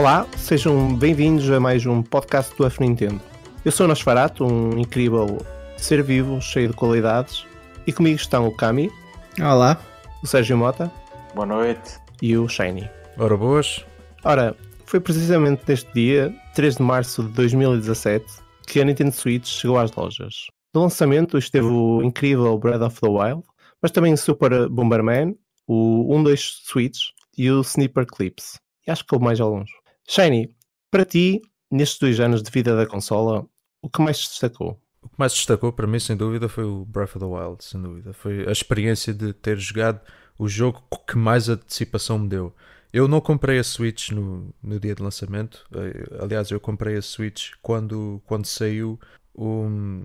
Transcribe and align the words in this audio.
Olá, 0.00 0.26
sejam 0.34 0.96
bem-vindos 0.96 1.50
a 1.50 1.60
mais 1.60 1.84
um 1.84 2.02
podcast 2.02 2.56
do 2.56 2.64
F 2.64 2.80
Nintendo. 2.80 3.20
Eu 3.62 3.70
sou 3.70 3.84
o 3.84 3.88
Nosferato, 3.90 4.46
um 4.46 4.78
incrível 4.78 5.44
ser 5.76 6.02
vivo, 6.02 6.40
cheio 6.40 6.68
de 6.68 6.74
qualidades, 6.74 7.44
e 7.86 7.92
comigo 7.92 8.16
estão 8.16 8.48
o 8.48 8.56
Kami. 8.56 8.90
Olá. 9.38 9.78
O 10.22 10.26
Sérgio 10.26 10.56
Mota. 10.56 10.90
Boa 11.34 11.44
noite. 11.44 11.98
E 12.22 12.34
o 12.34 12.48
Shiny. 12.48 12.88
Ora 13.18 13.36
boas. 13.36 13.84
Ora, 14.24 14.56
foi 14.86 15.00
precisamente 15.00 15.64
neste 15.68 15.92
dia, 15.92 16.34
3 16.54 16.76
de 16.76 16.82
março 16.82 17.22
de 17.22 17.32
2017, 17.32 18.24
que 18.66 18.80
a 18.80 18.84
Nintendo 18.86 19.12
Switch 19.12 19.48
chegou 19.48 19.78
às 19.78 19.92
lojas. 19.92 20.46
No 20.74 20.80
lançamento 20.80 21.36
esteve 21.36 21.66
o 21.66 22.00
incrível 22.02 22.56
Breath 22.56 22.80
of 22.80 22.98
the 23.02 23.06
Wild, 23.06 23.42
mas 23.82 23.90
também 23.90 24.14
o 24.14 24.16
Super 24.16 24.66
Bomberman, 24.66 25.36
o 25.66 26.08
1-2 26.16 26.38
Switch 26.64 27.00
e 27.36 27.50
o 27.50 27.60
Sniper 27.60 28.06
Clips. 28.06 28.58
E 28.86 28.90
acho 28.90 29.04
que 29.04 29.14
houve 29.14 29.26
mais 29.26 29.38
alguns. 29.38 29.70
Shiny, 30.10 30.52
para 30.90 31.04
ti, 31.04 31.40
nestes 31.70 32.00
dois 32.00 32.18
anos 32.18 32.42
de 32.42 32.50
vida 32.50 32.74
da 32.74 32.84
consola, 32.84 33.46
o 33.80 33.88
que 33.88 34.02
mais 34.02 34.18
se 34.18 34.30
destacou? 34.30 34.76
O 35.00 35.08
que 35.08 35.14
mais 35.16 35.32
destacou 35.32 35.72
para 35.72 35.86
mim, 35.86 36.00
sem 36.00 36.16
dúvida, 36.16 36.48
foi 36.48 36.64
o 36.64 36.84
Breath 36.84 37.14
of 37.14 37.20
the 37.20 37.24
Wild, 37.24 37.62
sem 37.64 37.80
dúvida. 37.80 38.12
Foi 38.12 38.44
a 38.48 38.50
experiência 38.50 39.14
de 39.14 39.32
ter 39.32 39.56
jogado 39.56 40.00
o 40.36 40.48
jogo 40.48 40.82
que 41.06 41.16
mais 41.16 41.48
antecipação 41.48 42.18
me 42.18 42.28
deu. 42.28 42.52
Eu 42.92 43.06
não 43.06 43.20
comprei 43.20 43.60
a 43.60 43.62
Switch 43.62 44.10
no, 44.10 44.52
no 44.60 44.80
dia 44.80 44.96
de 44.96 45.02
lançamento. 45.02 45.64
Eh, 45.72 46.18
aliás, 46.20 46.50
eu 46.50 46.58
comprei 46.58 46.96
a 46.96 47.02
Switch 47.02 47.52
quando, 47.62 48.20
quando 48.26 48.46
saiu 48.46 48.98
o, 49.32 50.02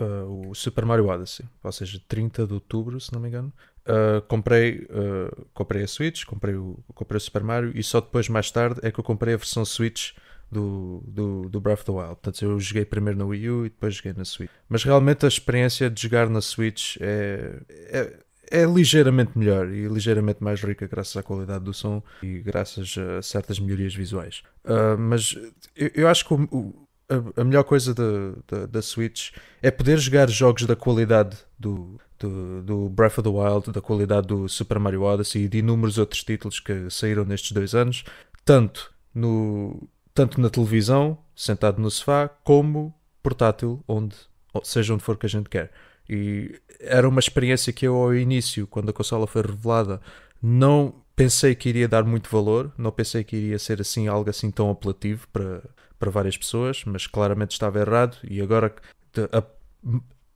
uh, 0.00 0.48
o 0.50 0.54
Super 0.54 0.84
Mario 0.84 1.06
Odyssey, 1.06 1.46
ou 1.62 1.72
seja, 1.72 2.00
30 2.08 2.46
de 2.46 2.54
outubro, 2.54 3.00
se 3.00 3.12
não 3.12 3.20
me 3.20 3.28
engano. 3.28 3.52
Uh, 3.86 4.20
comprei, 4.28 4.86
uh, 4.90 5.46
comprei 5.54 5.82
a 5.82 5.88
Switch, 5.88 6.24
comprei 6.24 6.54
o, 6.54 6.78
comprei 6.94 7.16
o 7.16 7.20
Super 7.20 7.42
Mario 7.42 7.72
e 7.74 7.82
só 7.82 8.00
depois, 8.00 8.28
mais 8.28 8.50
tarde, 8.50 8.80
é 8.82 8.90
que 8.90 9.00
eu 9.00 9.04
comprei 9.04 9.34
a 9.34 9.36
versão 9.36 9.64
Switch 9.64 10.12
do, 10.50 11.02
do, 11.06 11.48
do 11.48 11.60
Breath 11.60 11.80
of 11.80 11.84
the 11.86 11.92
Wild. 11.92 12.08
Portanto, 12.16 12.42
eu 12.42 12.58
joguei 12.58 12.84
primeiro 12.84 13.18
na 13.18 13.24
Wii 13.24 13.50
U 13.50 13.66
e 13.66 13.70
depois 13.70 13.94
joguei 13.94 14.12
na 14.16 14.24
Switch. 14.24 14.50
Mas 14.68 14.84
realmente 14.84 15.24
a 15.24 15.28
experiência 15.28 15.90
de 15.90 16.02
jogar 16.02 16.28
na 16.28 16.40
Switch 16.40 16.96
é, 17.00 17.60
é, 17.70 18.18
é 18.50 18.64
ligeiramente 18.64 19.36
melhor 19.36 19.68
e 19.68 19.86
ligeiramente 19.86 20.42
mais 20.42 20.62
rica 20.62 20.86
graças 20.86 21.16
à 21.16 21.22
qualidade 21.22 21.64
do 21.64 21.74
som 21.74 22.02
e 22.22 22.38
graças 22.38 22.96
a 22.98 23.22
certas 23.22 23.58
melhorias 23.58 23.94
visuais. 23.94 24.42
Uh, 24.64 24.98
mas 24.98 25.36
eu, 25.76 25.90
eu, 25.94 26.08
acho 26.08 26.26
que 26.26 26.34
o, 26.34 26.42
o, 26.50 26.87
a, 27.08 27.40
a, 27.40 27.44
melhor 27.44 27.64
coisa 27.64 27.94
da, 27.94 28.66
da, 28.66 28.82
Switch 28.82 29.30
é 29.62 29.70
poder 29.70 29.98
jogar 29.98 30.28
jogos 30.28 30.66
da 30.66 30.76
qualidade 30.76 31.36
do, 31.58 31.98
do, 32.18 32.62
do, 32.62 32.88
Breath 32.90 33.18
of 33.18 33.22
the 33.22 33.28
Wild, 33.28 33.72
da 33.72 33.80
qualidade 33.80 34.26
do 34.26 34.48
Super 34.48 34.78
Mario 34.78 35.02
Odyssey 35.02 35.44
e 35.44 35.48
de 35.48 35.58
inúmeros 35.58 35.98
outros 35.98 36.22
títulos 36.22 36.60
que 36.60 36.90
saíram 36.90 37.24
nestes 37.24 37.52
dois 37.52 37.74
anos, 37.74 38.04
tanto 38.44 38.92
no 39.14 39.88
tanto 40.14 40.40
na 40.40 40.50
televisão, 40.50 41.16
sentado 41.34 41.80
no 41.80 41.88
sofá, 41.90 42.28
como 42.42 42.92
portátil, 43.22 43.84
onde, 43.86 44.16
seja 44.64 44.92
onde 44.92 45.04
for 45.04 45.16
que 45.16 45.26
a 45.26 45.28
gente 45.28 45.48
quer. 45.48 45.70
E 46.10 46.60
era 46.80 47.08
uma 47.08 47.20
experiência 47.20 47.72
que 47.72 47.86
eu, 47.86 47.94
ao 47.94 48.12
início, 48.12 48.66
quando 48.66 48.88
a 48.88 48.92
consola 48.92 49.28
foi 49.28 49.42
revelada, 49.42 50.00
não 50.42 50.92
pensei 51.14 51.54
que 51.54 51.68
iria 51.68 51.86
dar 51.86 52.02
muito 52.02 52.28
valor, 52.28 52.72
não 52.76 52.90
pensei 52.90 53.22
que 53.22 53.36
iria 53.36 53.60
ser 53.60 53.80
assim 53.80 54.08
algo 54.08 54.28
assim 54.28 54.50
tão 54.50 54.70
apelativo 54.70 55.28
para, 55.32 55.62
para 55.98 56.10
várias 56.10 56.36
pessoas, 56.36 56.82
mas 56.84 57.06
claramente 57.06 57.52
estava 57.52 57.80
errado. 57.80 58.16
E 58.22 58.40
agora, 58.40 58.74
de, 59.12 59.24
a, 59.32 59.42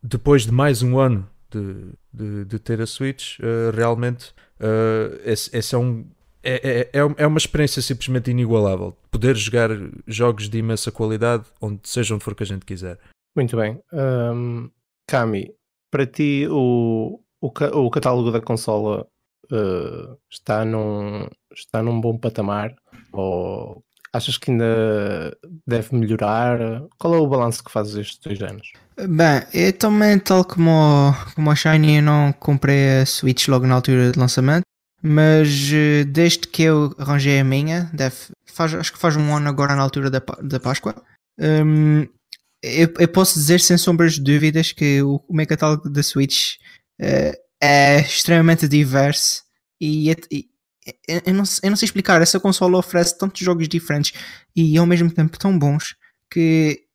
depois 0.02 0.46
de 0.46 0.52
mais 0.52 0.82
um 0.82 0.98
ano 0.98 1.28
de, 1.50 1.92
de, 2.12 2.44
de 2.44 2.58
ter 2.58 2.80
a 2.80 2.86
Switch, 2.86 3.38
uh, 3.38 3.74
realmente 3.74 4.30
uh, 4.60 5.20
esse, 5.24 5.56
esse 5.56 5.74
é 5.74 5.78
um 5.78 6.04
é, 6.42 6.54
é, 6.54 6.98
é, 6.98 7.14
é 7.18 7.26
uma 7.26 7.38
experiência 7.38 7.80
simplesmente 7.80 8.30
inigualável. 8.30 8.96
Poder 9.10 9.36
jogar 9.36 9.70
jogos 10.06 10.48
de 10.48 10.58
imensa 10.58 10.90
qualidade, 10.90 11.44
onde 11.60 11.80
seja 11.84 12.14
onde 12.14 12.24
for 12.24 12.34
que 12.34 12.42
a 12.42 12.46
gente 12.46 12.66
quiser. 12.66 12.98
Muito 13.36 13.56
bem. 13.56 13.80
Um, 13.92 14.68
Kami, 15.06 15.54
para 15.90 16.06
ti 16.06 16.46
o, 16.50 17.20
o, 17.40 17.46
o 17.46 17.90
catálogo 17.90 18.32
da 18.32 18.40
consola 18.40 19.06
uh, 19.52 20.18
está, 20.28 20.64
num, 20.64 21.28
está 21.52 21.82
num 21.82 22.00
bom 22.00 22.18
patamar? 22.18 22.74
Ou 23.12 23.84
achas 24.12 24.36
que 24.36 24.50
ainda 24.50 25.36
deve 25.66 25.94
melhorar? 25.94 26.58
Qual 26.98 27.14
é 27.14 27.18
o 27.18 27.26
balanço 27.26 27.64
que 27.64 27.72
fazes 27.72 27.94
estes 27.96 28.18
dois 28.18 28.40
anos? 28.42 28.72
Bem, 28.96 29.42
eu 29.54 29.72
também, 29.72 30.18
tal 30.18 30.44
como, 30.44 31.14
como 31.34 31.50
a 31.50 31.54
Shiny, 31.54 31.96
eu 31.96 32.02
não 32.02 32.32
comprei 32.32 33.00
a 33.00 33.06
Switch 33.06 33.48
logo 33.48 33.66
na 33.66 33.74
altura 33.74 34.12
de 34.12 34.18
lançamento 34.18 34.64
mas 35.02 35.70
eh, 35.72 36.04
desde 36.04 36.46
que 36.46 36.62
eu 36.62 36.94
arranjei 36.96 37.40
a 37.40 37.44
minha, 37.44 37.90
deve, 37.92 38.14
faz, 38.46 38.72
acho 38.72 38.92
que 38.92 38.98
faz 38.98 39.16
um 39.16 39.34
ano 39.34 39.48
agora 39.48 39.74
na 39.74 39.82
altura 39.82 40.08
da, 40.08 40.22
da 40.40 40.60
Páscoa, 40.60 40.94
um, 41.38 42.02
eu, 42.62 42.88
eu, 42.98 43.08
posso 43.08 43.34
dizer 43.34 43.60
sem 43.60 43.76
sombras 43.76 44.14
de 44.14 44.20
dúvidas 44.20 44.70
que 44.70 45.02
o, 45.02 45.20
o 45.28 45.34
meu 45.34 45.46
catálogo 45.46 45.90
da 45.90 46.02
Switch 46.04 46.54
uh, 47.00 47.36
é 47.60 48.00
extremamente 48.00 48.68
diverso 48.68 49.42
e, 49.80 50.12
e 50.30 50.48
eu, 51.06 51.34
não, 51.34 51.44
eu 51.62 51.70
não 51.70 51.76
sei 51.76 51.86
explicar, 51.86 52.20
essa 52.20 52.40
consola 52.40 52.78
oferece 52.78 53.16
tantos 53.16 53.40
jogos 53.40 53.68
diferentes 53.68 54.12
e 54.54 54.76
ao 54.76 54.86
mesmo 54.86 55.10
tempo 55.10 55.38
tão 55.38 55.56
bons 55.58 55.96
que 56.30 56.86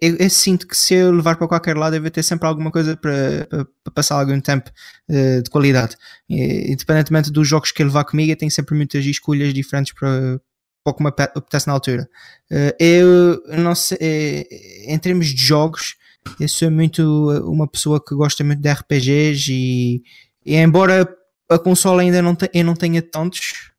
eu, 0.00 0.16
eu, 0.16 0.30
sinto 0.30 0.68
que 0.68 0.76
se 0.76 0.94
eu 0.94 1.10
levar 1.10 1.34
para 1.36 1.48
qualquer 1.48 1.76
lado, 1.76 1.96
eu 1.96 2.00
vou 2.00 2.10
ter 2.10 2.22
sempre 2.22 2.46
alguma 2.46 2.70
coisa 2.70 2.96
para, 2.96 3.66
passar 3.92 4.20
algum 4.20 4.40
tempo 4.40 4.70
uh, 5.08 5.42
de 5.42 5.50
qualidade. 5.50 5.96
E, 6.30 6.72
independentemente 6.72 7.32
dos 7.32 7.48
jogos 7.48 7.72
que 7.72 7.82
eu 7.82 7.86
levar 7.86 8.04
comigo, 8.04 8.30
eu 8.30 8.36
tenho 8.36 8.50
sempre 8.50 8.76
muitas 8.76 9.04
escolhas 9.04 9.52
diferentes 9.52 9.92
para, 9.92 10.40
para 10.84 10.90
o 10.92 10.94
que 10.94 11.02
me 11.02 11.08
apetece 11.08 11.66
na 11.66 11.72
altura. 11.72 12.08
Uh, 12.48 12.72
eu 12.78 13.42
não 13.58 13.74
sei, 13.74 13.98
eh, 14.00 14.92
em 14.94 14.98
termos 14.98 15.26
de 15.26 15.42
jogos, 15.42 15.96
eu 16.38 16.48
sou 16.48 16.70
muito 16.70 17.02
uma 17.44 17.66
pessoa 17.66 18.00
que 18.02 18.14
gosta 18.14 18.44
muito 18.44 18.60
de 18.60 18.70
RPGs 18.70 19.52
e, 19.52 20.02
e 20.46 20.54
embora 20.54 21.08
a 21.52 21.58
consola 21.58 22.02
ainda 22.02 22.22
não, 22.22 22.34
te, 22.34 22.50
eu 22.52 22.64
não 22.64 22.74
tenha 22.74 23.02
tantos 23.02 23.70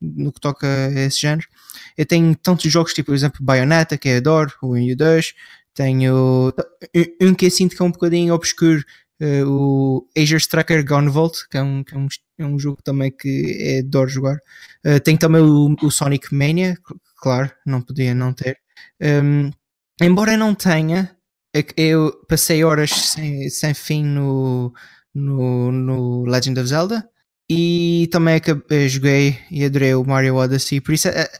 no 0.00 0.32
que 0.32 0.40
toca 0.40 0.66
a 0.66 1.00
esse 1.00 1.20
género, 1.20 1.46
eu 1.96 2.06
tenho 2.06 2.34
tantos 2.36 2.70
jogos, 2.70 2.92
tipo, 2.92 3.06
por 3.06 3.14
exemplo, 3.14 3.44
Bayonetta, 3.44 3.96
que 3.96 4.08
eu 4.08 4.16
adoro, 4.18 4.52
o 4.62 4.74
1 4.74 4.78
e 4.78 4.92
o 4.92 4.96
2. 4.96 5.34
Tenho 5.74 6.52
um 7.20 7.34
que 7.34 7.46
eu 7.46 7.50
sinto 7.50 7.74
que 7.74 7.82
é 7.82 7.84
um 7.84 7.90
bocadinho 7.90 8.34
obscuro, 8.34 8.84
uh, 9.20 9.46
o 9.46 10.08
Asia 10.16 10.36
Striker 10.36 10.84
Gone 10.86 11.10
Vault, 11.10 11.48
que 11.48 11.56
é 11.56 11.62
um, 11.62 11.82
que 11.82 11.94
é 11.94 11.98
um, 11.98 12.08
é 12.38 12.46
um 12.46 12.58
jogo 12.58 12.78
também 12.82 13.10
que 13.10 13.56
é 13.60 13.78
adoro 13.80 14.08
jogar. 14.08 14.36
Uh, 14.86 15.00
tenho 15.00 15.18
também 15.18 15.42
o, 15.42 15.74
o, 15.82 15.90
Sonic 15.90 16.32
Mania, 16.34 16.78
claro, 17.16 17.50
não 17.66 17.80
podia 17.80 18.14
não 18.14 18.32
ter. 18.32 18.58
Um, 19.00 19.50
embora 20.00 20.32
eu 20.32 20.38
não 20.38 20.54
tenha, 20.54 21.16
é 21.54 21.64
eu 21.76 22.12
passei 22.28 22.62
horas 22.62 22.90
sem, 22.90 23.48
sem 23.50 23.74
fim 23.74 24.04
no, 24.04 24.72
no, 25.14 25.70
no 25.70 26.24
Legend 26.24 26.60
of 26.60 26.68
Zelda 26.68 27.08
e 27.48 28.08
também 28.10 28.36
acabei, 28.36 28.88
joguei 28.88 29.38
e 29.50 29.64
adorei 29.64 29.94
o 29.94 30.04
Mario 30.04 30.36
Odyssey, 30.36 30.80
por 30.80 30.92
isso 30.92 31.08
é, 31.08 31.30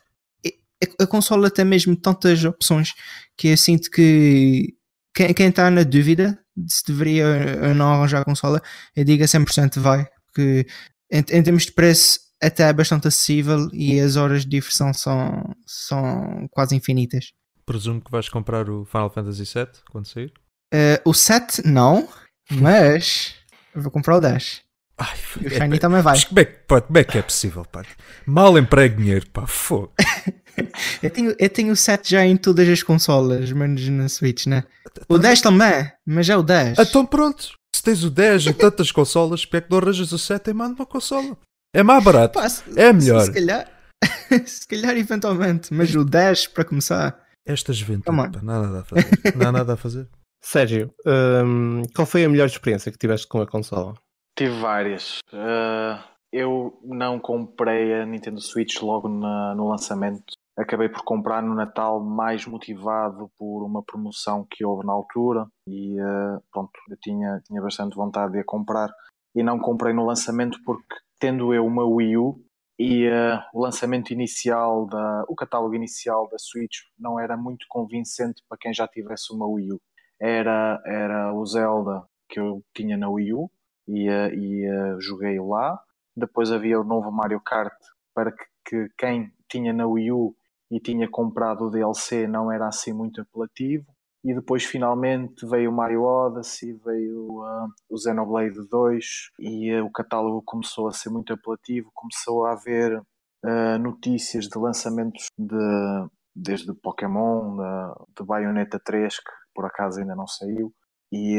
a, 1.01 1.07
consola 1.07 1.51
tem 1.51 1.65
mesmo 1.65 1.97
tantas 1.97 2.45
opções 2.45 2.93
que 3.37 3.49
eu 3.49 3.57
sinto 3.57 3.91
que 3.91 4.75
quem, 5.15 5.33
quem 5.33 5.49
está 5.49 5.71
na 5.71 5.83
dúvida 5.83 6.39
de 6.57 6.73
se 6.73 6.85
deveria 6.87 7.27
ou 7.63 7.75
não 7.75 7.93
arranjar 7.93 8.21
a 8.21 8.25
consola, 8.25 8.63
eu 8.95 9.05
digo 9.05 9.25
a 9.25 9.27
100% 9.27 9.79
vai, 9.81 10.07
porque 10.27 10.67
em, 11.11 11.19
em 11.19 11.43
termos 11.43 11.67
de 11.67 11.73
preço 11.73 12.21
até 12.43 12.65
é 12.65 12.73
bastante 12.73 13.09
acessível 13.09 13.69
e 13.73 13.99
as 13.99 14.17
horas 14.17 14.43
de 14.43 14.51
diversão 14.51 14.93
são, 14.93 15.55
são 15.67 16.47
quase 16.51 16.77
infinitas. 16.77 17.33
Presumo 17.65 18.01
que 18.01 18.11
vais 18.11 18.29
comprar 18.29 18.69
o 18.69 18.85
Final 18.85 19.11
Fantasy 19.11 19.45
VII 19.45 19.69
quando 19.91 20.07
sair? 20.07 20.33
Uh, 20.73 21.01
o 21.09 21.15
7 21.15 21.67
não, 21.67 22.09
mas 22.51 23.35
vou 23.75 23.91
comprar 23.91 24.17
o 24.17 24.21
10. 24.21 24.63
Ai, 24.97 25.17
e 25.41 25.47
o 25.47 25.51
Shiny 25.51 25.77
é, 25.77 25.79
também 25.79 26.03
vai. 26.03 26.21
Como 26.25 26.41
é, 26.41 26.45
pá, 26.45 26.81
como 26.81 26.99
é 26.99 27.05
que 27.05 27.19
é 27.19 27.23
possível, 27.23 27.65
pá? 27.65 27.83
Mal 28.25 28.57
emprego 28.57 28.97
dinheiro, 28.97 29.27
pá, 29.31 29.47
fogo. 29.47 29.93
eu, 31.03 31.11
tenho, 31.11 31.35
eu 31.37 31.51
tenho 31.51 31.73
o 31.73 31.77
7 31.77 32.11
já 32.11 32.25
em 32.25 32.37
todas 32.37 32.69
as 32.69 32.83
consolas, 32.83 33.51
menos 33.51 33.89
na 33.89 34.09
Switch, 34.09 34.47
né? 34.47 34.65
O 35.09 35.19
10 35.19 35.41
também, 35.41 35.91
mas 36.07 36.29
é 36.29 36.37
o 36.37 36.43
10. 36.43 36.79
Então 36.79 37.05
pronto, 37.05 37.59
se 37.75 37.83
tens 37.83 38.05
o 38.05 38.11
10 38.11 38.49
em 38.49 38.53
tantas 38.53 38.93
consolas, 38.93 39.45
porque 39.45 39.57
é 39.57 39.61
que 39.63 39.71
não 39.71 39.79
arranjas 39.79 40.13
o 40.13 40.19
7 40.19 40.51
e 40.51 40.55
manda 40.55 40.75
uma 40.75 40.87
consola? 40.87 41.37
É 41.75 41.83
mais 41.83 42.05
barato, 42.05 42.39
pá, 42.39 42.49
se, 42.49 42.63
é 42.77 42.93
melhor. 42.93 43.25
Se, 43.25 43.33
calhar, 43.33 43.69
se 44.47 44.69
calhar 44.69 44.97
eventualmente, 44.97 45.75
mas 45.75 45.93
o 45.95 46.05
10 46.05 46.49
para 46.49 46.65
começar. 46.65 47.21
Esta 47.45 47.73
juventude, 47.73 48.17
pá, 48.17 48.31
nada 48.43 48.81
a 48.81 48.85
fazer. 48.85 49.37
Não 49.37 49.49
há 49.49 49.53
nada 49.53 49.73
a 49.75 49.77
fazer. 49.77 50.07
Sérgio, 50.45 50.95
um, 51.07 51.83
qual 51.97 52.07
foi 52.07 52.23
a 52.23 52.29
melhor 52.29 52.45
experiência 52.45 52.93
que 52.93 52.99
tiveste 52.99 53.27
com 53.27 53.41
a 53.41 53.47
consola? 53.47 53.95
Tive 54.39 54.61
várias. 54.61 55.21
Uh, 55.33 55.99
eu 56.31 56.79
não 56.85 57.19
comprei 57.19 57.95
a 57.95 58.05
Nintendo 58.05 58.43
Switch 58.43 58.83
logo 58.83 59.09
na, 59.09 59.55
no 59.55 59.67
lançamento. 59.67 60.35
Acabei 60.57 60.91
por 60.91 61.03
comprar 61.03 61.43
no 61.43 61.55
Natal 61.55 61.99
mais 61.99 62.45
motivado 62.47 63.31
por 63.39 63.65
uma 63.65 63.83
promoção 63.83 64.47
que 64.49 64.65
houve 64.65 64.87
na 64.87 64.93
altura 64.93 65.47
e 65.67 65.99
uh, 65.99 66.41
pronto, 66.53 66.73
eu 66.91 66.97
tinha, 67.01 67.41
tinha 67.47 67.63
bastante 67.63 67.97
vontade 67.97 68.33
de 68.35 68.41
a 68.41 68.45
comprar 68.45 68.93
e 69.35 69.43
não 69.43 69.59
comprei 69.59 69.95
no 69.95 70.05
lançamento 70.05 70.59
porque 70.63 70.95
tendo 71.19 71.55
eu 71.55 71.65
uma 71.65 71.87
Wii 71.87 72.19
U 72.19 72.45
e 72.79 73.09
uh, 73.09 73.41
o 73.55 73.63
lançamento 73.63 74.13
inicial, 74.13 74.87
da, 74.87 75.25
o 75.27 75.35
catálogo 75.35 75.75
inicial 75.75 76.29
da 76.29 76.37
Switch 76.39 76.81
não 76.99 77.19
era 77.19 77.35
muito 77.35 77.65
convincente 77.69 78.43
para 78.47 78.59
quem 78.59 78.75
já 78.75 78.87
tivesse 78.87 79.33
uma 79.33 79.47
Wii 79.47 79.73
U. 79.73 79.81
Era, 80.21 80.81
era 80.87 81.35
o 81.35 81.45
Zelda 81.45 82.05
que 82.29 82.41
eu 82.41 82.63
tinha 82.75 82.97
na 82.97 83.09
Wii 83.09 83.35
U 83.35 83.51
e, 83.87 84.09
uh, 84.09 84.35
e 84.35 84.69
uh, 84.69 85.01
joguei 85.01 85.39
lá. 85.41 85.79
Depois 86.17 86.51
havia 86.51 86.81
o 86.81 86.85
novo 86.85 87.11
Mario 87.11 87.41
Kart 87.41 87.75
para 88.15 88.33
que, 88.33 88.45
que, 88.65 88.89
quem 88.97 89.33
tinha 89.49 89.73
na 89.73 89.87
Wii 89.87 90.13
U 90.13 90.35
e 90.71 90.81
tinha 90.81 91.09
comprado 91.09 91.65
o 91.65 91.71
DLC 91.71 92.27
não 92.27 92.51
era 92.51 92.67
assim 92.67 92.93
muito 92.93 93.21
apelativo. 93.21 93.87
E 94.25 94.35
depois 94.35 94.65
finalmente 94.65 95.47
veio 95.47 95.71
o 95.71 95.75
Mario 95.75 96.03
Odyssey, 96.03 96.73
veio 96.85 97.43
uh, 97.43 97.69
o 97.91 97.99
Xenoblade 97.99 98.67
2 98.71 99.05
e 99.39 99.75
uh, 99.75 99.85
o 99.85 99.93
catálogo 99.93 100.43
começou 100.43 100.89
a 100.89 100.93
ser 100.93 101.11
muito 101.11 101.35
apelativo, 101.35 101.91
começou 101.93 102.47
a 102.47 102.53
haver 102.53 102.99
uh, 102.99 103.79
notícias 103.79 104.49
de 104.49 104.59
lançamentos 104.59 105.27
de, 105.39 106.09
desde 106.35 106.73
Pokémon, 106.73 107.57
de, 107.57 108.05
de 108.19 108.27
Bayonetta 108.27 108.81
3, 108.83 109.15
que 109.19 109.31
por 109.55 109.65
acaso 109.67 110.01
ainda 110.01 110.15
não 110.15 110.27
saiu, 110.27 110.73
e 111.13 111.39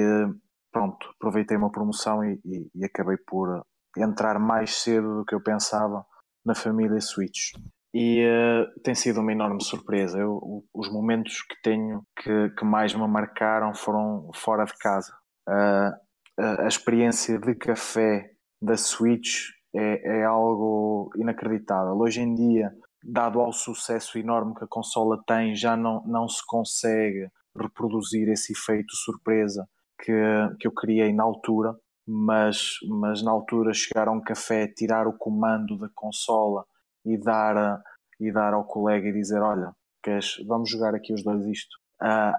pronto, 0.71 1.07
aproveitei 1.19 1.57
uma 1.57 1.71
promoção 1.71 2.23
e, 2.23 2.39
e, 2.45 2.69
e 2.75 2.85
acabei 2.85 3.17
por 3.17 3.65
entrar 3.97 4.39
mais 4.39 4.75
cedo 4.75 5.19
do 5.19 5.25
que 5.25 5.33
eu 5.35 5.41
pensava 5.41 6.05
na 6.45 6.53
família 6.53 6.99
Switch 7.01 7.53
e 7.97 8.25
uh, 8.25 8.81
tem 8.81 8.93
sido 8.93 9.21
uma 9.21 9.31
enorme 9.31 9.63
surpresa. 9.63 10.19
Eu, 10.19 10.65
os 10.73 10.91
momentos 10.91 11.41
que 11.43 11.55
tenho 11.63 12.03
que, 12.21 12.49
que, 12.49 12.65
mais 12.65 12.93
me 12.93 13.07
marcaram 13.07 13.73
foram 13.73 14.29
fora 14.35 14.65
de 14.65 14.77
casa. 14.77 15.13
Uh, 15.47 15.95
a, 16.37 16.63
a, 16.63 16.67
experiência 16.67 17.39
de 17.39 17.55
café 17.55 18.31
da 18.61 18.75
Switch 18.75 19.45
é, 19.73 20.19
é, 20.19 20.25
algo 20.25 21.09
inacreditável. 21.15 21.97
Hoje 21.97 22.19
em 22.19 22.35
dia, 22.35 22.69
dado 23.01 23.39
ao 23.39 23.53
sucesso 23.53 24.17
enorme 24.17 24.53
que 24.55 24.65
a 24.65 24.69
consola 24.69 25.23
tem, 25.25 25.55
já 25.55 25.77
não, 25.77 26.03
não 26.05 26.27
se 26.27 26.45
consegue 26.45 27.29
reproduzir 27.57 28.27
esse 28.29 28.53
efeito 28.53 28.93
surpresa 28.95 29.67
que, 30.01 30.11
que 30.59 30.67
eu 30.67 30.71
criei 30.71 31.13
na 31.13 31.23
altura. 31.23 31.75
Mas, 32.07 32.75
mas 32.87 33.23
na 33.23 33.31
altura 33.31 33.73
chegar 33.73 34.07
a 34.07 34.11
um 34.11 34.21
café, 34.21 34.67
tirar 34.67 35.07
o 35.07 35.17
comando 35.17 35.75
da 35.77 35.89
consola 35.95 36.63
e 37.03 37.17
dar, 37.17 37.81
e 38.19 38.31
dar 38.31 38.53
ao 38.53 38.63
colega 38.63 39.07
e 39.07 39.13
dizer: 39.13 39.41
Olha, 39.41 39.71
queres, 40.03 40.35
vamos 40.47 40.69
jogar 40.69 40.93
aqui 40.93 41.11
os 41.11 41.23
dois 41.23 41.43
isto. 41.47 41.75
Uh, 42.03 42.33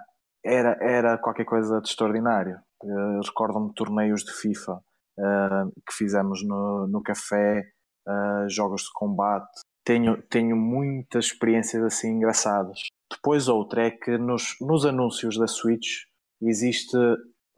era, 0.45 0.79
era 0.81 1.19
qualquer 1.19 1.45
coisa 1.45 1.81
de 1.81 1.89
extraordinário. 1.89 2.61
Uh, 2.85 3.21
Recordo-me 3.27 3.75
torneios 3.75 4.23
de 4.23 4.33
FIFA 4.33 4.75
uh, 4.75 5.73
que 5.85 5.93
fizemos 5.93 6.47
no, 6.47 6.87
no 6.87 7.03
café, 7.03 7.65
uh, 8.07 8.49
jogos 8.49 8.83
de 8.83 8.91
combate. 8.95 9.51
Tenho, 9.85 10.23
tenho 10.23 10.57
muitas 10.57 11.27
experiências 11.27 11.83
assim 11.83 12.11
engraçadas. 12.11 12.81
Depois 13.11 13.49
outra 13.49 13.87
é 13.87 13.91
que 13.91 14.19
nos, 14.19 14.57
nos 14.61 14.85
anúncios 14.85 15.39
da 15.39 15.47
Switch 15.47 16.05
existe 16.43 16.97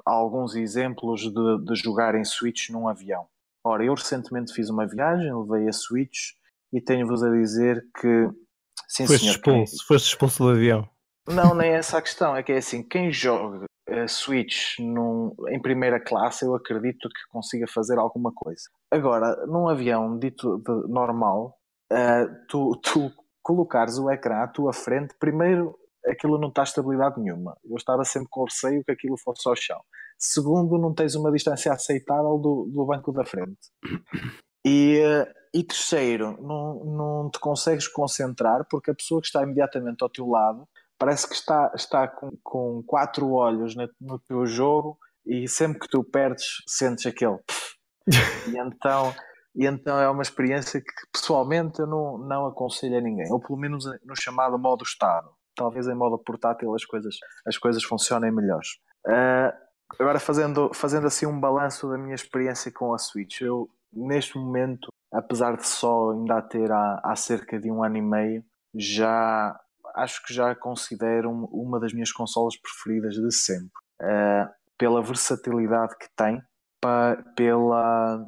alguns 0.05 0.55
exemplos 0.55 1.23
de, 1.23 1.65
de 1.65 1.75
jogar 1.75 2.15
em 2.15 2.25
Switch 2.25 2.71
num 2.71 2.89
avião. 2.89 3.27
Ora, 3.65 3.85
eu 3.85 3.95
recentemente 3.95 4.53
fiz 4.53 4.71
uma 4.71 4.87
viagem, 4.87 5.33
levei 5.35 5.69
a 5.69 5.73
Switch 5.73 6.33
e 6.73 6.81
tenho-vos 6.81 7.23
a 7.23 7.31
dizer 7.31 7.85
que. 8.01 8.29
Sim, 8.89 9.07
foste 9.07 9.21
senhor, 9.21 9.33
expulso, 9.33 9.77
quem... 9.77 9.87
foste 9.87 10.07
expulso 10.07 10.45
do 10.45 10.51
avião. 10.51 10.89
Não, 11.29 11.55
nem 11.55 11.73
é 11.73 11.77
essa 11.77 11.99
a 11.99 12.03
questão. 12.03 12.35
É 12.35 12.43
que 12.43 12.53
é 12.53 12.59
assim: 12.59 12.83
quem 12.83 13.13
joga 13.13 13.67
a 13.89 14.09
Switch 14.09 14.79
num, 14.79 15.35
em 15.49 15.61
primeira 15.61 16.01
classe, 16.01 16.45
eu 16.45 16.55
acredito 16.55 17.09
que 17.09 17.31
consiga 17.31 17.67
fazer 17.67 17.99
alguma 17.99 18.33
coisa. 18.35 18.63
Agora, 18.91 19.47
num 19.47 19.69
avião 19.69 20.19
dito 20.19 20.59
de, 20.59 20.89
normal, 20.89 21.59
uh, 21.93 22.47
tu, 22.49 22.77
tu 22.83 23.13
colocares 23.49 23.97
o 23.97 24.11
ecrã 24.11 24.43
à 24.43 24.47
tua 24.47 24.75
frente, 24.75 25.15
primeiro 25.19 25.75
aquilo 26.07 26.39
não 26.39 26.49
está 26.49 26.63
estabilidade 26.63 27.19
nenhuma. 27.19 27.57
Eu 27.65 27.77
estava 27.77 28.05
sempre 28.05 28.29
com 28.31 28.45
receio 28.45 28.85
que 28.85 28.93
aquilo 28.93 29.17
fosse 29.17 29.49
ao 29.49 29.57
chão. 29.57 29.81
Segundo, 30.19 30.77
não 30.77 30.93
tens 30.93 31.15
uma 31.15 31.33
distância 31.33 31.73
aceitável 31.73 32.37
do, 32.37 32.69
do 32.71 32.85
banco 32.85 33.11
da 33.11 33.25
frente. 33.25 33.59
E, 34.67 35.01
e 35.55 35.65
terceiro, 35.65 36.37
não, 36.43 36.85
não 36.85 37.31
te 37.31 37.39
consegues 37.39 37.89
concentrar 37.89 38.67
porque 38.69 38.91
a 38.91 38.95
pessoa 38.95 39.21
que 39.21 39.29
está 39.29 39.43
imediatamente 39.43 40.03
ao 40.03 40.11
teu 40.11 40.29
lado 40.29 40.69
parece 40.99 41.27
que 41.27 41.35
está, 41.35 41.73
está 41.75 42.07
com, 42.07 42.33
com 42.43 42.83
quatro 42.85 43.31
olhos 43.33 43.75
no, 43.75 43.89
no 43.99 44.19
teu 44.19 44.45
jogo 44.45 44.99
e 45.25 45.49
sempre 45.49 45.79
que 45.79 45.89
tu 45.89 46.05
perdes 46.05 46.63
sentes 46.67 47.07
aquele 47.07 47.39
e 48.49 48.59
então 48.59 49.15
e 49.59 49.67
então 49.67 49.99
é 49.99 50.09
uma 50.09 50.23
experiência 50.23 50.81
que 50.81 50.93
pessoalmente 51.13 51.81
eu 51.81 51.87
não, 51.87 52.17
não 52.17 52.47
aconselho 52.47 52.97
a 52.97 53.01
ninguém. 53.01 53.31
Ou 53.31 53.41
pelo 53.41 53.59
menos 53.59 53.85
no 54.05 54.15
chamado 54.15 54.59
modo 54.59 54.85
estado. 54.85 55.29
Talvez 55.57 55.89
em 55.89 55.95
modo 55.95 56.17
portátil 56.19 56.73
as 56.75 56.85
coisas 56.85 57.17
as 57.45 57.59
coisas 57.59 57.83
funcionem 57.83 58.31
melhores 58.31 58.69
uh, 59.09 59.53
agora 59.99 60.19
fazendo 60.19 60.71
fazendo 60.75 61.07
assim 61.07 61.27
um 61.27 61.41
balanço 61.41 61.89
da 61.89 61.99
minha 61.99 62.15
experiência 62.15 62.73
com 62.73 62.93
a 62.93 62.99
Switch. 62.99 63.41
Eu 63.41 63.69
neste 63.93 64.39
momento, 64.39 64.89
apesar 65.13 65.57
de 65.57 65.67
só 65.67 66.13
ainda 66.13 66.43
ter 66.43 66.71
há, 66.71 67.01
há 67.03 67.17
cerca 67.17 67.59
de 67.59 67.71
um 67.71 67.83
ano 67.83 67.97
e 67.97 68.03
meio, 68.03 68.45
já 68.75 69.59
acho 69.97 70.25
que 70.25 70.33
já 70.33 70.55
considero 70.55 71.31
uma 71.31 71.81
das 71.81 71.93
minhas 71.93 72.13
consolas 72.13 72.55
preferidas 72.57 73.15
de 73.15 73.33
sempre. 73.33 73.73
Uh, 74.01 74.49
pela 74.77 75.03
versatilidade 75.03 75.97
que 75.99 76.07
tem, 76.15 76.41
pa, 76.81 77.17
pela, 77.35 78.25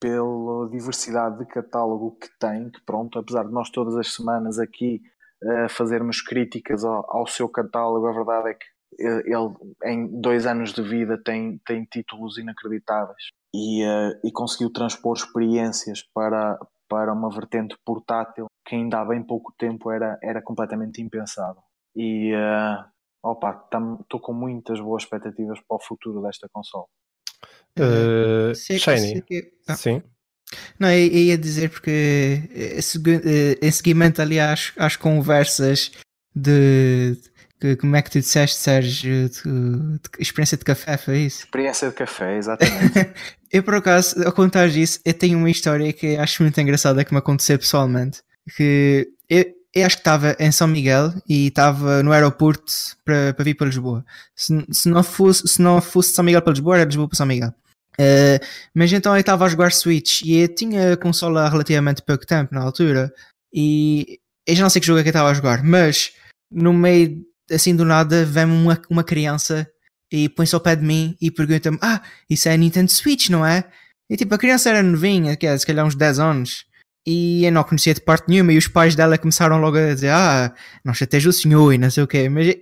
pela 0.00 0.68
diversidade 0.68 1.38
de 1.38 1.46
catálogo 1.46 2.16
que 2.20 2.28
tem, 2.38 2.70
que 2.70 2.80
pronto, 2.84 3.18
apesar 3.18 3.44
de 3.44 3.52
nós 3.52 3.70
todas 3.70 3.96
as 3.96 4.12
semanas 4.14 4.58
aqui 4.58 5.00
uh, 5.42 5.68
fazermos 5.68 6.20
críticas 6.20 6.84
ao, 6.84 7.04
ao, 7.08 7.26
seu 7.26 7.48
catálogo, 7.48 8.06
a 8.06 8.12
verdade 8.12 8.50
é 8.50 8.54
que 8.54 8.66
ele 8.98 9.54
em 9.84 10.20
dois 10.20 10.46
anos 10.46 10.72
de 10.72 10.82
vida 10.82 11.20
tem, 11.22 11.58
tem 11.66 11.84
títulos 11.84 12.38
inacreditáveis 12.38 13.30
e, 13.54 13.84
uh, 13.84 14.18
e 14.24 14.30
conseguiu 14.32 14.72
transpor 14.72 15.16
experiências 15.16 16.02
para, 16.14 16.58
para 16.88 17.12
uma 17.12 17.30
vertente 17.30 17.76
portátil 17.84 18.46
que 18.66 18.74
ainda 18.74 19.00
há 19.00 19.04
bem 19.04 19.22
pouco 19.22 19.54
tempo 19.58 19.90
era, 19.90 20.18
era 20.22 20.42
completamente 20.42 21.00
impensável. 21.00 21.62
E 21.94 22.34
uh, 22.34 22.84
opa, 23.22 23.66
estou 24.02 24.20
com 24.20 24.32
muitas 24.32 24.80
boas 24.80 25.04
expectativas 25.04 25.60
para 25.60 25.76
o 25.76 25.80
futuro 25.80 26.22
desta 26.22 26.48
console. 26.52 26.86
Uh, 27.78 28.54
Shiny. 28.54 29.22
Ah. 29.66 29.76
Sim. 29.76 30.02
Não, 30.78 30.90
eu 30.90 31.06
ia 31.08 31.36
dizer 31.36 31.70
porque 31.70 32.40
em 33.60 33.70
seguimento 33.70 34.22
ali 34.22 34.38
às, 34.38 34.72
às 34.76 34.94
conversas 34.94 35.90
de 36.34 37.16
que, 37.60 37.76
como 37.76 37.96
é 37.96 38.02
que 38.02 38.10
tu 38.10 38.20
disseste, 38.20 38.56
Sérgio? 38.56 39.28
De, 39.28 39.42
de, 39.42 40.00
experiência 40.18 40.56
de 40.56 40.64
café, 40.64 40.96
foi 40.96 41.20
isso? 41.20 41.44
Experiência 41.44 41.88
de 41.88 41.94
café, 41.94 42.36
exatamente. 42.36 43.12
eu, 43.50 43.62
por 43.62 43.74
acaso, 43.74 44.22
ao 44.24 44.32
contar 44.32 44.66
isso, 44.66 45.00
eu 45.04 45.14
tenho 45.14 45.38
uma 45.38 45.50
história 45.50 45.92
que 45.92 46.16
acho 46.16 46.42
muito 46.42 46.60
engraçada 46.60 47.04
que 47.04 47.12
me 47.12 47.18
aconteceu 47.18 47.58
pessoalmente. 47.58 48.20
Que 48.56 49.08
eu, 49.28 49.44
eu 49.76 49.84
acho 49.84 49.96
que 49.96 50.00
estava 50.00 50.34
em 50.40 50.50
São 50.50 50.66
Miguel 50.66 51.12
e 51.28 51.48
estava 51.48 52.02
no 52.02 52.10
aeroporto 52.10 52.72
para, 53.04 53.44
vir 53.44 53.54
para 53.54 53.66
Lisboa. 53.66 54.02
Se, 54.34 54.66
se, 54.72 54.88
não 54.88 55.02
fosse, 55.02 55.46
se 55.46 55.60
não 55.60 55.82
fosse 55.82 56.14
São 56.14 56.24
Miguel 56.24 56.40
para 56.40 56.52
Lisboa, 56.52 56.76
era 56.76 56.84
Lisboa 56.86 57.06
para 57.06 57.16
São 57.18 57.26
Miguel. 57.26 57.52
Uh, 58.00 58.40
mas 58.74 58.90
então 58.90 59.14
eu 59.14 59.20
estava 59.20 59.44
a 59.44 59.48
jogar 59.48 59.72
Switch 59.72 60.22
e 60.22 60.38
eu 60.38 60.48
tinha 60.48 60.94
a 60.94 60.96
consola 60.96 61.42
há 61.42 61.48
relativamente 61.48 62.02
pouco 62.02 62.26
tempo 62.26 62.54
na 62.54 62.62
altura 62.62 63.12
e 63.52 64.18
eu 64.46 64.54
já 64.54 64.62
não 64.62 64.70
sei 64.70 64.80
que 64.80 64.86
jogo 64.86 65.00
é 65.00 65.02
que 65.02 65.08
eu 65.08 65.12
estava 65.12 65.30
a 65.30 65.34
jogar, 65.34 65.62
mas 65.62 66.12
no 66.50 66.72
meio 66.72 67.22
assim 67.50 67.76
do 67.76 67.84
nada 67.84 68.24
vem 68.24 68.44
uma, 68.44 68.80
uma 68.88 69.04
criança 69.04 69.70
e 70.10 70.28
põe-se 70.28 70.54
ao 70.54 70.60
pé 70.60 70.76
de 70.76 70.84
mim 70.84 71.16
e 71.20 71.30
pergunta-me: 71.30 71.78
Ah, 71.82 72.02
isso 72.30 72.48
é 72.48 72.56
Nintendo 72.56 72.90
Switch, 72.90 73.28
não 73.28 73.44
é? 73.44 73.64
E 74.08 74.16
tipo, 74.16 74.34
a 74.34 74.38
criança 74.38 74.70
era 74.70 74.82
novinha, 74.82 75.36
que 75.36 75.46
é, 75.46 75.56
se 75.56 75.66
calhar 75.66 75.84
uns 75.84 75.94
10 75.94 76.18
anos, 76.18 76.64
e 77.06 77.44
eu 77.44 77.52
não 77.52 77.62
conhecia 77.62 77.94
de 77.94 78.00
parte 78.00 78.28
nenhuma, 78.28 78.52
e 78.52 78.58
os 78.58 78.66
pais 78.66 78.94
dela 78.94 79.16
começaram 79.16 79.60
logo 79.60 79.76
a 79.76 79.94
dizer: 79.94 80.10
Ah, 80.10 80.52
não 80.84 80.92
chateja 80.92 81.30
o 81.30 81.32
senhor 81.32 81.72
e 81.72 81.78
não 81.78 81.90
sei 81.90 82.02
o 82.02 82.06
quê, 82.06 82.28
mas 82.28 82.48
eu, 82.48 82.54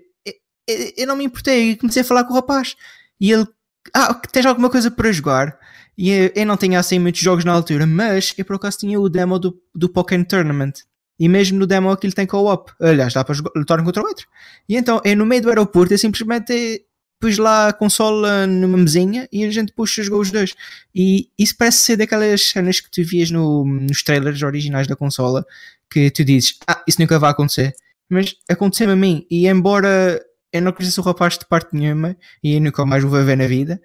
eu, 0.68 0.92
eu 0.98 1.06
não 1.06 1.16
me 1.16 1.24
importei, 1.24 1.70
e 1.70 1.76
comecei 1.76 2.02
a 2.02 2.04
falar 2.04 2.24
com 2.24 2.32
o 2.32 2.36
rapaz, 2.36 2.76
e 3.20 3.32
ele: 3.32 3.46
Ah, 3.94 4.12
tens 4.14 4.46
alguma 4.46 4.68
coisa 4.68 4.90
para 4.90 5.10
jogar? 5.12 5.58
E 5.96 6.10
eu, 6.10 6.32
eu 6.34 6.46
não 6.46 6.56
tinha 6.56 6.78
assim 6.78 6.98
muitos 6.98 7.20
jogos 7.20 7.44
na 7.44 7.52
altura, 7.52 7.86
mas 7.86 8.34
eu 8.36 8.44
por 8.44 8.56
acaso 8.56 8.78
tinha 8.78 9.00
o 9.00 9.08
demo 9.08 9.38
do, 9.38 9.58
do 9.74 9.88
Pokémon 9.88 10.24
Tournament. 10.24 10.72
E 11.18 11.28
mesmo 11.28 11.58
no 11.58 11.66
demo 11.66 11.90
aquilo 11.90 12.12
tem 12.12 12.26
co-op. 12.26 12.72
Aliás, 12.80 13.14
dá 13.14 13.24
para 13.24 13.36
lutar 13.54 13.80
um 13.80 13.84
contra 13.84 14.02
o 14.02 14.06
outro. 14.06 14.26
E 14.68 14.76
então, 14.76 15.00
é 15.04 15.14
no 15.14 15.24
meio 15.24 15.42
do 15.42 15.48
aeroporto, 15.48 15.94
eu 15.94 15.98
simplesmente 15.98 16.84
pus 17.20 17.38
lá 17.38 17.68
a 17.68 17.72
consola 17.72 18.46
numa 18.46 18.78
mesinha 18.78 19.28
e 19.32 19.44
a 19.44 19.50
gente 19.50 19.72
puxa 19.72 20.02
jogou 20.02 20.20
os 20.20 20.30
dois. 20.30 20.54
E 20.94 21.28
isso 21.38 21.56
parece 21.56 21.78
ser 21.78 21.96
daquelas 21.96 22.42
cenas 22.42 22.80
que 22.80 22.90
tu 22.90 23.02
vias 23.02 23.30
no, 23.30 23.64
nos 23.64 24.02
trailers 24.02 24.42
originais 24.42 24.86
da 24.86 24.96
consola 24.96 25.44
que 25.90 26.10
tu 26.10 26.24
dizes, 26.24 26.58
ah, 26.66 26.82
isso 26.86 27.00
nunca 27.00 27.18
vai 27.18 27.30
acontecer. 27.30 27.74
Mas 28.08 28.34
aconteceu 28.48 28.90
a 28.90 28.96
mim. 28.96 29.26
E 29.30 29.46
embora 29.46 30.20
eu 30.52 30.62
não 30.62 30.72
conhecesse 30.72 31.00
o 31.00 31.02
rapaz 31.02 31.38
de 31.38 31.46
parte 31.46 31.70
nenhuma 31.72 32.16
e 32.42 32.60
nunca 32.60 32.84
mais 32.84 33.02
o 33.04 33.08
vou 33.08 33.24
ver 33.24 33.36
na 33.36 33.46
vida, 33.46 33.80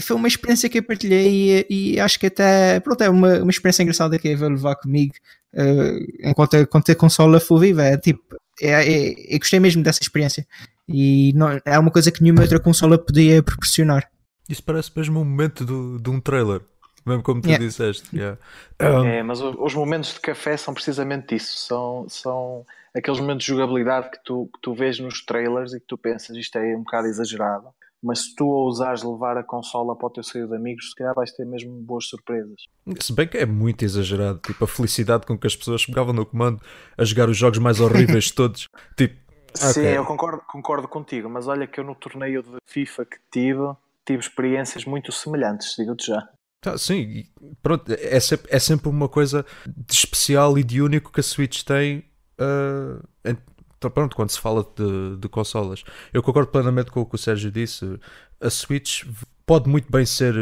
foi 0.00 0.16
uma 0.16 0.28
experiência 0.28 0.68
que 0.68 0.78
eu 0.78 0.82
partilhei 0.82 1.66
e, 1.68 1.92
e 1.94 2.00
acho 2.00 2.18
que 2.18 2.26
até 2.26 2.80
pronto, 2.80 3.02
é 3.02 3.10
uma, 3.10 3.40
uma 3.40 3.50
experiência 3.50 3.82
engraçada 3.82 4.18
que 4.18 4.28
eu 4.28 4.38
vou 4.38 4.48
levar 4.48 4.76
comigo 4.76 5.14
uh, 5.54 6.28
enquanto, 6.28 6.56
enquanto 6.56 6.90
a 6.90 6.94
consola 6.94 7.38
for 7.38 7.60
viva. 7.60 7.84
É 7.84 7.96
tipo, 7.96 8.36
é, 8.60 8.70
é, 8.70 9.34
eu 9.34 9.38
gostei 9.38 9.60
mesmo 9.60 9.82
dessa 9.82 10.02
experiência 10.02 10.46
e 10.92 11.32
não, 11.34 11.60
é 11.64 11.78
uma 11.78 11.90
coisa 11.90 12.10
que 12.10 12.22
nenhuma 12.22 12.42
outra 12.42 12.58
consola 12.58 12.98
podia 12.98 13.42
proporcionar. 13.42 14.10
Isso 14.48 14.62
parece 14.62 14.90
mesmo 14.96 15.20
um 15.20 15.24
momento 15.24 15.64
do, 15.64 16.00
de 16.00 16.10
um 16.10 16.20
trailer, 16.20 16.60
mesmo 17.06 17.22
como 17.22 17.40
tu 17.40 17.46
yeah. 17.46 17.64
disseste. 17.64 18.16
Yeah. 18.16 18.38
Um... 18.80 19.04
É, 19.04 19.22
mas 19.22 19.40
os 19.40 19.74
momentos 19.74 20.14
de 20.14 20.20
café 20.20 20.56
são 20.56 20.74
precisamente 20.74 21.36
isso. 21.36 21.56
São, 21.56 22.06
são 22.08 22.66
aqueles 22.94 23.20
momentos 23.20 23.44
de 23.44 23.52
jogabilidade 23.52 24.10
que 24.10 24.18
tu, 24.24 24.50
que 24.52 24.60
tu 24.60 24.74
vês 24.74 24.98
nos 24.98 25.24
trailers 25.24 25.72
e 25.72 25.78
que 25.78 25.86
tu 25.86 25.96
pensas 25.96 26.36
isto 26.36 26.58
é 26.58 26.74
um 26.74 26.82
bocado 26.82 27.06
exagerado. 27.06 27.68
Mas 28.02 28.20
se 28.20 28.34
tu 28.34 28.46
ousares 28.46 29.02
levar 29.02 29.36
a 29.36 29.42
consola 29.42 29.94
para 29.94 30.06
o 30.06 30.10
teu 30.10 30.22
saio 30.22 30.48
de 30.48 30.56
amigos, 30.56 30.88
se 30.88 30.94
calhar 30.96 31.14
vais 31.14 31.30
ter 31.32 31.44
mesmo 31.44 31.70
boas 31.82 32.06
surpresas. 32.06 32.62
Se 32.98 33.12
bem 33.12 33.28
que 33.28 33.36
é 33.36 33.44
muito 33.44 33.84
exagerado, 33.84 34.38
tipo 34.38 34.64
a 34.64 34.66
felicidade 34.66 35.26
com 35.26 35.38
que 35.38 35.46
as 35.46 35.54
pessoas 35.54 35.84
pegavam 35.84 36.14
no 36.14 36.24
comando 36.24 36.60
a 36.96 37.04
jogar 37.04 37.28
os 37.28 37.36
jogos 37.36 37.58
mais 37.58 37.78
horríveis 37.78 38.24
de 38.24 38.32
todos. 38.32 38.68
Tipo, 38.96 39.19
Sim, 39.54 39.80
okay. 39.80 39.96
eu 39.96 40.04
concordo, 40.04 40.42
concordo 40.46 40.88
contigo, 40.88 41.28
mas 41.28 41.46
olha 41.46 41.66
que 41.66 41.80
eu 41.80 41.84
no 41.84 41.94
torneio 41.94 42.42
de 42.42 42.56
FIFA 42.66 43.04
que 43.04 43.16
tive, 43.30 43.74
tive 44.06 44.20
experiências 44.20 44.84
muito 44.84 45.12
semelhantes, 45.12 45.74
digo-te 45.76 46.06
já. 46.06 46.28
Ah, 46.64 46.76
sim, 46.76 47.24
pronto, 47.62 47.90
é 47.90 48.20
sempre, 48.20 48.48
é 48.50 48.58
sempre 48.58 48.88
uma 48.88 49.08
coisa 49.08 49.46
de 49.66 49.94
especial 49.94 50.58
e 50.58 50.64
de 50.64 50.82
único 50.82 51.10
que 51.10 51.20
a 51.20 51.22
Switch 51.22 51.62
tem. 51.62 52.04
Uh, 52.38 53.02
então, 53.24 53.90
pronto, 53.90 54.14
quando 54.14 54.30
se 54.30 54.38
fala 54.38 54.62
de, 54.76 55.16
de 55.16 55.28
consolas, 55.28 55.82
eu 56.12 56.22
concordo 56.22 56.50
plenamente 56.50 56.90
com 56.90 57.00
o 57.00 57.06
que 57.06 57.14
o 57.14 57.18
Sérgio 57.18 57.50
disse. 57.50 57.98
A 58.38 58.50
Switch 58.50 59.04
pode 59.46 59.70
muito 59.70 59.90
bem 59.90 60.04
ser 60.04 60.34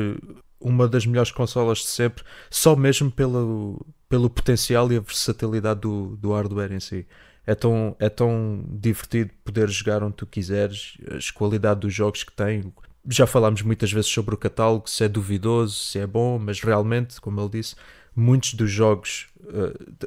uma 0.60 0.88
das 0.88 1.06
melhores 1.06 1.30
consolas 1.30 1.78
de 1.78 1.86
sempre, 1.86 2.24
só 2.50 2.74
mesmo 2.74 3.12
pelo, 3.12 3.86
pelo 4.08 4.28
potencial 4.28 4.90
e 4.90 4.96
a 4.96 5.00
versatilidade 5.00 5.80
do, 5.80 6.16
do 6.16 6.32
hardware 6.32 6.72
em 6.72 6.80
si 6.80 7.06
é 7.48 7.54
tão, 7.54 7.96
é 7.98 8.10
tão 8.10 8.62
divertido 8.68 9.30
poder 9.42 9.70
jogar 9.70 10.02
onde 10.02 10.16
tu 10.16 10.26
quiseres, 10.26 10.98
a 11.08 11.32
qualidade 11.32 11.80
dos 11.80 11.94
jogos 11.94 12.22
que 12.22 12.30
tem. 12.30 12.70
Já 13.08 13.26
falámos 13.26 13.62
muitas 13.62 13.90
vezes 13.90 14.10
sobre 14.10 14.34
o 14.34 14.38
catálogo, 14.38 14.88
se 14.88 15.02
é 15.02 15.08
duvidoso, 15.08 15.72
se 15.74 15.98
é 15.98 16.06
bom, 16.06 16.38
mas 16.38 16.60
realmente, 16.60 17.18
como 17.18 17.40
ele 17.40 17.48
disse, 17.48 17.74
muitos 18.14 18.52
dos 18.52 18.70
jogos. 18.70 19.28
Uh, 19.40 20.06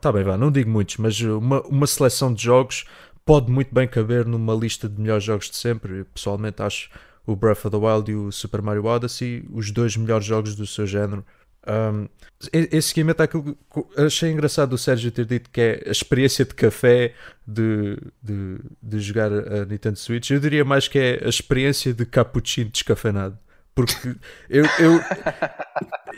tá 0.00 0.12
bem, 0.12 0.22
vá, 0.22 0.38
não 0.38 0.52
digo 0.52 0.70
muitos, 0.70 0.98
mas 0.98 1.20
uma, 1.20 1.62
uma 1.62 1.86
seleção 1.88 2.32
de 2.32 2.44
jogos 2.44 2.84
pode 3.26 3.50
muito 3.50 3.74
bem 3.74 3.88
caber 3.88 4.24
numa 4.24 4.54
lista 4.54 4.88
de 4.88 5.00
melhores 5.00 5.24
jogos 5.24 5.50
de 5.50 5.56
sempre. 5.56 5.98
Eu, 5.98 6.04
pessoalmente 6.04 6.62
acho 6.62 6.90
o 7.26 7.34
Breath 7.34 7.64
of 7.64 7.70
the 7.70 7.76
Wild 7.76 8.08
e 8.08 8.14
o 8.14 8.30
Super 8.30 8.62
Mario 8.62 8.84
Odyssey 8.84 9.44
os 9.50 9.72
dois 9.72 9.96
melhores 9.96 10.26
jogos 10.26 10.54
do 10.54 10.64
seu 10.64 10.86
género. 10.86 11.26
Um, 11.68 12.08
esse 12.52 12.88
seguimento 12.88 13.22
àquilo 13.22 13.42
que 13.44 14.00
achei 14.00 14.30
engraçado 14.30 14.72
o 14.72 14.78
Sérgio 14.78 15.10
ter 15.10 15.26
dito 15.26 15.50
que 15.50 15.60
é 15.60 15.82
a 15.86 15.90
experiência 15.90 16.44
de 16.44 16.54
café 16.54 17.12
de, 17.46 17.98
de, 18.22 18.58
de 18.82 19.00
jogar 19.00 19.32
a 19.32 19.64
Nintendo 19.66 19.98
Switch. 19.98 20.30
Eu 20.30 20.40
diria 20.40 20.64
mais 20.64 20.88
que 20.88 20.98
é 20.98 21.20
a 21.24 21.28
experiência 21.28 21.92
de 21.92 22.06
cappuccino 22.06 22.70
descafeinado. 22.70 23.38
Porque 23.78 24.16
eu, 24.50 24.64
eu, 24.80 25.00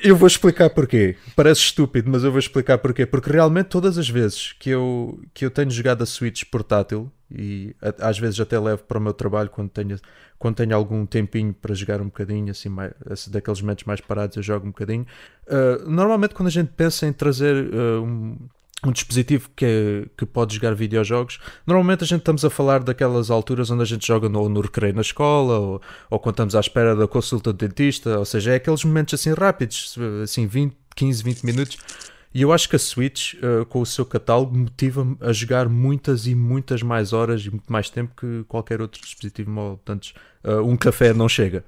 eu 0.02 0.16
vou 0.16 0.26
explicar 0.26 0.70
porquê. 0.70 1.14
Parece 1.36 1.60
estúpido, 1.60 2.10
mas 2.10 2.24
eu 2.24 2.30
vou 2.30 2.38
explicar 2.38 2.78
porquê. 2.78 3.04
Porque 3.04 3.30
realmente 3.30 3.66
todas 3.66 3.98
as 3.98 4.08
vezes 4.08 4.54
que 4.58 4.70
eu, 4.70 5.20
que 5.34 5.44
eu 5.44 5.50
tenho 5.50 5.70
jogado 5.70 6.02
a 6.02 6.06
Switch 6.06 6.44
portátil, 6.50 7.12
e 7.30 7.76
às 7.98 8.18
vezes 8.18 8.40
até 8.40 8.58
levo 8.58 8.82
para 8.84 8.96
o 8.96 9.00
meu 9.00 9.12
trabalho 9.12 9.50
quando 9.50 9.68
tenho, 9.68 9.98
quando 10.38 10.56
tenho 10.56 10.74
algum 10.74 11.04
tempinho 11.04 11.52
para 11.52 11.74
jogar 11.74 12.00
um 12.00 12.06
bocadinho, 12.06 12.50
assim, 12.50 12.70
mais, 12.70 12.92
assim, 13.04 13.30
daqueles 13.30 13.60
momentos 13.60 13.84
mais 13.84 14.00
parados 14.00 14.38
eu 14.38 14.42
jogo 14.42 14.66
um 14.66 14.70
bocadinho. 14.70 15.06
Uh, 15.46 15.86
normalmente 15.86 16.34
quando 16.34 16.46
a 16.46 16.52
gente 16.52 16.70
pensa 16.74 17.06
em 17.06 17.12
trazer 17.12 17.54
uh, 17.74 18.02
um 18.02 18.38
um 18.84 18.92
dispositivo 18.92 19.50
que, 19.54 20.08
que 20.16 20.24
pode 20.24 20.54
jogar 20.54 20.74
videojogos. 20.74 21.38
Normalmente 21.66 22.04
a 22.04 22.06
gente 22.06 22.20
estamos 22.20 22.44
a 22.44 22.50
falar 22.50 22.82
daquelas 22.82 23.30
alturas 23.30 23.70
onde 23.70 23.82
a 23.82 23.86
gente 23.86 24.06
joga 24.06 24.28
no, 24.28 24.48
no 24.48 24.60
recreio 24.60 24.94
na 24.94 25.02
escola 25.02 25.58
ou, 25.58 25.82
ou 26.08 26.18
quando 26.18 26.34
estamos 26.34 26.54
à 26.54 26.60
espera 26.60 26.96
da 26.96 27.06
consulta 27.06 27.52
do 27.52 27.58
dentista, 27.58 28.18
ou 28.18 28.24
seja, 28.24 28.52
é 28.52 28.54
aqueles 28.56 28.84
momentos 28.84 29.14
assim 29.14 29.32
rápidos, 29.32 29.96
assim 30.22 30.46
20, 30.46 30.76
15, 30.96 31.22
20 31.22 31.44
minutos. 31.44 31.76
E 32.32 32.42
eu 32.42 32.52
acho 32.52 32.68
que 32.68 32.76
a 32.76 32.78
Switch, 32.78 33.34
uh, 33.34 33.66
com 33.66 33.80
o 33.80 33.86
seu 33.86 34.06
catálogo, 34.06 34.56
motiva-me 34.56 35.16
a 35.20 35.32
jogar 35.32 35.68
muitas 35.68 36.28
e 36.28 36.34
muitas 36.34 36.80
mais 36.80 37.12
horas 37.12 37.44
e 37.44 37.50
muito 37.50 37.70
mais 37.70 37.90
tempo 37.90 38.14
que 38.14 38.44
qualquer 38.44 38.80
outro 38.80 39.00
dispositivo 39.00 39.50
móvel. 39.50 39.78
Portanto, 39.78 40.12
uh, 40.44 40.60
um 40.60 40.76
café 40.76 41.12
não 41.12 41.28
chega. 41.28 41.64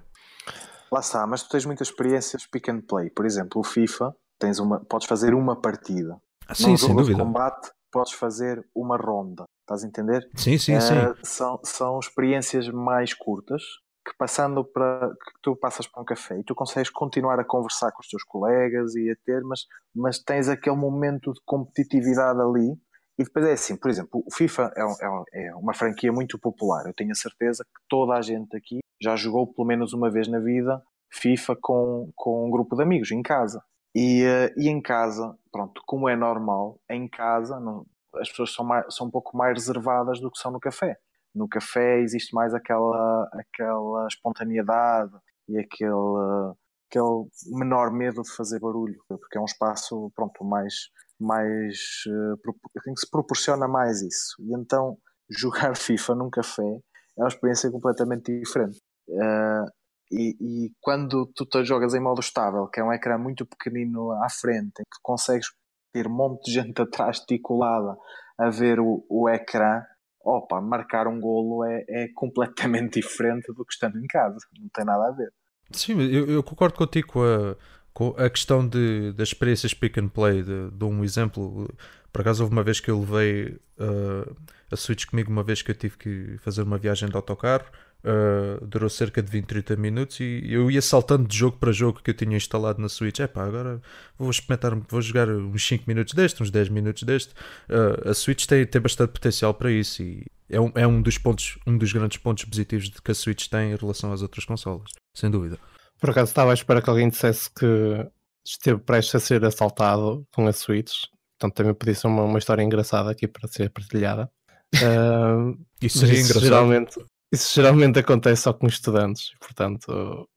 Lá 0.90 1.00
está, 1.00 1.26
mas 1.26 1.42
tu 1.42 1.49
tens 1.49 1.66
muitas 1.66 1.88
experiências 1.88 2.47
pick 2.47 2.69
and 2.69 2.83
play. 2.83 3.11
Por 3.11 3.26
exemplo, 3.26 3.61
o 3.61 3.64
FIFA, 3.64 4.14
tens 4.38 4.61
uma, 4.61 4.78
podes 4.85 5.09
fazer 5.09 5.35
uma 5.35 5.61
partida 5.61 6.16
ah, 6.49 6.55
sim, 6.55 6.77
sem 6.77 6.95
dúvida. 6.95 7.19
de 7.19 7.25
combate 7.25 7.71
podes 7.91 8.13
fazer 8.13 8.65
uma 8.75 8.97
ronda, 8.97 9.45
estás 9.61 9.85
a 9.85 9.87
entender? 9.87 10.29
Sim, 10.35 10.57
sim, 10.57 10.77
uh, 10.77 10.81
sim. 10.81 10.95
São, 11.23 11.61
são 11.63 11.99
experiências 11.99 12.69
mais 12.69 13.13
curtas 13.13 13.63
que 14.05 14.17
passando 14.19 14.65
para 14.65 15.11
que 15.11 15.33
tu 15.43 15.55
passas 15.55 15.87
para 15.87 16.03
um 16.03 16.05
café 16.05 16.39
e 16.39 16.43
tu 16.43 16.55
consegues 16.55 16.91
continuar 16.91 17.39
a 17.39 17.45
conversar 17.45 17.93
com 17.93 18.01
os 18.01 18.09
teus 18.09 18.25
colegas 18.25 18.95
e 18.97 19.11
a 19.11 19.15
ter, 19.25 19.43
mas, 19.43 19.61
mas 19.95 20.19
tens 20.19 20.49
aquele 20.49 20.77
momento 20.77 21.33
de 21.33 21.41
competitividade 21.45 22.41
ali 22.41 22.77
e 23.19 23.25
depois 23.25 23.47
é 23.47 23.53
assim, 23.53 23.77
por 23.77 23.91
exemplo, 23.91 24.23
o 24.27 24.35
FIFA 24.35 24.73
é, 24.75 24.83
é, 24.83 25.47
é 25.49 25.55
uma 25.55 25.75
franquia 25.75 26.11
muito 26.11 26.39
popular. 26.39 26.87
Eu 26.87 26.95
tenho 26.95 27.13
a 27.13 27.15
certeza 27.15 27.63
que 27.65 27.81
toda 27.89 28.15
a 28.15 28.23
gente 28.23 28.57
aqui 28.57 28.81
já 29.01 29.15
jogou 29.17 29.47
pelo 29.53 29.67
menos 29.67 29.93
uma 29.93 30.11
vez 30.11 30.27
na 30.29 30.41
vida 30.41 30.83
FIFA 31.13 31.57
com, 31.61 32.11
com 32.17 32.47
um 32.47 32.51
grupo 32.51 32.75
de 32.75 32.83
amigos 32.83 33.13
em 33.13 33.23
casa. 33.23 33.63
E, 33.95 34.25
uh, 34.25 34.53
e 34.57 34.69
em 34.69 34.81
casa, 34.81 35.37
pronto, 35.51 35.83
como 35.87 36.09
é 36.09 36.17
normal, 36.17 36.81
em 36.89 37.07
casa 37.09 37.61
não, 37.61 37.87
as 38.15 38.29
pessoas 38.31 38.53
são, 38.55 38.65
mais, 38.65 38.95
são 38.95 39.07
um 39.07 39.11
pouco 39.11 39.37
mais 39.37 39.59
reservadas 39.59 40.21
do 40.21 40.31
que 40.31 40.39
são 40.39 40.51
no 40.51 40.61
café. 40.61 40.97
No 41.35 41.49
café 41.49 42.01
existe 42.01 42.35
mais 42.35 42.55
aquela, 42.55 43.29
aquela 43.33 44.07
espontaneidade 44.07 45.13
e 45.49 45.59
aquele, 45.59 46.55
aquele 46.89 47.27
menor 47.59 47.91
medo 47.91 48.23
de 48.23 48.31
fazer 48.35 48.61
barulho, 48.61 48.99
porque 49.09 49.39
é 49.39 49.41
um 49.41 49.47
espaço 49.47 50.11
pronto, 50.15 50.45
mais, 50.45 50.75
mais 51.19 51.79
uh, 52.07 52.93
que 52.95 53.01
se 53.01 53.11
proporciona 53.11 53.67
mais 53.67 54.03
isso. 54.03 54.37
E 54.41 54.55
então 54.55 54.99
jogar 55.31 55.77
FIFA 55.77 56.15
num 56.15 56.31
café 56.31 56.81
é 57.19 57.23
uma 57.23 57.29
experiência 57.29 57.71
completamente 57.71 58.39
diferente. 58.39 58.79
Uh, 59.09 59.82
e, 60.12 60.37
e, 60.40 60.73
quando 60.81 61.26
tu 61.35 61.47
te 61.47 61.64
jogas 61.64 61.95
em 61.95 62.00
modo 62.00 62.21
estável, 62.21 62.66
que 62.66 62.78
é 62.78 62.85
um 62.85 62.92
ecrã 62.92 63.16
muito 63.16 63.47
pequenino 63.47 64.12
à 64.23 64.28
frente, 64.28 64.81
em 64.81 64.85
que 64.85 65.00
consegues 65.02 65.47
ter 65.92 66.07
um 66.07 66.14
monte 66.14 66.45
de 66.45 66.52
gente 66.52 66.81
atrás 66.83 67.25
colada 67.42 67.97
a 68.38 68.50
ver 68.50 68.78
o, 68.78 69.04
o 69.09 69.28
ecrã, 69.28 69.83
opa, 70.23 70.61
marcar 70.61 71.07
um 71.07 71.19
golo 71.19 71.64
é, 71.64 71.85
é 71.88 72.09
completamente 72.14 73.00
diferente 73.00 73.52
do 73.52 73.64
que 73.64 73.73
estando 73.73 73.99
em 73.99 74.07
casa, 74.07 74.37
não 74.59 74.69
tem 74.69 74.85
nada 74.85 75.09
a 75.09 75.12
ver. 75.12 75.33
Sim, 75.71 76.00
eu, 76.02 76.26
eu 76.28 76.42
concordo 76.42 76.76
contigo 76.76 77.09
com 77.09 77.23
a, 77.23 77.57
com 77.95 78.09
a 78.19 78.28
questão 78.28 78.66
de, 78.66 79.12
das 79.12 79.28
experiências 79.28 79.73
pick 79.73 79.97
and 79.97 80.09
play. 80.09 80.42
De, 80.42 80.71
de 80.71 80.85
um 80.85 81.02
exemplo, 81.02 81.73
por 82.12 82.21
acaso 82.21 82.42
houve 82.42 82.54
uma 82.54 82.62
vez 82.62 82.81
que 82.81 82.90
eu 82.90 83.00
levei 83.00 83.59
uh, 83.78 84.37
a 84.71 84.76
Switch 84.76 85.07
comigo, 85.07 85.31
uma 85.31 85.42
vez 85.42 85.62
que 85.62 85.71
eu 85.71 85.75
tive 85.75 85.97
que 85.97 86.37
fazer 86.38 86.62
uma 86.62 86.76
viagem 86.76 87.09
de 87.09 87.16
autocarro 87.16 87.64
Uh, 88.04 88.66
durou 88.66 88.90
cerca 88.90 89.23
de 89.23 89.30
20, 89.30 89.47
30 89.47 89.76
minutos 89.76 90.18
e 90.18 90.42
eu 90.50 90.68
ia 90.68 90.82
saltando 90.82 91.28
de 91.28 91.37
jogo 91.37 91.56
para 91.59 91.71
jogo 91.71 92.00
que 92.02 92.11
eu 92.11 92.14
tinha 92.14 92.37
instalado 92.37 92.82
na 92.82 92.88
Switch. 92.88 93.21
É 93.21 93.28
pá, 93.28 93.44
agora 93.44 93.80
vou 94.18 94.28
experimentar, 94.28 94.75
vou 94.88 95.00
jogar 95.00 95.28
uns 95.28 95.64
5 95.64 95.85
minutos 95.87 96.12
deste, 96.12 96.42
uns 96.42 96.50
10 96.50 96.68
minutos 96.68 97.04
deste. 97.04 97.32
Uh, 97.68 98.11
a 98.11 98.14
Switch 98.14 98.44
tem, 98.47 98.66
tem 98.66 98.80
bastante 98.80 99.12
potencial 99.12 99.54
para 99.54 99.71
isso 99.71 100.02
e 100.02 100.26
é 100.50 100.61
um, 100.61 100.73
é 100.75 100.87
um 100.87 101.00
dos 101.00 101.16
pontos, 101.16 101.59
um 101.66 101.78
dos 101.78 101.92
grandes 101.92 102.18
pontos 102.18 102.44
positivos 102.44 102.90
que 102.90 103.11
a 103.11 103.14
Switch 103.14 103.47
tem 103.49 103.73
em 103.73 103.76
relação 103.76 104.12
às 104.12 104.21
outras 104.21 104.44
consolas, 104.44 104.90
sem 105.14 105.30
dúvida. 105.30 105.59
Por 106.00 106.11
acaso 106.11 106.30
estava 106.30 106.50
à 106.50 106.54
espera 106.54 106.82
que 106.82 106.90
alguém 106.90 107.09
dissesse 107.09 107.49
que 107.50 108.06
esteve 108.44 108.80
prestes 108.80 109.14
a 109.14 109.21
ser 109.21 109.44
assaltado 109.44 110.26
com 110.32 110.47
a 110.47 110.52
Switch, 110.52 110.92
portanto 111.38 111.56
também 111.56 111.75
podia 111.75 111.94
ser 111.94 112.09
uma, 112.09 112.25
uma 112.25 112.38
história 112.38 112.62
engraçada 112.62 113.11
aqui 113.11 113.28
para 113.28 113.49
ser 113.49 113.71
partilhada. 113.71 114.28
Uh, 114.75 115.56
isso 115.80 115.99
seria 115.99 116.21
engraçado. 116.21 116.44
Geralmente, 116.44 116.99
isso 117.33 117.55
geralmente 117.55 117.99
acontece 117.99 118.43
só 118.43 118.53
com 118.53 118.67
estudantes, 118.67 119.33
portanto. 119.41 120.29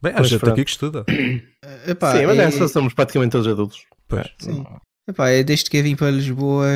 Bem, 0.00 0.12
há 0.14 0.22
gente 0.22 0.48
aqui 0.48 0.64
que 0.64 0.70
estuda. 0.70 1.04
Epá, 1.86 2.16
sim, 2.16 2.26
mas 2.26 2.38
é, 2.38 2.50
só 2.50 2.68
somos 2.68 2.94
praticamente 2.94 3.32
todos 3.32 3.46
adultos. 3.46 3.84
Pois. 4.08 4.28
Sim. 4.38 4.64
Epá, 5.08 5.30
é 5.30 5.42
desde 5.42 5.68
que 5.68 5.76
eu 5.76 5.82
vim 5.82 5.96
para 5.96 6.10
Lisboa 6.10 6.68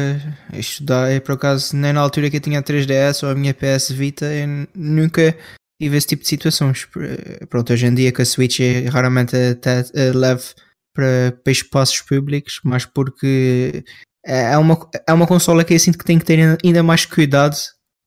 estudar, 0.52 1.10
é 1.10 1.20
por 1.20 1.32
acaso, 1.32 1.76
nem 1.76 1.92
na 1.92 2.00
altura 2.00 2.28
que 2.28 2.36
eu 2.36 2.40
tinha 2.40 2.62
3DS 2.62 3.22
ou 3.22 3.30
a 3.30 3.34
minha 3.34 3.54
PS 3.54 3.92
Vita, 3.92 4.26
eu 4.26 4.66
nunca 4.74 5.36
tive 5.80 5.96
esse 5.96 6.08
tipo 6.08 6.22
de 6.22 6.28
situações. 6.28 6.88
Pronto, 7.48 7.72
hoje 7.72 7.86
em 7.86 7.94
dia 7.94 8.12
com 8.12 8.22
a 8.22 8.24
Switch 8.24 8.60
é 8.60 8.88
raramente 8.88 9.36
até 9.36 9.84
leve 10.12 10.42
para, 10.92 11.38
para 11.44 11.52
espaços 11.52 12.00
públicos, 12.00 12.60
mas 12.64 12.84
porque 12.84 13.84
é 14.24 14.58
uma, 14.58 14.76
é 15.06 15.12
uma 15.12 15.26
consola 15.26 15.62
que 15.62 15.74
eu 15.74 15.78
sinto 15.78 15.98
que 15.98 16.04
tem 16.04 16.18
que 16.18 16.24
ter 16.24 16.58
ainda 16.64 16.82
mais 16.82 17.06
cuidado 17.06 17.56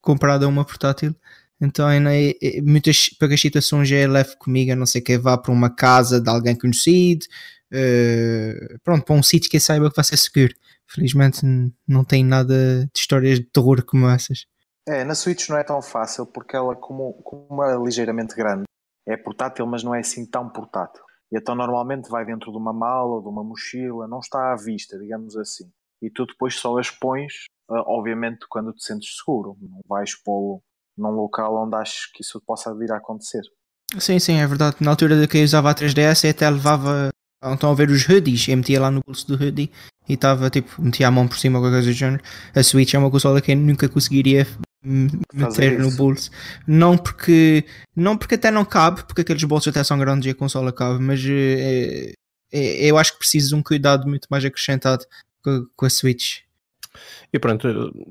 comparado 0.01 0.45
a 0.45 0.47
uma 0.47 0.65
portátil. 0.65 1.15
Então, 1.61 1.89
é, 1.89 2.29
é, 2.41 2.61
muitas 2.61 3.09
poucas 3.09 3.39
situações 3.39 3.91
é 3.91 4.07
levo 4.07 4.37
comigo, 4.37 4.71
a 4.71 4.75
não 4.75 4.85
ser 4.85 5.01
que 5.01 5.17
vá 5.17 5.37
para 5.37 5.51
uma 5.51 5.69
casa 5.69 6.21
de 6.21 6.29
alguém 6.29 6.55
conhecido, 6.55 7.25
uh, 7.73 8.79
pronto, 8.83 9.03
para 9.03 9.15
um 9.15 9.23
sítio 9.23 9.49
que 9.49 9.59
saiba 9.59 9.89
que 9.89 9.95
vai 9.95 10.05
ser 10.05 10.17
seguro. 10.17 10.53
Felizmente 10.87 11.41
não 11.87 12.03
tem 12.03 12.23
nada 12.23 12.85
de 12.85 12.99
histórias 12.99 13.39
de 13.39 13.45
terror 13.45 13.83
como 13.85 14.07
essas. 14.07 14.45
É, 14.87 15.03
na 15.03 15.13
Switch 15.13 15.49
não 15.49 15.57
é 15.57 15.63
tão 15.63 15.81
fácil 15.81 16.25
porque 16.25 16.55
ela, 16.55 16.75
como, 16.75 17.13
como 17.21 17.63
é 17.63 17.77
ligeiramente 17.77 18.35
grande, 18.35 18.63
é 19.05 19.17
portátil, 19.17 19.67
mas 19.67 19.83
não 19.83 19.93
é 19.93 19.99
assim 19.99 20.25
tão 20.25 20.49
portátil. 20.49 21.03
E 21.31 21.37
então 21.37 21.53
normalmente 21.53 22.09
vai 22.09 22.25
dentro 22.25 22.51
de 22.51 22.57
uma 22.57 22.73
mala 22.73 23.15
ou 23.15 23.21
de 23.21 23.27
uma 23.27 23.43
mochila, 23.43 24.07
não 24.07 24.19
está 24.19 24.51
à 24.51 24.55
vista, 24.55 24.97
digamos 24.97 25.35
assim. 25.37 25.69
E 26.01 26.09
tu 26.09 26.25
depois 26.25 26.55
só 26.55 26.77
as 26.79 26.89
pões, 26.89 27.45
obviamente, 27.69 28.45
quando 28.49 28.73
te 28.73 28.83
sentes 28.83 29.17
seguro. 29.17 29.57
Não 29.61 29.81
vais 29.87 30.15
pô-lo 30.15 30.61
num 30.97 31.11
local 31.11 31.55
onde 31.55 31.75
achas 31.75 32.07
que 32.13 32.21
isso 32.21 32.41
possa 32.45 32.75
vir 32.75 32.91
a 32.91 32.97
acontecer. 32.97 33.41
Sim, 33.97 34.19
sim, 34.19 34.35
é 34.35 34.45
verdade. 34.45 34.77
Na 34.81 34.91
altura 34.91 35.19
de 35.19 35.27
que 35.27 35.37
eu 35.37 35.43
usava 35.43 35.71
a 35.71 35.75
3DS, 35.75 36.25
eu 36.25 36.31
até 36.31 36.49
levava. 36.49 37.09
Então 37.43 37.71
a 37.71 37.73
ver 37.73 37.89
os 37.89 38.07
hoodies, 38.07 38.47
eu 38.49 38.57
metia 38.57 38.81
lá 38.81 38.91
no 38.91 38.99
bolso 39.05 39.25
do 39.25 39.41
hoodie 39.41 39.71
e 40.09 40.13
estava 40.13 40.49
tipo, 40.49 40.81
metia 40.81 41.07
a 41.07 41.11
mão 41.11 41.25
por 41.25 41.37
cima 41.37 41.57
ou 41.57 41.63
qualquer 41.63 41.77
coisa 41.77 41.89
do 41.89 41.93
género. 41.93 42.23
A 42.53 42.61
Switch 42.61 42.93
é 42.93 42.99
uma 42.99 43.09
consola 43.09 43.39
que 43.39 43.53
eu 43.53 43.55
nunca 43.55 43.87
conseguiria 43.87 44.45
meter 44.83 45.79
no 45.79 45.89
bolso. 45.91 46.29
Não 46.67 46.97
porque, 46.97 47.65
não 47.95 48.17
porque 48.17 48.35
até 48.35 48.51
não 48.51 48.65
cabe, 48.65 49.03
porque 49.05 49.21
aqueles 49.21 49.43
bolsos 49.45 49.69
até 49.69 49.83
são 49.85 49.97
grandes 49.97 50.27
e 50.27 50.31
a 50.31 50.35
consola 50.35 50.73
cabe, 50.73 50.99
mas 51.01 51.21
é, 51.25 52.11
é, 52.51 52.85
eu 52.85 52.97
acho 52.97 53.13
que 53.13 53.19
preciso 53.19 53.49
de 53.49 53.55
um 53.55 53.63
cuidado 53.63 54.07
muito 54.07 54.27
mais 54.29 54.43
acrescentado 54.43 55.05
com, 55.41 55.65
com 55.77 55.85
a 55.85 55.89
Switch. 55.89 56.39
E 57.33 57.39
pronto, 57.39 57.67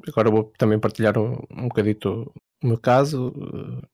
agora 0.08 0.30
vou 0.30 0.52
também 0.58 0.78
partilhar 0.78 1.18
um, 1.18 1.38
um 1.50 1.68
bocadito 1.68 2.32
o 2.62 2.66
meu 2.66 2.78
caso. 2.78 3.32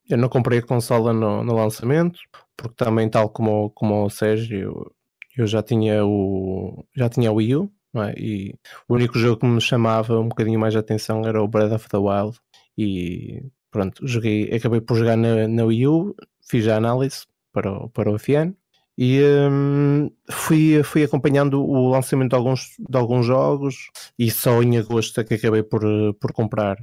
Eu 0.09 0.19
não 0.19 0.29
comprei 0.29 0.59
a 0.61 0.63
consola 0.63 1.13
no, 1.13 1.45
no 1.45 1.55
lançamento, 1.55 2.19
porque 2.57 2.75
também, 2.77 3.09
tal 3.11 3.29
como, 3.31 3.71
como 3.71 4.05
o 4.05 4.11
Sérgio, 4.11 4.93
eu 5.37 5.47
já 5.47 5.63
tinha 5.63 6.05
o, 6.05 6.85
já 6.95 7.09
tinha 7.09 7.33
o 7.33 7.37
Wii 7.37 7.57
U, 7.57 7.73
é? 7.97 8.15
E 8.19 8.55
o 8.89 8.95
único 8.95 9.19
jogo 9.19 9.41
que 9.41 9.47
me 9.47 9.61
chamava 9.61 10.19
um 10.19 10.29
bocadinho 10.29 10.59
mais 10.59 10.75
a 10.77 10.81
atenção 10.81 11.25
era 11.25 11.43
o 11.43 11.49
Breath 11.49 11.73
of 11.73 11.89
the 11.89 11.99
Wild. 11.99 12.39
E 12.77 13.43
pronto, 13.71 14.07
joguei, 14.07 14.53
acabei 14.55 14.81
por 14.81 14.97
jogar 14.97 15.17
na, 15.17 15.47
na 15.49 15.65
Wii 15.65 15.87
U, 15.89 16.15
fiz 16.49 16.67
a 16.69 16.77
análise 16.77 17.27
para 17.53 17.71
o, 17.73 17.89
para 17.91 18.11
o 18.11 18.19
FN 18.19 18.55
e 18.97 19.21
hum, 19.51 20.11
fui, 20.31 20.83
fui 20.85 21.05
acompanhando 21.05 21.63
o 21.63 21.91
lançamento 21.91 22.31
de 22.31 22.37
alguns, 22.37 22.77
de 22.79 22.97
alguns 22.97 23.27
jogos 23.27 23.91
e 24.19 24.31
só 24.31 24.63
em 24.63 24.79
agosto 24.79 25.21
é 25.21 25.25
que 25.25 25.35
acabei 25.35 25.63
por, 25.63 25.83
por 26.21 26.33
comprar. 26.33 26.77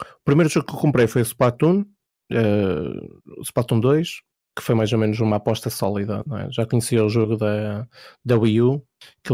O 0.00 0.24
primeiro 0.24 0.50
jogo 0.50 0.66
que 0.66 0.74
eu 0.74 0.78
comprei 0.78 1.06
foi 1.06 1.22
o 1.22 1.24
Splatoon, 1.24 1.84
uh, 2.32 3.42
Splatoon 3.42 3.80
2, 3.80 4.22
que 4.56 4.62
foi 4.62 4.74
mais 4.74 4.92
ou 4.92 4.98
menos 4.98 5.18
uma 5.20 5.36
aposta 5.36 5.70
sólida. 5.70 6.24
É? 6.40 6.50
Já 6.50 6.66
conhecia 6.66 7.04
o 7.04 7.08
jogo 7.08 7.36
da, 7.36 7.86
da 8.24 8.36
Wii 8.36 8.62
U, 8.62 8.84
que 9.24 9.32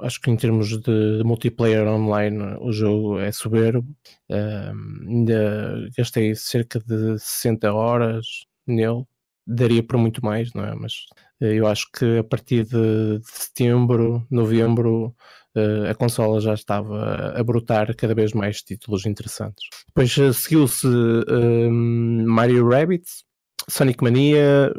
acho 0.00 0.20
que 0.20 0.30
em 0.30 0.36
termos 0.36 0.68
de, 0.68 1.18
de, 1.18 1.24
multiplayer 1.24 1.86
online 1.86 2.56
o 2.60 2.72
jogo 2.72 3.18
é 3.18 3.30
soberbo. 3.30 3.86
Um, 4.30 5.08
ainda 5.08 5.88
gastei 5.96 6.34
cerca 6.34 6.80
de 6.80 7.18
60 7.18 7.72
horas 7.72 8.26
nele. 8.66 9.04
Daria 9.46 9.82
para 9.82 9.98
muito 9.98 10.24
mais, 10.24 10.52
não 10.52 10.64
é? 10.64 10.74
Mas 10.74 11.06
eh, 11.40 11.54
eu 11.54 11.66
acho 11.66 11.86
que 11.92 12.18
a 12.18 12.24
partir 12.24 12.64
de, 12.64 13.20
setembro, 13.24 14.26
novembro, 14.30 15.14
uh, 15.56 15.90
a 15.90 15.94
consola 15.94 16.40
já 16.40 16.54
estava 16.54 17.34
a 17.36 17.42
brotar 17.42 17.94
cada 17.96 18.14
vez 18.14 18.32
mais 18.32 18.62
títulos 18.62 19.06
interessantes. 19.06 19.68
Depois 19.88 20.16
uh, 20.16 20.32
seguiu-se 20.32 20.86
um, 20.86 22.24
Mario 22.26 22.68
Rabbits, 22.68 23.24
Sonic 23.68 24.02
Mania, 24.02 24.72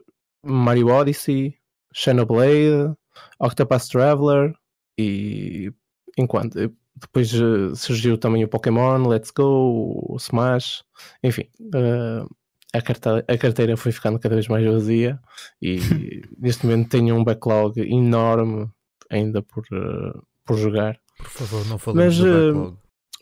Mario 0.44 0.88
Odyssey, 0.88 1.56
Xenoblade, 1.94 2.94
Octopath 3.40 3.88
Traveler 3.90 4.54
e 4.98 5.72
enquanto 6.18 6.72
depois 6.96 7.32
surgiu 7.76 8.18
também 8.18 8.44
o 8.44 8.48
Pokémon, 8.48 9.08
Let's 9.08 9.32
Go, 9.32 10.14
o 10.14 10.16
Smash, 10.18 10.84
enfim, 11.24 11.50
uh, 11.60 12.28
a, 12.74 12.82
carteira, 12.82 13.26
a 13.28 13.38
carteira 13.38 13.78
foi 13.78 13.92
ficando 13.92 14.20
cada 14.20 14.36
vez 14.36 14.48
mais 14.48 14.66
vazia 14.66 15.20
e 15.62 15.78
neste 16.38 16.66
momento 16.66 16.90
tenho 16.90 17.16
um 17.16 17.24
backlog 17.24 17.80
enorme 17.80 18.68
ainda 19.10 19.42
por, 19.44 19.64
uh, 19.72 20.22
por 20.44 20.58
jogar. 20.58 20.98
Por 21.18 21.30
favor, 21.30 21.66
não 21.68 21.78
falemos 21.78 22.18
Mas, 22.18 22.26
do 22.26 22.54
backlog. 22.54 22.78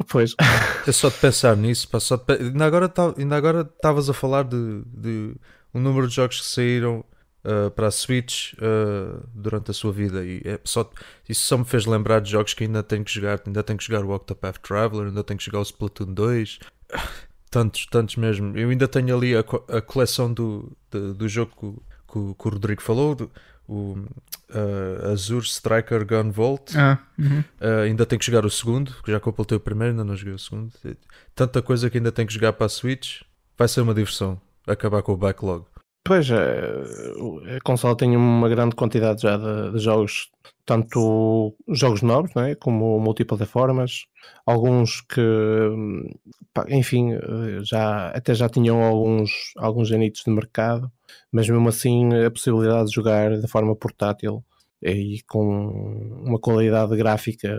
Pois. 0.09 0.35
É 0.87 0.91
só 0.91 1.09
de 1.09 1.17
pensar 1.17 1.55
nisso. 1.55 1.87
Pá, 1.87 1.99
só 1.99 2.17
de... 2.17 2.33
Ainda 2.33 2.65
agora 2.65 2.91
ainda 3.17 3.35
agora 3.35 3.61
estavas 3.61 4.09
a 4.09 4.13
falar 4.13 4.43
de, 4.43 4.83
de 4.87 5.35
um 5.73 5.79
número 5.79 6.07
de 6.07 6.15
jogos 6.15 6.39
que 6.39 6.47
saíram 6.47 7.05
uh, 7.45 7.69
para 7.71 7.87
a 7.87 7.91
Switch 7.91 8.53
uh, 8.53 9.27
durante 9.33 9.69
a 9.69 9.73
sua 9.73 9.91
vida 9.91 10.25
e 10.25 10.41
é 10.43 10.59
só, 10.63 10.89
isso 11.29 11.45
só 11.45 11.57
me 11.57 11.65
fez 11.65 11.85
lembrar 11.85 12.19
de 12.19 12.31
jogos 12.31 12.55
que 12.55 12.63
ainda 12.63 12.81
tenho 12.81 13.03
que 13.03 13.13
jogar. 13.13 13.41
Ainda 13.45 13.61
tenho 13.61 13.77
que 13.77 13.85
jogar 13.85 14.03
o 14.03 14.11
Octopath 14.11 14.59
Traveler, 14.59 15.07
ainda 15.07 15.23
tenho 15.23 15.37
que 15.37 15.45
jogar 15.45 15.59
o 15.59 15.63
Splatoon 15.63 16.13
2. 16.13 16.59
Tantos, 17.51 17.85
tantos 17.85 18.15
mesmo. 18.15 18.57
Eu 18.57 18.69
ainda 18.69 18.87
tenho 18.87 19.15
ali 19.15 19.35
a, 19.35 19.41
a 19.41 19.81
coleção 19.81 20.33
do, 20.33 20.71
do, 20.89 21.13
do 21.13 21.27
jogo 21.27 21.51
que, 21.51 22.13
que, 22.13 22.35
que, 22.35 22.47
o 22.47 22.49
Rodrigo 22.49 22.81
falou, 22.81 23.13
do, 23.13 23.29
o 23.67 23.97
uh, 24.49 25.11
Azure 25.11 25.45
Striker 25.45 26.05
Gun 26.05 26.31
Vault. 26.31 26.77
Ah, 26.77 26.97
uhum. 27.19 27.39
uh, 27.39 27.83
ainda 27.85 28.05
tenho 28.05 28.19
que 28.19 28.25
jogar 28.25 28.45
o 28.45 28.49
segundo, 28.49 28.93
que 29.03 29.11
já 29.11 29.19
completei 29.19 29.57
o 29.57 29.61
primeiro, 29.61 29.91
ainda 29.91 30.03
não 30.03 30.15
joguei 30.15 30.33
o 30.33 30.39
segundo. 30.39 30.71
Tanta 31.35 31.61
coisa 31.61 31.89
que 31.89 31.97
ainda 31.97 32.11
tenho 32.11 32.27
que 32.27 32.33
jogar 32.33 32.53
para 32.53 32.65
a 32.65 32.69
Switch. 32.69 33.21
Vai 33.57 33.67
ser 33.67 33.81
uma 33.81 33.93
diversão 33.93 34.41
acabar 34.65 35.01
com 35.01 35.13
o 35.13 35.17
backlog. 35.17 35.65
Pois 36.03 36.29
é, 36.31 37.57
a 37.57 37.61
consola 37.63 37.95
tem 37.95 38.15
uma 38.17 38.49
grande 38.49 38.75
quantidade 38.75 39.21
já 39.21 39.37
de, 39.37 39.71
de 39.73 39.79
jogos, 39.79 40.31
tanto 40.65 41.55
jogos 41.69 42.01
novos, 42.01 42.33
né, 42.33 42.55
como 42.55 42.99
multiplataformas, 42.99 44.07
alguns 44.45 45.01
que, 45.01 45.21
enfim, 46.69 47.11
já 47.63 48.09
até 48.09 48.33
já 48.33 48.49
tinham 48.49 48.81
alguns, 48.83 49.53
alguns 49.57 49.91
anitos 49.91 50.23
de 50.25 50.31
mercado, 50.31 50.91
mas 51.31 51.47
mesmo 51.47 51.67
assim 51.69 52.09
a 52.25 52.31
possibilidade 52.31 52.89
de 52.89 52.95
jogar 52.95 53.37
de 53.39 53.47
forma 53.47 53.75
portátil 53.75 54.43
e 54.81 55.21
com 55.27 56.21
uma 56.25 56.39
qualidade 56.39 56.95
gráfica 56.97 57.55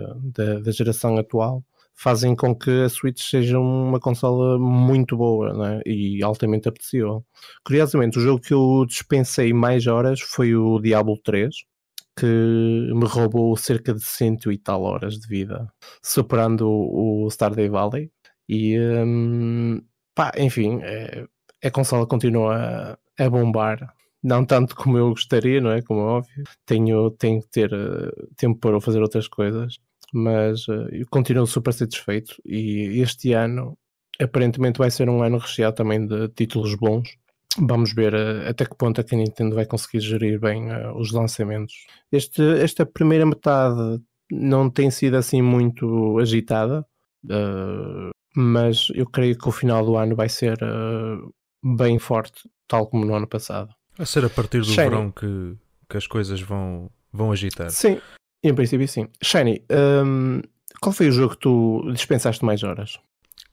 da 0.61 0.71
geração 0.71 1.17
atual 1.17 1.63
fazem 1.95 2.35
com 2.35 2.55
que 2.55 2.83
a 2.83 2.89
Switch 2.89 3.21
seja 3.21 3.59
uma 3.59 3.99
consola 3.99 4.57
muito 4.59 5.15
boa 5.15 5.79
é? 5.85 5.89
e 5.89 6.23
altamente 6.23 6.67
apetecível. 6.67 7.25
Curiosamente, 7.65 8.17
o 8.17 8.21
jogo 8.21 8.41
que 8.41 8.53
eu 8.53 8.85
dispensei 8.87 9.53
mais 9.53 9.87
horas 9.87 10.19
foi 10.19 10.55
o 10.55 10.79
Diablo 10.79 11.17
3, 11.23 11.55
que 12.17 12.25
me 12.25 13.05
roubou 13.05 13.55
cerca 13.57 13.93
de 13.93 14.03
cento 14.03 14.51
e 14.51 14.57
tal 14.57 14.83
horas 14.83 15.19
de 15.19 15.27
vida, 15.27 15.71
superando 16.01 16.67
o 16.69 17.27
Stardew 17.29 17.71
Valley. 17.71 18.11
E 18.47 18.77
hum, 18.79 19.81
pá, 20.13 20.31
enfim, 20.37 20.79
é, 20.83 21.25
a 21.63 21.71
consola 21.71 22.05
continua 22.07 22.97
a, 23.17 23.25
a, 23.25 23.29
bombar. 23.29 23.93
Não 24.21 24.45
tanto 24.45 24.75
como 24.75 24.97
eu 24.97 25.09
gostaria, 25.09 25.61
não 25.61 25.71
é? 25.71 25.81
Como 25.81 26.01
é 26.01 26.03
óbvio. 26.03 26.43
Tenho, 26.65 27.11
tenho 27.11 27.41
que 27.41 27.49
ter 27.49 27.73
uh, 27.73 28.11
tempo 28.37 28.59
para 28.59 28.79
fazer 28.81 29.01
outras 29.01 29.27
coisas 29.27 29.77
mas 30.13 30.67
uh, 30.67 30.87
continuo 31.09 31.47
super 31.47 31.73
satisfeito 31.73 32.35
e 32.45 33.01
este 33.01 33.33
ano 33.33 33.75
aparentemente 34.21 34.77
vai 34.77 34.91
ser 34.91 35.09
um 35.09 35.23
ano 35.23 35.39
recheado 35.39 35.75
também 35.75 36.05
de 36.05 36.29
títulos 36.29 36.75
bons. 36.75 37.09
Vamos 37.57 37.93
ver 37.93 38.13
uh, 38.13 38.47
até 38.47 38.63
que 38.65 38.77
ponto 38.77 39.01
é 39.01 39.03
que 39.03 39.15
a 39.15 39.17
Nintendo 39.17 39.55
vai 39.55 39.65
conseguir 39.65 40.01
gerir 40.01 40.39
bem 40.39 40.71
uh, 40.71 40.95
os 40.95 41.11
lançamentos. 41.11 41.73
Este, 42.11 42.41
esta 42.59 42.85
primeira 42.85 43.25
metade 43.25 43.99
não 44.31 44.69
tem 44.69 44.91
sido 44.91 45.17
assim 45.17 45.41
muito 45.41 46.17
agitada, 46.19 46.85
mas 48.35 48.87
eu 48.95 49.05
creio 49.05 49.37
que 49.37 49.47
o 49.47 49.51
final 49.51 49.85
do 49.85 49.95
ano 49.95 50.15
vai 50.15 50.27
ser 50.27 50.57
bem 51.63 51.99
forte, 51.99 52.49
tal 52.67 52.87
como 52.87 53.05
no 53.05 53.13
ano 53.13 53.27
passado. 53.27 53.69
Vai 53.95 54.07
ser 54.07 54.25
a 54.25 54.29
partir 54.29 54.61
do 54.61 54.73
verão 54.73 55.11
que, 55.11 55.55
que 55.87 55.97
as 55.97 56.07
coisas 56.07 56.41
vão, 56.41 56.89
vão 57.11 57.31
agitar. 57.31 57.69
Sim, 57.69 58.01
em 58.43 58.53
princípio, 58.53 58.87
sim. 58.87 59.07
Shiny, 59.21 59.63
um, 60.05 60.41
qual 60.81 60.93
foi 60.93 61.07
o 61.07 61.11
jogo 61.11 61.35
que 61.35 61.41
tu 61.41 61.91
dispensaste 61.93 62.43
mais 62.43 62.63
horas? 62.63 62.99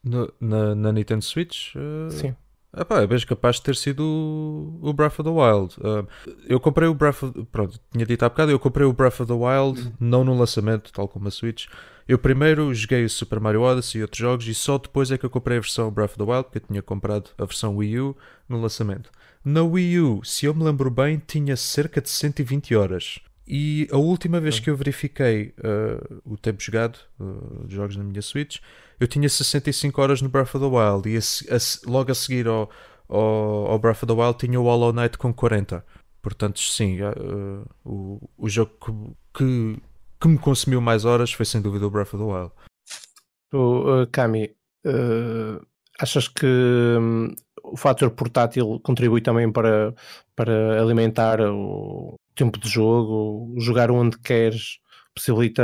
No, 0.03 0.31
na, 0.39 0.75
na, 0.75 0.91
Nintendo 0.91 1.23
Switch? 1.23 1.73
Uh, 1.75 2.11
sim. 2.11 2.35
Epá, 2.75 3.01
é 3.01 3.07
bem 3.07 3.19
capaz 3.19 3.57
de 3.57 3.63
ter 3.63 3.75
sido 3.75 4.79
o, 4.81 4.93
Breath 4.93 5.19
of 5.19 5.23
the 5.23 5.29
Wild. 5.29 5.75
Uh, 5.79 6.07
eu 6.47 6.59
comprei 6.59 6.87
o 6.87 6.93
Breath 6.93 7.23
of, 7.23 7.45
Pronto, 7.51 7.79
tinha 7.91 8.05
dito 8.05 8.23
há 8.23 8.29
bocado, 8.29 8.51
eu 8.51 8.59
comprei 8.59 8.85
o 8.85 8.93
Breath 8.93 9.19
of 9.19 9.25
the 9.25 9.33
Wild, 9.33 9.81
uhum. 9.81 9.93
não 9.99 10.23
no 10.23 10.37
lançamento, 10.37 10.91
tal 10.91 11.07
como 11.07 11.27
a 11.27 11.31
Switch. 11.31 11.67
Eu 12.07 12.17
primeiro 12.17 12.73
joguei 12.73 13.05
o 13.05 13.09
Super 13.09 13.39
Mario 13.39 13.61
Odyssey 13.61 13.99
e 13.99 14.01
outros 14.01 14.19
jogos 14.19 14.47
e 14.47 14.53
só 14.53 14.77
depois 14.77 15.11
é 15.11 15.17
que 15.17 15.25
eu 15.25 15.29
comprei 15.29 15.57
a 15.57 15.61
versão 15.61 15.91
Breath 15.91 16.11
of 16.11 16.17
the 16.17 16.23
Wild, 16.23 16.43
porque 16.45 16.57
eu 16.57 16.67
tinha 16.67 16.81
comprado 16.81 17.29
a 17.37 17.45
versão 17.45 17.75
Wii 17.75 17.99
U 17.99 18.17
no 18.47 18.59
lançamento. 18.59 19.11
Na 19.43 19.63
Wii 19.63 19.99
U, 19.99 20.21
se 20.23 20.45
eu 20.45 20.53
me 20.53 20.63
lembro 20.63 20.89
bem, 20.89 21.21
tinha 21.25 21.55
cerca 21.55 22.01
de 22.01 22.09
120 22.09 22.75
horas. 22.75 23.19
E 23.47 23.87
a 23.91 23.97
última 23.97 24.39
vez 24.39 24.59
que 24.59 24.69
eu 24.69 24.75
verifiquei 24.75 25.53
uh, 25.59 26.21
o 26.25 26.37
tempo 26.37 26.61
jogado 26.61 26.99
uh, 27.19 27.67
de 27.67 27.75
jogos 27.75 27.95
na 27.95 28.03
minha 28.03 28.21
Switch, 28.21 28.59
eu 28.99 29.07
tinha 29.07 29.27
65 29.27 30.01
horas 30.01 30.21
no 30.21 30.29
Breath 30.29 30.55
of 30.55 30.59
the 30.59 30.65
Wild 30.65 31.09
e 31.09 31.17
a, 31.17 31.55
a, 31.55 31.89
logo 31.91 32.11
a 32.11 32.15
seguir 32.15 32.47
ao, 32.47 32.69
ao, 33.09 33.67
ao, 33.67 33.79
Breath 33.79 34.03
of 34.03 34.05
the 34.05 34.13
Wild 34.13 34.37
tinha 34.37 34.59
o 34.59 34.63
Hollow 34.63 34.93
Knight 34.93 35.17
com 35.17 35.33
40. 35.33 35.83
Portanto, 36.21 36.59
sim, 36.59 36.99
uh, 37.01 37.65
o, 37.83 38.29
o 38.37 38.47
jogo 38.47 38.71
que, 38.79 38.93
que, 39.39 39.81
que, 40.19 40.27
me 40.27 40.37
consumiu 40.37 40.79
mais 40.79 41.03
horas 41.03 41.33
foi 41.33 41.45
sem 41.45 41.61
dúvida 41.61 41.87
o 41.87 41.89
Breath 41.89 42.13
of 42.13 42.17
the 42.17 42.23
Wild. 42.23 42.51
O, 43.53 44.07
Kami, 44.11 44.55
achas 45.99 46.27
que 46.27 46.47
o 47.63 47.75
fator 47.75 48.11
portátil 48.11 48.79
contribui 48.81 49.21
também 49.21 49.51
para, 49.51 49.93
para 50.35 50.81
alimentar 50.81 51.41
o 51.41 52.15
tempo 52.35 52.59
de 52.59 52.69
jogo, 52.69 53.53
jogar 53.59 53.91
onde 53.91 54.17
queres, 54.19 54.79
possibilita 55.13 55.63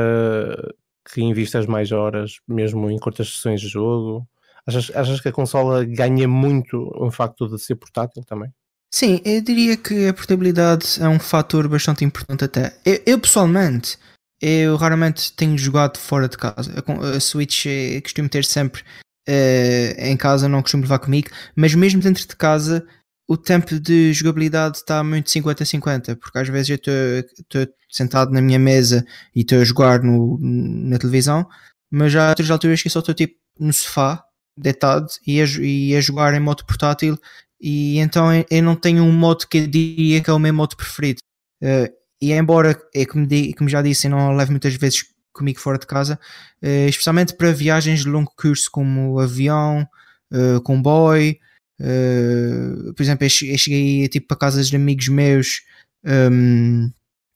que 1.12 1.22
investas 1.22 1.66
mais 1.66 1.92
horas, 1.92 2.40
mesmo 2.48 2.90
em 2.92 2.98
curtas 2.98 3.34
sessões 3.34 3.62
de 3.62 3.68
jogo? 3.68 4.28
Achas, 4.66 4.92
achas 4.94 5.22
que 5.22 5.30
a 5.30 5.32
consola 5.32 5.86
ganha 5.86 6.28
muito 6.28 6.92
o 6.96 7.10
facto 7.10 7.48
de 7.48 7.58
ser 7.58 7.76
portátil 7.76 8.24
também? 8.24 8.52
Sim, 8.94 9.22
eu 9.24 9.42
diria 9.42 9.78
que 9.78 10.08
a 10.08 10.14
portabilidade 10.14 11.02
é 11.02 11.08
um 11.08 11.20
fator 11.20 11.68
bastante 11.68 12.04
importante 12.04 12.44
até. 12.44 12.76
Eu, 12.86 13.02
eu 13.06 13.20
pessoalmente, 13.20 13.98
eu 14.42 14.76
raramente 14.76 15.34
tenho 15.34 15.58
jogado 15.58 15.98
fora 15.98 16.28
de 16.28 16.38
casa. 16.38 16.72
A, 16.76 17.18
a 17.18 17.20
Switch 17.20 17.66
eu 17.66 18.02
costumo 18.02 18.30
ter 18.30 18.44
sempre 18.44 18.82
uh, 18.82 20.00
em 20.00 20.16
casa, 20.18 20.48
não 20.50 20.62
costumo 20.62 20.84
levar 20.84 21.00
comigo, 21.00 21.30
mas 21.56 21.74
mesmo 21.74 22.02
dentro 22.02 22.28
de 22.28 22.36
casa 22.36 22.86
o 23.28 23.36
tempo 23.36 23.78
de 23.80 24.14
jogabilidade 24.14 24.78
está 24.78 25.04
muito 25.04 25.30
50-50, 25.30 26.16
porque 26.16 26.38
às 26.38 26.48
vezes 26.48 26.70
eu 26.70 26.76
estou 26.76 27.68
sentado 27.90 28.32
na 28.32 28.42
minha 28.42 28.58
mesa 28.58 29.06
e 29.36 29.42
estou 29.42 29.60
a 29.60 29.66
jogar 29.66 30.02
no, 30.02 30.40
na 30.42 30.98
televisão, 30.98 31.46
mas 31.92 32.16
há 32.16 32.30
outras 32.30 32.50
alturas 32.50 32.82
que 32.82 32.90
só 32.90 33.00
estou 33.00 33.14
tipo 33.14 33.36
no 33.60 33.74
sofá, 33.74 34.24
deitado 34.56 35.08
e 35.26 35.42
a, 35.42 35.46
e 35.60 35.96
a 35.96 36.02
jogar 36.02 36.34
em 36.34 36.40
modo 36.40 36.66
portátil, 36.66 37.20
e 37.60 38.00
então 38.00 38.28
eu 38.50 38.64
não 38.64 38.76
tenho 38.76 39.04
um 39.04 39.12
modo 39.12 39.46
que 39.48 39.58
eu 39.58 39.68
diria 39.68 40.24
que 40.24 40.30
é 40.30 40.34
o 40.34 40.40
meu 40.40 40.54
modo 40.54 40.78
preferido. 40.78 41.20
Uh, 41.62 41.92
e 42.22 42.32
embora, 42.32 42.80
é 42.96 43.06
como, 43.06 43.28
como 43.58 43.70
já 43.70 43.82
disse, 43.82 44.08
eu 44.08 44.12
não 44.12 44.36
levo 44.36 44.52
muitas 44.52 44.74
vezes 44.76 45.04
comigo 45.34 45.60
fora 45.60 45.78
de 45.78 45.86
casa, 45.86 46.20
uh, 46.64 46.88
especialmente 46.88 47.36
para 47.36 47.52
viagens 47.52 48.02
de 48.04 48.10
longo 48.10 48.32
curso 48.36 48.70
como 48.72 49.20
avião, 49.20 49.88
uh, 50.32 50.62
comboio 50.62 51.36
Uh, 51.80 52.94
por 52.94 53.04
exemplo, 53.04 53.26
eu 53.26 53.30
cheguei 53.30 54.08
tipo 54.08 54.28
para 54.28 54.38
casas 54.38 54.70
de 54.70 54.76
amigos 54.76 55.08
meus 55.10 55.62
um, 56.04 56.92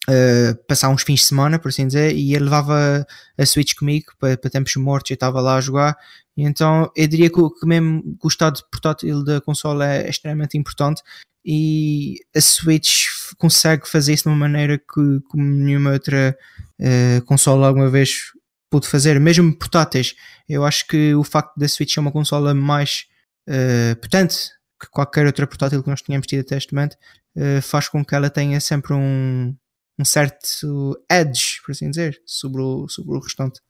uh, 0.09 0.55
passar 0.67 0.89
uns 0.89 1.03
fins 1.03 1.21
de 1.21 1.27
semana, 1.27 1.59
por 1.59 1.69
assim 1.69 1.87
dizer, 1.87 2.15
e 2.15 2.33
ele 2.33 2.45
levava 2.45 3.05
a 3.37 3.45
Switch 3.45 3.73
comigo 3.75 4.11
para, 4.19 4.37
para 4.37 4.49
tempos 4.49 4.75
mortos, 4.75 5.11
eu 5.11 5.15
estava 5.15 5.41
lá 5.41 5.57
a 5.57 5.61
jogar. 5.61 5.97
E 6.35 6.43
então 6.43 6.89
eu 6.95 7.07
diria 7.07 7.29
que, 7.29 7.35
que 7.59 7.65
mesmo 7.65 8.17
o 8.23 8.27
estado 8.27 8.61
portátil 8.71 9.23
da 9.23 9.41
consola 9.41 9.85
é 9.87 10.09
extremamente 10.09 10.57
importante 10.57 11.01
e 11.45 12.17
a 12.35 12.41
Switch 12.41 13.07
consegue 13.37 13.87
fazer 13.87 14.13
isso 14.13 14.23
de 14.23 14.29
uma 14.29 14.37
maneira 14.37 14.77
que 14.77 15.19
nenhuma 15.33 15.91
outra 15.91 16.37
uh, 16.79 17.21
consola 17.25 17.67
alguma 17.67 17.89
vez 17.89 18.31
pude 18.69 18.87
fazer, 18.87 19.19
mesmo 19.19 19.53
portáteis. 19.53 20.15
Eu 20.47 20.63
acho 20.63 20.87
que 20.87 21.13
o 21.13 21.23
facto 21.23 21.57
da 21.57 21.67
Switch 21.67 21.93
ser 21.93 21.99
uma 21.99 22.11
consola 22.11 22.53
mais 22.53 23.05
uh, 23.47 23.95
potente 23.99 24.49
que 24.81 24.89
qualquer 24.89 25.25
outra 25.25 25.45
portátil 25.45 25.83
que 25.83 25.89
nós 25.89 26.01
tenhamos 26.01 26.25
tido 26.25 26.41
até 26.41 26.57
este 26.57 26.73
momento, 26.73 26.97
uh, 27.37 27.61
faz 27.61 27.87
com 27.87 28.03
que 28.03 28.15
ela 28.15 28.29
tenha 28.29 28.59
sempre 28.59 28.93
um, 28.93 29.55
um 29.99 30.05
certo 30.05 30.99
edge, 31.09 31.61
por 31.63 31.71
assim 31.71 31.89
dizer, 31.89 32.21
sobre 32.25 32.61
o, 32.61 32.87
sobre 32.89 33.15
o 33.15 33.19
restante. 33.19 33.61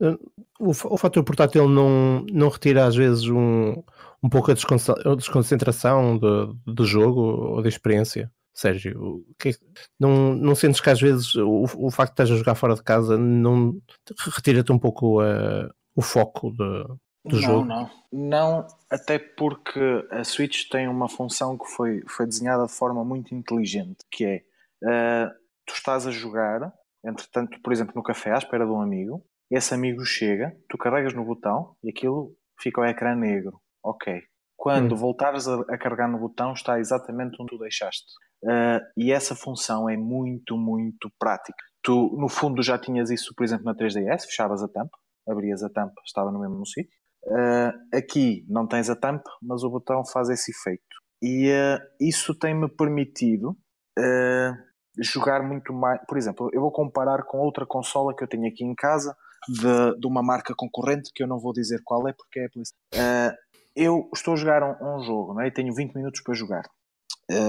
Eh, 0.00 0.16
o, 0.60 0.70
o 0.70 0.98
fator 0.98 1.24
portátil 1.24 1.68
não, 1.68 2.24
não 2.30 2.48
retira 2.48 2.86
às 2.86 2.94
vezes 2.94 3.26
um, 3.26 3.82
um 4.22 4.28
pouco 4.28 4.52
a 4.52 5.14
desconcentração 5.14 6.16
do, 6.16 6.54
do 6.66 6.84
jogo 6.84 7.20
ou 7.20 7.62
da 7.62 7.68
experiência? 7.68 8.30
Sérgio, 8.54 9.22
que, 9.38 9.54
não, 10.00 10.34
não 10.34 10.54
sentes 10.54 10.80
que 10.80 10.88
às 10.88 10.98
vezes 10.98 11.34
o, 11.34 11.64
o 11.76 11.90
facto 11.90 12.12
de 12.12 12.22
estás 12.22 12.30
a 12.30 12.36
jogar 12.36 12.54
fora 12.54 12.74
de 12.74 12.82
casa 12.82 13.18
não 13.18 13.78
retira-te 14.34 14.72
um 14.72 14.78
pouco 14.78 15.20
o 15.94 16.00
foco 16.00 16.52
de, 16.52 16.84
do 17.26 17.36
não, 17.36 17.42
jogo? 17.42 17.64
Não, 17.64 17.90
não, 18.12 18.66
até 18.90 19.18
porque 19.18 20.06
a 20.10 20.24
Switch 20.24 20.68
tem 20.70 20.88
uma 20.88 21.08
função 21.08 21.56
que 21.58 21.66
foi, 21.66 22.02
foi 22.08 22.26
desenhada 22.26 22.66
de 22.66 22.72
forma 22.72 23.04
muito 23.04 23.34
inteligente, 23.34 23.98
que 24.10 24.24
é 24.24 24.42
uh, 24.82 25.30
tu 25.66 25.74
estás 25.74 26.06
a 26.06 26.10
jogar, 26.10 26.72
entretanto, 27.04 27.60
por 27.62 27.72
exemplo, 27.72 27.92
no 27.94 28.02
café 28.02 28.32
à 28.32 28.38
espera 28.38 28.64
de 28.64 28.70
um 28.70 28.80
amigo, 28.80 29.24
esse 29.50 29.74
amigo 29.74 30.04
chega, 30.04 30.56
tu 30.68 30.76
carregas 30.76 31.14
no 31.14 31.24
botão 31.24 31.76
e 31.82 31.90
aquilo 31.90 32.34
fica 32.58 32.80
o 32.80 32.84
ecrã 32.84 33.14
negro. 33.14 33.60
Ok. 33.82 34.22
Quando 34.56 34.94
hum. 34.94 34.98
voltares 34.98 35.46
a, 35.46 35.60
a, 35.60 35.78
carregar 35.78 36.08
no 36.08 36.18
botão, 36.18 36.52
está 36.52 36.80
exatamente 36.80 37.36
onde 37.40 37.50
tu 37.50 37.58
deixaste. 37.58 38.06
Uh, 38.42 38.80
e 38.96 39.12
essa 39.12 39.34
função 39.34 39.88
é 39.88 39.96
muito, 39.96 40.56
muito 40.56 41.10
prática. 41.18 41.62
Tu, 41.82 42.16
no 42.18 42.28
fundo, 42.28 42.62
já 42.62 42.78
tinhas 42.78 43.10
isso, 43.10 43.34
por 43.36 43.44
exemplo, 43.44 43.64
na 43.64 43.74
3DS, 43.74 44.22
fechavas 44.22 44.62
a 44.62 44.68
tampa, 44.68 44.98
abrias 45.28 45.62
a 45.62 45.68
tampa, 45.68 46.00
estava 46.04 46.32
no 46.32 46.40
mesmo 46.40 46.66
sítio. 46.66 46.98
Uh, 47.26 47.96
aqui 47.96 48.46
não 48.48 48.66
tens 48.66 48.88
a 48.88 48.94
tampa, 48.94 49.30
mas 49.42 49.64
o 49.64 49.70
botão 49.70 50.04
faz 50.04 50.28
esse 50.28 50.52
efeito. 50.52 50.82
E 51.20 51.50
uh, 51.50 51.80
isso 52.00 52.38
tem-me 52.38 52.68
permitido 52.68 53.50
uh, 53.98 54.54
jogar 55.02 55.42
muito 55.42 55.72
mais. 55.72 56.00
Por 56.06 56.16
exemplo, 56.16 56.48
eu 56.52 56.60
vou 56.60 56.70
comparar 56.70 57.24
com 57.24 57.38
outra 57.38 57.66
consola 57.66 58.14
que 58.14 58.22
eu 58.22 58.28
tenho 58.28 58.46
aqui 58.46 58.64
em 58.64 58.74
casa, 58.74 59.16
de, 59.48 60.00
de 60.00 60.06
uma 60.06 60.22
marca 60.22 60.54
concorrente, 60.56 61.10
que 61.14 61.22
eu 61.22 61.26
não 61.26 61.38
vou 61.38 61.52
dizer 61.52 61.80
qual 61.84 62.06
é, 62.08 62.12
porque 62.12 62.40
é 62.40 62.48
PlayStation. 62.48 63.36
eu 63.74 64.08
estou 64.14 64.34
a 64.34 64.36
jogar 64.36 64.62
um, 64.62 64.96
um, 64.96 65.02
jogo 65.02 65.34
não 65.34 65.40
é? 65.40 65.48
e 65.48 65.52
tenho 65.52 65.74
20 65.74 65.94
minutos 65.94 66.20
para 66.22 66.34
jogar. 66.34 66.62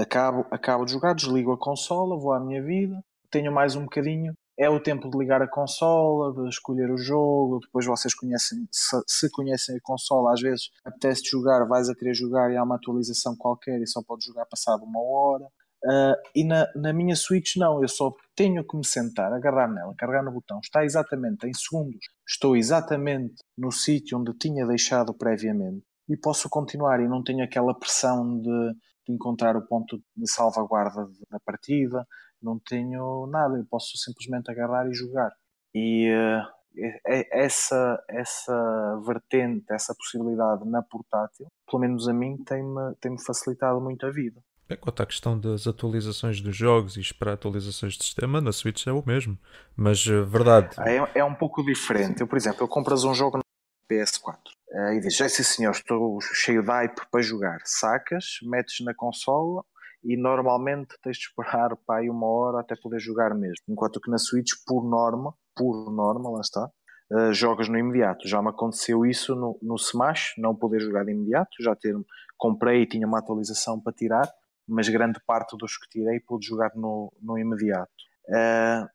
acabo, 0.02 0.44
acabo 0.50 0.84
de 0.84 0.92
jogar, 0.92 1.14
desligo 1.14 1.52
a 1.52 1.58
consola, 1.58 2.18
vou 2.18 2.32
à 2.32 2.40
minha 2.40 2.62
vida, 2.62 3.00
tenho 3.30 3.52
mais 3.52 3.74
um 3.74 3.82
bocadinho 3.82 4.32
é 4.58 4.68
o 4.68 4.80
tempo 4.80 5.08
de 5.08 5.16
ligar 5.16 5.40
a 5.40 5.48
consola, 5.48 6.34
de 6.34 6.48
escolher 6.48 6.90
o 6.90 6.98
jogo, 6.98 7.60
depois 7.60 7.86
vocês 7.86 8.12
conhecem, 8.12 8.66
se, 8.72 9.30
conhecem 9.30 9.76
a 9.76 9.80
consola, 9.80 10.32
às 10.32 10.40
vezes 10.40 10.70
apetece 10.84 11.22
jogar, 11.30 11.64
vais 11.64 11.88
a 11.88 11.94
querer 11.94 12.12
jogar 12.12 12.50
e 12.50 12.56
há 12.56 12.64
uma 12.64 12.74
atualização 12.74 13.36
qualquer 13.36 13.80
e 13.80 13.86
só 13.86 14.02
podes 14.02 14.26
jogar 14.26 14.46
passado 14.46 14.82
uma 14.82 15.00
hora. 15.00 15.44
Uh, 15.84 16.18
e 16.34 16.42
na, 16.42 16.66
na 16.74 16.92
minha 16.92 17.14
Switch 17.14 17.54
não, 17.56 17.80
eu 17.80 17.86
só 17.86 18.12
tenho 18.34 18.66
que 18.66 18.76
me 18.76 18.84
sentar, 18.84 19.32
agarrar 19.32 19.72
nela, 19.72 19.94
carregar 19.96 20.24
no 20.24 20.32
botão, 20.32 20.58
está 20.58 20.84
exatamente 20.84 21.46
em 21.46 21.54
segundos, 21.54 22.04
estou 22.28 22.56
exatamente 22.56 23.36
no 23.56 23.70
sítio 23.70 24.18
onde 24.18 24.36
tinha 24.36 24.66
deixado 24.66 25.14
previamente 25.14 25.84
e 26.08 26.16
posso 26.16 26.48
continuar 26.48 27.00
e 27.00 27.06
não 27.06 27.22
tenho 27.22 27.44
aquela 27.44 27.78
pressão 27.78 28.40
de, 28.40 28.72
de 29.06 29.14
encontrar 29.14 29.56
o 29.56 29.64
ponto 29.68 30.02
de 30.16 30.28
salvaguarda 30.28 31.08
da 31.30 31.38
partida, 31.38 32.04
não 32.42 32.58
tenho 32.58 33.26
nada, 33.26 33.56
eu 33.56 33.66
posso 33.68 33.96
simplesmente 33.96 34.50
agarrar 34.50 34.88
e 34.88 34.94
jogar. 34.94 35.32
E 35.74 36.10
uh, 36.12 36.58
essa, 37.04 38.02
essa 38.08 39.00
vertente, 39.04 39.64
essa 39.70 39.94
possibilidade 39.94 40.68
na 40.68 40.82
portátil, 40.82 41.46
pelo 41.68 41.80
menos 41.80 42.08
a 42.08 42.12
mim, 42.12 42.36
tem-me 42.44 42.94
tem 43.00 43.12
-me 43.12 43.24
facilitado 43.24 43.80
muito 43.80 44.06
a 44.06 44.10
vida. 44.10 44.40
É, 44.68 44.76
quanto 44.76 45.02
à 45.02 45.06
questão 45.06 45.38
das 45.38 45.66
atualizações 45.66 46.42
dos 46.42 46.54
jogos 46.54 46.96
e 46.96 47.00
esperar 47.00 47.32
atualizações 47.32 47.94
de 47.94 48.04
sistema, 48.04 48.38
na 48.38 48.52
Switch 48.52 48.86
é 48.86 48.92
o 48.92 49.02
mesmo. 49.04 49.38
Mas, 49.74 50.06
uh, 50.06 50.26
verdade. 50.26 50.76
É, 50.80 51.20
é 51.20 51.24
um 51.24 51.34
pouco 51.34 51.64
diferente. 51.64 52.20
Eu, 52.20 52.26
por 52.26 52.36
exemplo, 52.36 52.62
eu 52.62 52.68
compras 52.68 53.02
um 53.02 53.14
jogo 53.14 53.38
no 53.38 53.42
PS4 53.90 54.36
uh, 54.70 54.92
e 54.92 55.00
dizes, 55.00 55.32
sim 55.32 55.42
senhor, 55.42 55.70
estou 55.70 56.20
cheio 56.20 56.62
de 56.62 56.68
hype 56.68 57.00
para 57.10 57.22
jogar. 57.22 57.58
Sacas, 57.64 58.38
metes 58.42 58.84
na 58.84 58.94
consola 58.94 59.64
e 60.02 60.16
normalmente 60.16 60.96
tens 61.02 61.16
de 61.16 61.24
esperar 61.24 61.76
para 61.86 62.00
aí 62.00 62.10
uma 62.10 62.26
hora 62.26 62.60
até 62.60 62.76
poder 62.76 62.98
jogar 63.00 63.34
mesmo. 63.34 63.64
Enquanto 63.68 64.00
que 64.00 64.10
na 64.10 64.18
Switch, 64.18 64.52
por 64.66 64.84
norma, 64.84 65.34
por 65.56 65.90
norma, 65.90 66.30
lá 66.30 66.40
está, 66.40 66.70
uh, 67.12 67.32
jogas 67.32 67.68
no 67.68 67.78
imediato. 67.78 68.28
Já 68.28 68.40
me 68.40 68.48
aconteceu 68.48 69.04
isso 69.04 69.34
no, 69.34 69.58
no 69.62 69.76
Smash, 69.76 70.34
não 70.38 70.54
poder 70.54 70.80
jogar 70.80 71.04
de 71.04 71.12
imediato, 71.12 71.50
já 71.60 71.74
ter, 71.74 71.94
comprei 72.36 72.82
e 72.82 72.86
tinha 72.86 73.06
uma 73.06 73.18
atualização 73.18 73.80
para 73.80 73.92
tirar, 73.92 74.28
mas 74.66 74.88
grande 74.88 75.20
parte 75.26 75.56
dos 75.56 75.76
que 75.76 75.88
tirei 75.88 76.20
pude 76.20 76.46
jogar 76.46 76.72
no, 76.74 77.12
no 77.20 77.38
imediato. 77.38 77.90
Uh, 78.28 78.86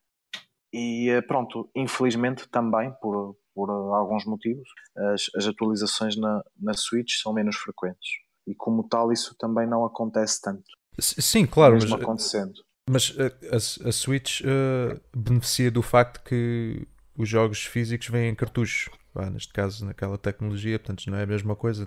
e 0.73 1.09
eh, 1.11 1.21
pronto, 1.21 1.69
infelizmente 1.75 2.49
também, 2.49 2.91
por, 2.99 3.37
por 3.53 3.69
alguns 3.69 4.25
motivos, 4.25 4.67
as, 5.13 5.29
as 5.35 5.45
atualizações 5.45 6.17
na, 6.17 6.43
na 6.59 6.73
Switch 6.73 7.21
são 7.21 7.31
menos 7.31 7.55
frequentes. 7.57 8.09
E 8.47 8.55
como 8.55 8.87
tal, 8.87 9.11
isso 9.11 9.35
também 9.37 9.67
não 9.67 9.85
acontece 9.85 10.41
tanto. 10.41 10.63
Sim, 10.99 11.45
claro, 11.45 11.75
mas, 11.75 11.91
acontecendo. 11.91 12.53
mas 12.89 13.15
a, 13.17 13.55
a, 13.55 13.89
a 13.89 13.91
Switch 13.91 14.41
uh, 14.41 14.99
beneficia 15.15 15.71
do 15.71 15.81
facto 15.81 16.23
que 16.23 16.87
os 17.17 17.27
jogos 17.27 17.65
físicos 17.65 18.07
vêm 18.07 18.29
em 18.29 18.35
cartucho. 18.35 18.91
Ah, 19.15 19.29
neste 19.29 19.53
caso, 19.53 19.85
naquela 19.85 20.17
tecnologia, 20.17 20.79
portanto, 20.79 21.05
não 21.07 21.17
é 21.17 21.23
a 21.23 21.27
mesma 21.27 21.55
coisa. 21.55 21.85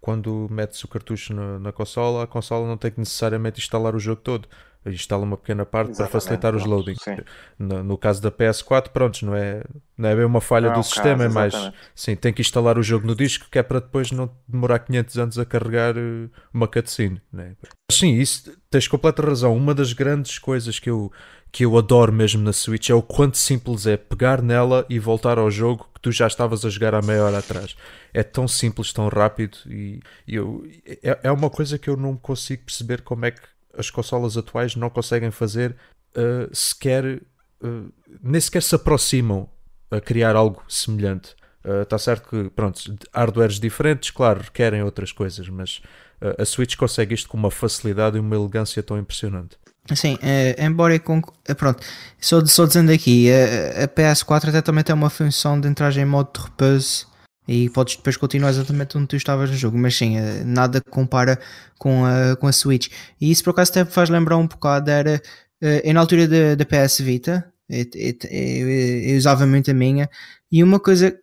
Quando 0.00 0.48
metes 0.50 0.82
o 0.82 0.88
cartucho 0.88 1.34
na, 1.34 1.58
na 1.58 1.70
consola, 1.70 2.24
a 2.24 2.26
consola 2.26 2.66
não 2.66 2.78
tem 2.78 2.90
que 2.90 2.98
necessariamente 2.98 3.60
instalar 3.60 3.94
o 3.94 4.00
jogo 4.00 4.22
todo. 4.22 4.48
Instala 4.86 5.22
uma 5.24 5.36
pequena 5.36 5.64
parte 5.64 5.90
Exatamente, 5.90 6.10
para 6.10 6.20
facilitar 6.20 6.54
os 6.54 6.62
pronto, 6.62 6.74
loadings. 6.74 7.02
sim. 7.02 7.16
No, 7.58 7.82
no 7.82 7.98
caso 7.98 8.20
da 8.20 8.30
PS4, 8.30 8.88
pronto, 8.90 9.24
não 9.24 9.34
é, 9.34 9.62
não 9.96 10.08
é 10.08 10.16
bem 10.16 10.24
uma 10.24 10.40
falha 10.40 10.66
Não 10.66 10.72
é 10.72 10.74
do 10.74 10.80
um 10.80 10.82
sistema, 10.82 11.24
caso, 11.24 11.24
é 11.24 11.28
mais 11.28 11.72
sim, 11.94 12.16
tem 12.16 12.32
que 12.32 12.40
instalar 12.40 12.78
o 12.78 12.82
jogo 12.82 13.06
no 13.06 13.14
disco 13.14 13.46
que 13.50 13.58
é 13.58 13.62
para 13.62 13.80
depois 13.80 14.10
não 14.10 14.30
demorar 14.48 14.80
500 14.80 15.18
anos 15.18 15.38
a 15.38 15.44
carregar 15.44 15.96
eh, 15.96 16.28
uma 16.52 16.66
cutscene. 16.66 17.20
Né? 17.32 17.56
Mas 17.62 17.98
sim, 17.98 18.14
isso 18.14 18.52
tens 18.70 18.88
completa 18.88 19.22
razão. 19.22 19.56
Uma 19.56 19.74
das 19.74 19.92
grandes 19.92 20.38
coisas 20.38 20.78
que 20.78 20.90
eu, 20.90 21.12
que 21.52 21.64
eu 21.64 21.76
adoro 21.76 22.12
mesmo 22.12 22.42
na 22.42 22.52
Switch 22.52 22.88
é 22.90 22.94
o 22.94 23.02
quanto 23.02 23.36
simples 23.36 23.86
é 23.86 23.96
pegar 23.96 24.40
nela 24.42 24.86
e 24.88 24.98
voltar 24.98 25.38
ao 25.38 25.50
jogo 25.50 25.88
que 25.94 26.00
tu 26.00 26.10
já 26.10 26.26
estavas 26.26 26.64
a 26.64 26.70
jogar 26.70 26.94
há 26.94 27.02
meia 27.02 27.24
hora 27.24 27.38
atrás. 27.38 27.76
É 28.12 28.22
tão 28.22 28.48
simples, 28.48 28.92
tão 28.92 29.08
rápido 29.08 29.58
e, 29.66 30.00
e 30.26 30.34
eu, 30.34 30.66
é, 30.84 31.20
é 31.24 31.30
uma 31.30 31.50
coisa 31.50 31.78
que 31.78 31.88
eu 31.88 31.96
não 31.96 32.16
consigo 32.16 32.64
perceber 32.64 33.02
como 33.02 33.26
é 33.26 33.30
que 33.30 33.51
as 33.76 33.90
consolas 33.90 34.36
atuais 34.36 34.76
não 34.76 34.90
conseguem 34.90 35.30
fazer 35.30 35.76
uh, 36.16 36.54
sequer, 36.54 37.22
uh, 37.62 37.92
nem 38.22 38.40
sequer 38.40 38.62
se 38.62 38.74
aproximam 38.74 39.48
a 39.90 40.00
criar 40.00 40.36
algo 40.36 40.62
semelhante. 40.68 41.34
Está 41.82 41.96
certo 41.96 42.28
que, 42.28 42.50
pronto, 42.50 42.80
hardwares 43.14 43.60
diferentes, 43.60 44.10
claro, 44.10 44.40
requerem 44.40 44.82
outras 44.82 45.12
coisas, 45.12 45.48
mas 45.48 45.80
uh, 46.20 46.42
a 46.42 46.44
Switch 46.44 46.74
consegue 46.76 47.14
isto 47.14 47.28
com 47.28 47.36
uma 47.36 47.52
facilidade 47.52 48.16
e 48.16 48.20
uma 48.20 48.34
elegância 48.34 48.82
tão 48.82 48.98
impressionante. 48.98 49.56
Sim, 49.94 50.16
eh, 50.22 50.54
embora 50.64 50.94
eh, 50.94 51.54
pronto, 51.54 51.82
só, 52.20 52.44
só 52.46 52.66
dizendo 52.66 52.92
aqui, 52.92 53.28
eh, 53.28 53.80
a, 53.80 53.84
a 53.84 53.88
PS4 53.88 54.48
até 54.48 54.62
também 54.62 54.84
tem 54.84 54.94
uma 54.94 55.10
função 55.10 55.60
de 55.60 55.66
entrar 55.68 55.96
em 55.96 56.04
modo 56.04 56.30
de 56.32 56.44
repouso 56.44 57.08
e 57.46 57.68
podes 57.70 57.96
depois 57.96 58.16
continuar 58.16 58.50
exatamente 58.50 58.96
onde 58.96 59.08
tu 59.08 59.16
estavas 59.16 59.50
no 59.50 59.56
jogo, 59.56 59.76
mas 59.78 59.96
sim, 59.96 60.16
eh, 60.18 60.44
nada 60.44 60.80
compara 60.80 61.38
com 61.78 62.04
a, 62.04 62.36
com 62.36 62.46
a 62.46 62.52
Switch. 62.52 62.88
E 63.20 63.30
isso 63.30 63.42
por 63.44 63.50
acaso 63.50 63.70
até 63.72 63.84
faz 63.84 64.08
lembrar 64.10 64.36
um 64.36 64.46
bocado, 64.46 64.90
era 64.90 65.20
eh, 65.60 65.82
eu 65.84 65.94
na 65.94 66.00
altura 66.00 66.28
da, 66.28 66.54
da 66.54 66.64
PS 66.64 67.02
Vita, 67.02 67.44
eu, 67.68 67.84
eu- 68.30 68.68
eu- 69.10 69.16
usava 69.16 69.46
muito 69.46 69.70
a 69.70 69.74
minha, 69.74 70.08
e 70.50 70.62
uma 70.62 70.78
coisa, 70.80 71.16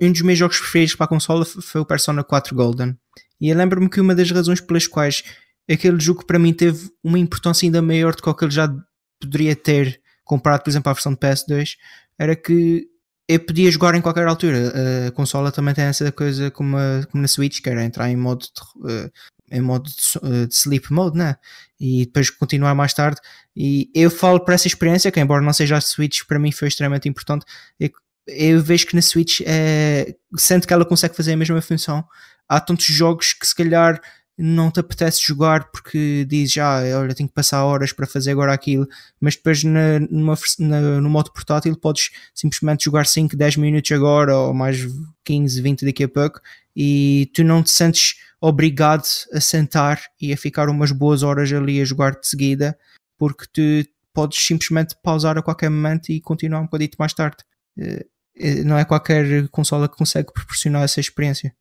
um 0.00 0.12
dos 0.12 0.22
meus 0.22 0.38
jogos 0.38 0.58
preferidos 0.58 0.94
para 0.94 1.04
a 1.06 1.08
consola 1.08 1.44
foi 1.44 1.80
o 1.80 1.86
Persona 1.86 2.24
4 2.24 2.54
Golden. 2.54 2.96
E 3.40 3.48
eu 3.50 3.56
lembro-me 3.56 3.88
que 3.88 4.00
uma 4.00 4.14
das 4.14 4.30
razões 4.30 4.60
pelas 4.60 4.86
quais 4.86 5.22
aquele 5.70 6.00
jogo 6.00 6.24
para 6.24 6.38
mim 6.38 6.52
teve 6.52 6.90
uma 7.04 7.18
importância 7.18 7.66
ainda 7.66 7.82
maior 7.82 8.14
do 8.14 8.22
que 8.22 8.28
o 8.30 8.34
que 8.34 8.44
ele 8.44 8.52
já 8.52 8.72
poderia 9.20 9.54
ter 9.56 10.00
comparado, 10.24 10.62
por 10.64 10.70
exemplo, 10.70 10.90
à 10.90 10.92
versão 10.92 11.12
de 11.12 11.18
PS2, 11.18 11.76
era 12.18 12.34
que 12.34 12.86
eu 13.28 13.40
podia 13.40 13.70
jogar 13.70 13.94
em 13.94 14.00
qualquer 14.00 14.26
altura. 14.26 14.72
A 15.08 15.10
consola 15.10 15.50
também 15.50 15.74
tem 15.74 15.84
essa 15.84 16.10
coisa 16.12 16.50
como, 16.50 16.76
como 17.10 17.22
na 17.22 17.28
Switch, 17.28 17.60
que 17.60 17.68
era 17.68 17.84
entrar 17.84 18.08
em 18.08 18.16
modo 18.16 18.44
de, 18.44 18.92
eh, 18.92 19.10
em 19.50 19.60
modo 19.60 19.90
eh, 20.22 20.46
de 20.46 20.54
sleep 20.54 20.92
mode, 20.92 21.18
né? 21.18 21.36
E 21.78 22.06
depois 22.06 22.30
continuar 22.30 22.74
mais 22.74 22.94
tarde. 22.94 23.20
E 23.54 23.90
eu 23.94 24.10
falo 24.10 24.40
para 24.40 24.54
essa 24.54 24.68
experiência, 24.68 25.10
que 25.10 25.20
embora 25.20 25.42
não 25.42 25.52
seja 25.52 25.76
a 25.76 25.80
Switch, 25.80 26.22
para 26.26 26.38
mim 26.38 26.52
foi 26.52 26.68
extremamente 26.68 27.08
importante. 27.08 27.44
Eu, 27.80 27.90
eu 28.28 28.62
vejo 28.62 28.86
que 28.86 28.94
na 28.94 29.02
Switch, 29.02 29.40
é, 29.44 30.14
sendo 30.36 30.66
que 30.66 30.72
ela 30.72 30.84
consegue 30.84 31.16
fazer 31.16 31.32
a 31.32 31.36
mesma 31.36 31.60
função, 31.60 32.04
há 32.48 32.60
tantos 32.60 32.86
jogos 32.86 33.32
que 33.32 33.46
se 33.46 33.54
calhar 33.54 34.00
não 34.38 34.70
te 34.70 34.80
apetece 34.80 35.22
jogar 35.24 35.70
porque 35.70 36.24
dizes, 36.28 36.58
ah, 36.58 36.80
olha, 36.98 37.14
tenho 37.14 37.28
que 37.28 37.34
passar 37.34 37.64
horas 37.64 37.92
para 37.92 38.06
fazer 38.06 38.32
agora 38.32 38.52
aquilo, 38.52 38.86
mas 39.20 39.34
depois 39.34 39.64
na, 39.64 39.98
numa, 40.10 40.34
na- 40.58 41.00
no 41.00 41.08
modo 41.08 41.32
portátil 41.32 41.74
podes 41.76 42.10
simplesmente 42.34 42.84
jogar 42.84 43.06
5, 43.06 43.34
10 43.36 43.56
minutos 43.56 43.90
agora 43.92 44.36
ou 44.36 44.52
mais 44.52 44.78
15, 45.24 45.60
20 45.62 45.86
daqui 45.86 46.04
a 46.04 46.08
pouco 46.08 46.40
e 46.74 47.30
tu 47.34 47.42
não 47.42 47.62
te 47.62 47.70
sentes 47.70 48.16
obrigado 48.40 49.04
a 49.32 49.40
sentar 49.40 50.00
e 50.20 50.32
a 50.32 50.36
ficar 50.36 50.68
umas 50.68 50.92
boas 50.92 51.22
horas 51.22 51.50
ali 51.52 51.80
a 51.80 51.84
jogar 51.84 52.12
de 52.20 52.28
seguida 52.28 52.78
porque 53.16 53.46
tu 53.50 53.88
podes 54.12 54.38
simplesmente 54.46 54.94
pausar 55.02 55.38
a 55.38 55.42
qualquer 55.42 55.70
momento 55.70 56.10
e 56.10 56.20
continuar 56.20 56.60
um 56.60 56.64
bocadinho 56.64 56.90
mais 56.98 57.12
tarde. 57.14 57.38
Eh, 57.78 58.06
eh, 58.36 58.64
Não 58.64 58.76
é 58.78 58.84
qualquer 58.84 59.48
consola 59.48 59.88
que 59.88 59.96
consegue 59.96 60.32
proporcionar 60.32 60.82
essa 60.82 61.00
experiência. 61.00 61.54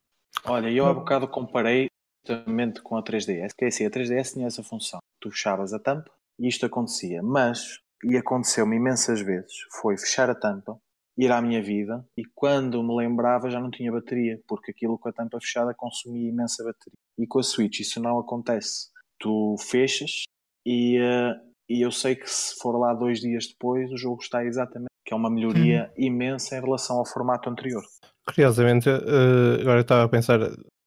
Olha, 0.43 0.69
eu 0.69 0.85
há 0.85 0.93
bocado 0.93 1.27
comparei 1.27 1.87
justamente 2.25 2.81
com 2.81 2.97
a 2.97 3.03
3DS, 3.03 3.51
que 3.55 3.65
é 3.65 3.67
assim, 3.67 3.85
a 3.85 3.89
3DS 3.89 4.33
tinha 4.33 4.47
essa 4.47 4.63
função. 4.63 4.99
Tu 5.21 5.29
fechavas 5.29 5.73
a 5.73 5.79
tampa 5.79 6.11
e 6.39 6.47
isto 6.47 6.65
acontecia, 6.65 7.21
mas, 7.21 7.79
e 8.03 8.17
aconteceu-me 8.17 8.75
imensas 8.75 9.21
vezes, 9.21 9.53
foi 9.79 9.97
fechar 9.97 10.29
a 10.29 10.35
tampa, 10.35 10.77
ir 11.17 11.31
à 11.31 11.41
minha 11.41 11.61
vida 11.61 12.05
e 12.17 12.23
quando 12.33 12.83
me 12.83 12.95
lembrava 12.95 13.49
já 13.49 13.59
não 13.59 13.71
tinha 13.71 13.91
bateria, 13.91 14.39
porque 14.47 14.71
aquilo 14.71 14.97
com 14.97 15.07
a 15.07 15.13
tampa 15.13 15.39
fechada 15.39 15.73
consumia 15.73 16.29
imensa 16.29 16.63
bateria. 16.63 16.97
E 17.17 17.25
com 17.25 17.39
a 17.39 17.43
Switch 17.43 17.79
isso 17.79 18.01
não 18.01 18.19
acontece. 18.19 18.89
Tu 19.19 19.55
fechas 19.59 20.23
e, 20.65 20.97
eh, 20.97 21.35
e 21.69 21.81
eu 21.81 21.91
sei 21.91 22.15
que 22.15 22.29
se 22.29 22.55
for 22.59 22.77
lá 22.77 22.93
dois 22.93 23.21
dias 23.21 23.47
depois 23.47 23.89
o 23.91 23.97
jogo 23.97 24.21
está 24.21 24.43
exatamente, 24.43 24.89
que 25.05 25.13
é 25.13 25.17
uma 25.17 25.29
melhoria 25.29 25.91
imensa 25.97 26.57
em 26.57 26.61
relação 26.61 26.97
ao 26.97 27.05
formato 27.05 27.49
anterior. 27.49 27.83
Curiosamente, 28.27 28.89
eh, 28.89 29.61
agora 29.61 29.77
eu 29.77 29.83
estava 29.83 30.03
a 30.03 30.09
pensar, 30.09 30.39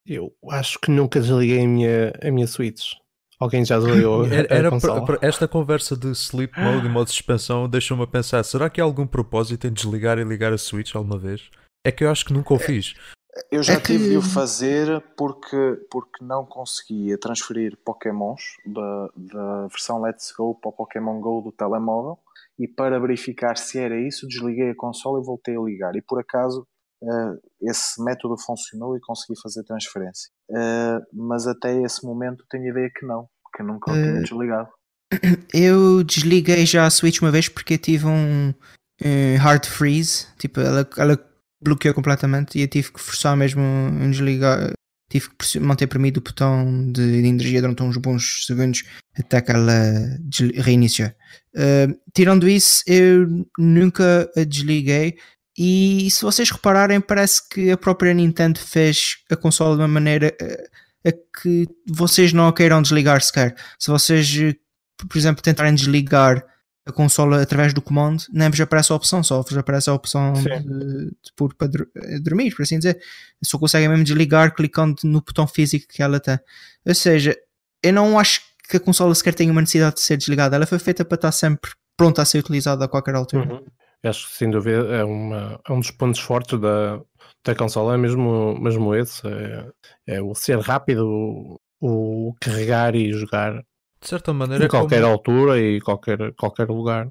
eu 0.08 0.32
acho 0.50 0.78
que 0.80 0.90
nunca 0.90 1.20
desliguei 1.20 1.62
a 1.64 1.68
minha, 1.68 2.12
a 2.22 2.30
minha 2.30 2.46
Switch. 2.46 2.92
Alguém 3.40 3.64
já 3.64 3.78
desligou 3.78 4.24
a, 4.24 4.26
Era, 4.28 4.54
a 4.54 4.56
era 4.58 4.70
por- 4.70 5.04
por- 5.06 5.18
esta 5.22 5.46
conversa 5.46 5.96
de 5.96 6.08
sleep 6.10 6.58
mode 6.60 6.86
e 6.86 6.88
modo 6.88 7.06
de 7.06 7.12
suspensão 7.12 7.68
deixou-me 7.68 8.02
a 8.02 8.06
pensar: 8.06 8.42
será 8.42 8.68
que 8.68 8.80
há 8.80 8.84
algum 8.84 9.06
propósito 9.06 9.66
em 9.66 9.72
desligar 9.72 10.18
e 10.18 10.24
ligar 10.24 10.52
a 10.52 10.58
Switch 10.58 10.94
alguma 10.96 11.18
vez? 11.18 11.48
É 11.86 11.92
que 11.92 12.02
eu 12.04 12.10
acho 12.10 12.24
que 12.24 12.32
nunca 12.32 12.52
o 12.54 12.58
fiz. 12.58 12.94
Eu 13.52 13.62
já 13.62 13.74
É 13.74 13.76
que- 13.76 13.92
tive 13.92 14.08
de 14.08 14.16
o 14.16 14.22
fazer 14.22 15.00
porque, 15.16 15.56
porque 15.90 16.24
não 16.24 16.44
conseguia 16.44 17.16
transferir 17.16 17.78
Pokémons 17.84 18.42
da, 18.66 19.08
da 19.16 19.66
versão 19.68 20.00
Let's 20.02 20.32
Go 20.36 20.56
para 20.60 20.70
o 20.70 20.72
Pokémon 20.72 21.20
Go 21.20 21.40
do 21.42 21.52
telemóvel 21.52 22.18
e 22.58 22.66
para 22.66 22.98
verificar 22.98 23.56
se 23.56 23.78
era 23.78 23.96
isso, 24.00 24.26
desliguei 24.26 24.70
a 24.70 24.74
consola 24.74 25.20
e 25.20 25.24
voltei 25.24 25.56
a 25.56 25.60
ligar. 25.60 25.94
E 25.94 26.02
por 26.02 26.18
acaso 26.18 26.66
esse 27.62 28.02
método 28.02 28.36
funcionou 28.38 28.96
e 28.96 29.00
consegui 29.00 29.38
fazer 29.40 29.62
transferência. 29.64 30.30
Eh, 30.50 30.98
mas 31.12 31.46
até 31.46 31.80
esse 31.82 32.04
momento 32.04 32.44
tenho 32.50 32.64
a 32.64 32.70
ideia 32.70 32.90
que 32.94 33.06
não, 33.06 33.28
que 33.56 33.62
nunca 33.62 33.90
o 33.90 33.94
tinha 33.94 34.18
Eh, 34.18 34.22
desligado. 34.22 34.68
Eu 35.54 36.04
desliguei 36.04 36.66
já 36.66 36.86
a 36.86 36.90
Switch 36.90 37.20
uma 37.20 37.30
vez 37.30 37.48
porque 37.48 37.74
eu 37.74 37.78
tive 37.78 38.06
um, 38.06 38.52
eh, 39.00 39.36
hard 39.36 39.64
freeze, 39.64 40.26
tipo, 40.38 40.60
ela, 40.60 40.88
ela 40.96 41.18
bloqueou 41.62 41.94
completamente 41.94 42.58
e 42.58 42.62
eu 42.62 42.68
tive 42.68 42.92
que 42.92 43.00
forçar 43.00 43.36
mesmo 43.36 43.62
um 43.62 44.10
desligar, 44.10 44.72
tive 45.10 45.28
que 45.30 45.58
manter 45.58 45.86
premido 45.86 46.20
o 46.20 46.22
botão 46.22 46.92
de, 46.92 47.22
de 47.22 47.26
energia 47.26 47.60
durante 47.60 47.82
uns 47.82 47.96
bons 47.96 48.44
segundos 48.46 48.84
até 49.18 49.40
que 49.40 49.50
ela 49.50 49.72
reiniciou. 50.56 51.10
Eh, 51.56 51.88
tirando 52.14 52.48
isso, 52.48 52.82
eu 52.86 53.26
nunca 53.58 54.30
a 54.36 54.44
desliguei 54.44 55.16
e 55.58 56.08
se 56.10 56.22
vocês 56.22 56.50
repararem, 56.50 57.00
parece 57.00 57.48
que 57.48 57.72
a 57.72 57.76
própria 57.76 58.14
Nintendo 58.14 58.60
fez 58.60 59.16
a 59.28 59.34
consola 59.34 59.74
de 59.74 59.82
uma 59.82 59.88
maneira 59.88 60.32
eh, 60.40 60.68
a 61.04 61.12
que 61.12 61.66
vocês 61.84 62.32
não 62.32 62.46
a 62.46 62.52
queiram 62.52 62.80
desligar 62.80 63.20
sequer. 63.20 63.56
Se 63.76 63.90
vocês 63.90 64.32
eh, 64.40 64.54
por 65.06 65.18
exemplo, 65.18 65.42
tentarem 65.42 65.74
desligar 65.74 66.44
a 66.86 66.92
consola 66.92 67.42
através 67.42 67.74
do 67.74 67.82
comando, 67.82 68.22
nem 68.32 68.48
vos 68.48 68.60
aparece 68.60 68.92
a 68.92 68.96
opção, 68.96 69.22
só 69.22 69.42
vos 69.42 69.56
aparece 69.56 69.90
a 69.90 69.94
opção 69.94 70.32
de, 70.32 71.10
de 71.10 71.32
pôr 71.36 71.54
para 71.54 71.68
eh, 71.96 72.18
dormir, 72.20 72.54
por 72.54 72.62
assim 72.62 72.78
dizer. 72.78 72.98
Só 73.42 73.58
conseguem 73.58 73.88
mesmo 73.88 74.04
desligar 74.04 74.54
clicando 74.54 74.96
no 75.04 75.20
botão 75.20 75.46
físico 75.46 75.86
que 75.88 76.02
ela 76.02 76.20
tem. 76.20 76.38
Ou 76.86 76.94
seja, 76.94 77.36
eu 77.82 77.92
não 77.92 78.18
acho 78.18 78.42
que 78.68 78.76
a 78.76 78.80
consola 78.80 79.14
sequer 79.14 79.34
tenha 79.34 79.52
uma 79.52 79.60
necessidade 79.60 79.96
de 79.96 80.02
ser 80.02 80.16
desligada. 80.16 80.56
Ela 80.56 80.66
foi 80.66 80.78
feita 80.78 81.04
para 81.04 81.16
estar 81.16 81.32
sempre 81.32 81.72
pronta 81.96 82.22
a 82.22 82.24
ser 82.24 82.38
utilizada 82.38 82.84
a 82.84 82.88
qualquer 82.88 83.14
altura. 83.14 83.54
Uhum. 83.54 83.64
Acho 84.04 84.28
que 84.28 84.34
sem 84.34 84.50
dúvida 84.50 84.78
é, 84.96 85.04
uma, 85.04 85.60
é 85.68 85.72
um 85.72 85.80
dos 85.80 85.90
pontos 85.90 86.20
fortes 86.20 86.58
da, 86.60 87.00
da 87.44 87.54
consola, 87.54 87.94
é 87.94 87.96
mesmo, 87.98 88.58
mesmo 88.60 88.94
esse. 88.94 89.22
É, 90.06 90.16
é 90.18 90.22
o 90.22 90.34
ser 90.34 90.58
rápido, 90.60 91.06
o, 91.06 92.28
o 92.30 92.34
carregar 92.40 92.94
e 92.94 93.12
jogar 93.12 93.64
De 94.00 94.08
certa 94.08 94.32
maneira, 94.32 94.64
em 94.64 94.66
é 94.66 94.68
como- 94.68 94.80
qualquer 94.80 95.02
altura 95.04 95.58
e 95.60 95.80
qualquer, 95.80 96.34
qualquer 96.34 96.68
lugar. 96.68 97.10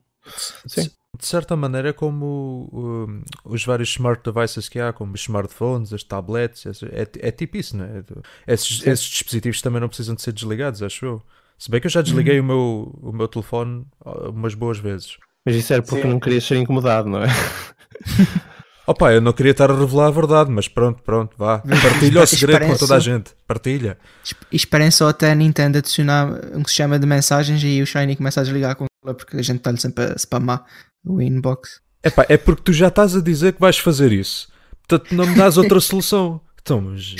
Sim. 0.67 0.89
De 1.17 1.25
certa 1.25 1.55
maneira, 1.55 1.89
é 1.89 1.93
como 1.93 2.69
um, 2.71 3.23
os 3.43 3.65
vários 3.65 3.89
smart 3.89 4.21
devices 4.23 4.69
que 4.69 4.79
há, 4.79 4.93
como 4.93 5.13
os 5.15 5.21
smartphones, 5.21 5.91
as 5.91 6.03
tablets, 6.03 6.65
é, 6.83 7.07
é 7.27 7.31
tipo 7.31 7.57
isso, 7.57 7.75
né? 7.75 8.03
Esses, 8.45 8.81
Sim. 8.81 8.89
esses 8.89 9.05
dispositivos 9.05 9.61
também 9.61 9.81
não 9.81 9.87
precisam 9.87 10.13
de 10.15 10.21
ser 10.21 10.31
desligados, 10.33 10.83
acho 10.83 11.05
eu. 11.05 11.21
Se 11.57 11.71
bem 11.71 11.81
que 11.81 11.87
eu 11.87 11.91
já 11.91 12.01
desliguei 12.03 12.39
o, 12.39 12.43
meu, 12.43 12.91
o 13.01 13.11
meu 13.11 13.27
telefone 13.27 13.85
ah, 14.05 14.29
umas 14.29 14.53
boas 14.53 14.77
vezes. 14.77 15.17
Mas 15.47 15.55
isso 15.55 15.71
era 15.71 15.81
porque 15.81 16.01
Sim. 16.01 16.09
não 16.09 16.19
querias 16.19 16.43
ser 16.43 16.57
incomodado, 16.57 17.07
não 17.07 17.23
é? 17.23 17.27
Opa, 18.85 19.13
eu 19.13 19.21
não 19.21 19.31
queria 19.31 19.51
estar 19.53 19.71
a 19.71 19.73
revelar 19.77 20.07
a 20.07 20.11
verdade, 20.11 20.51
mas 20.51 20.67
pronto, 20.67 21.01
pronto, 21.03 21.37
vá. 21.37 21.59
Partilha 21.59 22.21
o 22.21 22.27
segredo 22.27 22.65
com 22.67 22.75
toda 22.75 22.95
a 22.97 22.99
gente. 22.99 23.31
Partilha. 23.47 23.97
Esp- 24.21 24.43
E 24.51 24.55
esperem 24.57 24.91
só 24.91 25.07
até 25.07 25.31
a 25.31 25.35
Nintendo 25.35 25.77
adicionar 25.77 26.27
um 26.53 26.65
sistema 26.65 26.99
de 26.99 27.07
mensagens 27.07 27.63
e 27.63 27.81
o 27.81 27.85
Shiny 27.85 28.17
começa 28.17 28.41
a 28.41 28.43
desligar 28.43 28.71
a 28.71 28.75
consola 28.75 29.13
porque 29.17 29.37
a 29.37 29.41
gente 29.41 29.59
está-lhe 29.59 29.79
sempre 29.79 30.03
a 30.03 30.17
spamar 30.17 30.65
o 31.05 31.21
inbox. 31.21 31.79
Epá, 32.03 32.25
é 32.27 32.35
porque 32.35 32.61
tu 32.63 32.73
já 32.73 32.89
estás 32.89 33.15
a 33.15 33.21
dizer 33.21 33.53
que 33.53 33.61
vais 33.61 33.77
fazer 33.77 34.11
isso. 34.11 34.49
Portanto, 34.85 35.15
não 35.15 35.25
me 35.27 35.35
dás 35.35 35.55
outra 35.57 35.79
solução. 35.79 36.41
Então, 36.61 36.81
mas... 36.81 37.15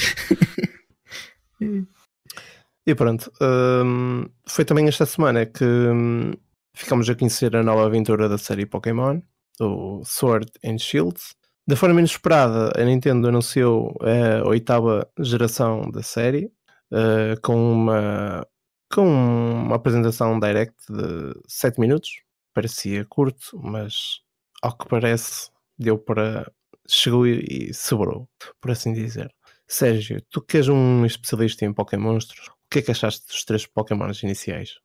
E 2.86 2.96
pronto, 2.96 3.30
hum, 3.42 4.26
foi 4.48 4.64
também 4.64 4.88
esta 4.88 5.06
semana 5.06 5.46
que 5.46 5.64
hum, 5.66 6.32
ficamos 6.78 7.10
a 7.10 7.16
conhecer 7.16 7.56
a 7.56 7.64
nova 7.64 7.86
aventura 7.86 8.30
da 8.30 8.38
série 8.38 8.66
Pokémon, 8.66 9.20
o 9.60 10.04
Sword 10.06 10.52
and 10.64 10.78
Shield. 10.78 11.20
Da 11.68 11.76
forma 11.76 12.00
inesperada, 12.00 12.72
a 12.80 12.86
Nintendo 12.86 13.28
anunciou 13.28 13.98
a 14.02 14.48
oitava 14.48 15.10
geração 15.20 15.90
da 15.92 16.02
série, 16.02 16.52
uh, 16.94 17.40
com, 17.42 17.56
uma, 17.56 18.48
com 18.94 19.06
uma 19.06 19.76
apresentação 19.76 20.40
direct 20.40 20.76
de 20.90 21.34
7 21.48 21.80
minutos. 21.80 22.22
Parecia 22.54 23.06
curto, 23.06 23.60
mas 23.62 24.22
ao 24.62 24.78
que 24.78 24.88
parece 24.88 25.50
deu 25.78 25.98
para. 25.98 26.50
chegou 26.88 27.28
e, 27.28 27.70
e 27.70 27.74
sobrou, 27.74 28.30
por 28.62 28.72
assim 28.72 28.94
dizer. 28.94 29.30
Sérgio, 29.68 30.22
tu 30.30 30.42
que 30.42 30.58
és 30.58 30.70
um 30.70 31.06
especialista 31.06 31.66
em 31.66 31.74
Pokémon 31.74 32.14
monstros, 32.14 32.48
o 32.48 32.70
que 32.72 32.80
é 32.80 32.82
que 32.82 32.92
achaste 32.92 33.28
dos 33.28 33.44
três 33.44 33.66
Pokémons 33.66 34.24
iniciais? 34.24 34.80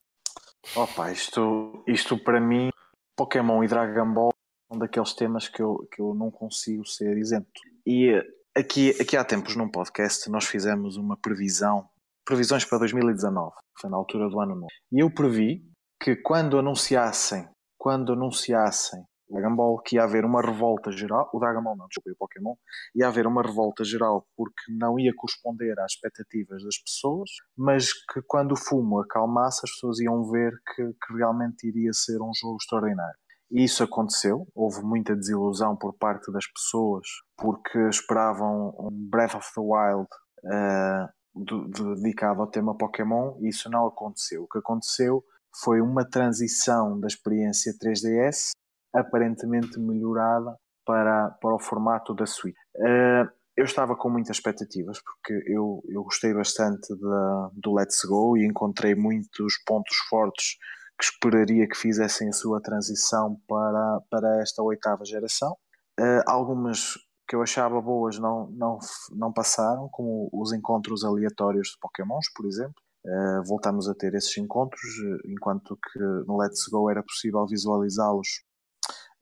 Opa, 0.76 1.10
isto, 1.12 1.84
isto 1.86 2.16
para 2.16 2.40
mim, 2.40 2.70
Pokémon 3.16 3.62
e 3.62 3.68
Dragon 3.68 4.12
Ball 4.12 4.32
são 4.70 4.78
daqueles 4.78 5.12
temas 5.14 5.48
que 5.48 5.62
eu, 5.62 5.86
que 5.92 6.00
eu 6.00 6.14
não 6.14 6.30
consigo 6.30 6.86
ser 6.86 7.18
isento. 7.18 7.60
E 7.86 8.12
aqui, 8.56 8.90
aqui 9.00 9.16
há 9.16 9.24
tempos 9.24 9.54
num 9.56 9.68
podcast 9.68 10.30
nós 10.30 10.46
fizemos 10.46 10.96
uma 10.96 11.16
previsão, 11.16 11.88
previsões 12.24 12.64
para 12.64 12.78
2019, 12.78 13.52
foi 13.78 13.90
na 13.90 13.96
altura 13.96 14.28
do 14.28 14.40
ano 14.40 14.54
novo. 14.54 14.72
E 14.90 15.02
eu 15.02 15.12
previ 15.12 15.62
que 16.00 16.16
quando 16.16 16.58
anunciassem, 16.58 17.48
quando 17.76 18.12
anunciassem 18.12 19.04
Dragon 19.32 19.56
Ball 19.56 19.78
que 19.78 19.96
ia 19.96 20.04
haver 20.04 20.24
uma 20.24 20.40
revolta 20.40 20.90
geral, 20.92 21.28
o 21.32 21.38
Dragon 21.38 21.62
Ball 21.62 21.76
não, 21.76 21.86
desculpa, 21.86 22.10
o 22.12 22.16
Pokémon, 22.16 22.54
ia 22.94 23.08
haver 23.08 23.26
uma 23.26 23.42
revolta 23.42 23.84
geral 23.84 24.26
porque 24.36 24.70
não 24.70 24.98
ia 24.98 25.12
corresponder 25.16 25.78
às 25.80 25.92
expectativas 25.92 26.62
das 26.62 26.78
pessoas, 26.78 27.30
mas 27.56 27.92
que 27.92 28.22
quando 28.26 28.52
o 28.52 28.56
fumo 28.56 29.00
acalmasse 29.00 29.60
as 29.64 29.70
pessoas 29.70 30.00
iam 30.00 30.30
ver 30.30 30.52
que, 30.74 30.84
que 30.84 31.14
realmente 31.16 31.66
iria 31.66 31.92
ser 31.92 32.20
um 32.20 32.30
jogo 32.34 32.56
extraordinário. 32.60 33.16
E 33.50 33.64
isso 33.64 33.84
aconteceu, 33.84 34.46
houve 34.54 34.82
muita 34.82 35.14
desilusão 35.14 35.76
por 35.76 35.92
parte 35.98 36.32
das 36.32 36.46
pessoas 36.46 37.06
porque 37.36 37.78
esperavam 37.88 38.74
um 38.78 39.10
Breath 39.10 39.34
of 39.34 39.46
the 39.54 39.60
Wild 39.60 40.08
uh, 40.44 41.44
de, 41.44 41.70
de, 41.70 41.94
dedicado 42.02 42.40
ao 42.40 42.46
tema 42.46 42.76
Pokémon 42.76 43.36
e 43.40 43.48
isso 43.48 43.68
não 43.70 43.86
aconteceu. 43.86 44.44
O 44.44 44.48
que 44.48 44.58
aconteceu 44.58 45.22
foi 45.62 45.82
uma 45.82 46.02
transição 46.02 46.98
da 46.98 47.06
experiência 47.06 47.74
3DS 47.74 48.52
aparentemente 48.92 49.78
melhorada 49.78 50.56
para, 50.84 51.30
para 51.40 51.54
o 51.54 51.58
formato 51.58 52.14
da 52.14 52.26
suite. 52.26 52.58
Uh, 52.76 53.30
eu 53.56 53.64
estava 53.64 53.94
com 53.94 54.08
muitas 54.08 54.36
expectativas 54.36 54.98
porque 55.02 55.34
eu, 55.46 55.82
eu 55.88 56.02
gostei 56.02 56.32
bastante 56.32 56.88
da, 56.98 57.50
do 57.54 57.74
Let's 57.74 58.02
Go 58.04 58.36
e 58.36 58.46
encontrei 58.46 58.94
muitos 58.94 59.62
pontos 59.66 59.96
fortes 60.08 60.56
que 60.98 61.04
esperaria 61.04 61.68
que 61.68 61.76
fizessem 61.76 62.28
a 62.28 62.32
sua 62.32 62.60
transição 62.60 63.36
para, 63.46 64.00
para 64.10 64.40
esta 64.40 64.62
oitava 64.62 65.04
geração. 65.04 65.52
Uh, 66.00 66.22
algumas 66.26 66.94
que 67.28 67.36
eu 67.36 67.42
achava 67.42 67.80
boas 67.80 68.18
não, 68.18 68.50
não, 68.50 68.78
não 69.12 69.32
passaram, 69.32 69.88
como 69.90 70.28
os 70.32 70.52
encontros 70.52 71.04
aleatórios 71.04 71.68
de 71.68 71.78
Pokémons, 71.80 72.26
por 72.34 72.46
exemplo. 72.46 72.74
Uh, 73.04 73.42
voltamos 73.46 73.88
a 73.88 73.94
ter 73.94 74.14
esses 74.14 74.36
encontros, 74.38 74.82
enquanto 75.26 75.76
que 75.76 75.98
no 76.26 76.38
Let's 76.38 76.66
Go 76.70 76.90
era 76.90 77.02
possível 77.02 77.46
visualizá-los 77.46 78.28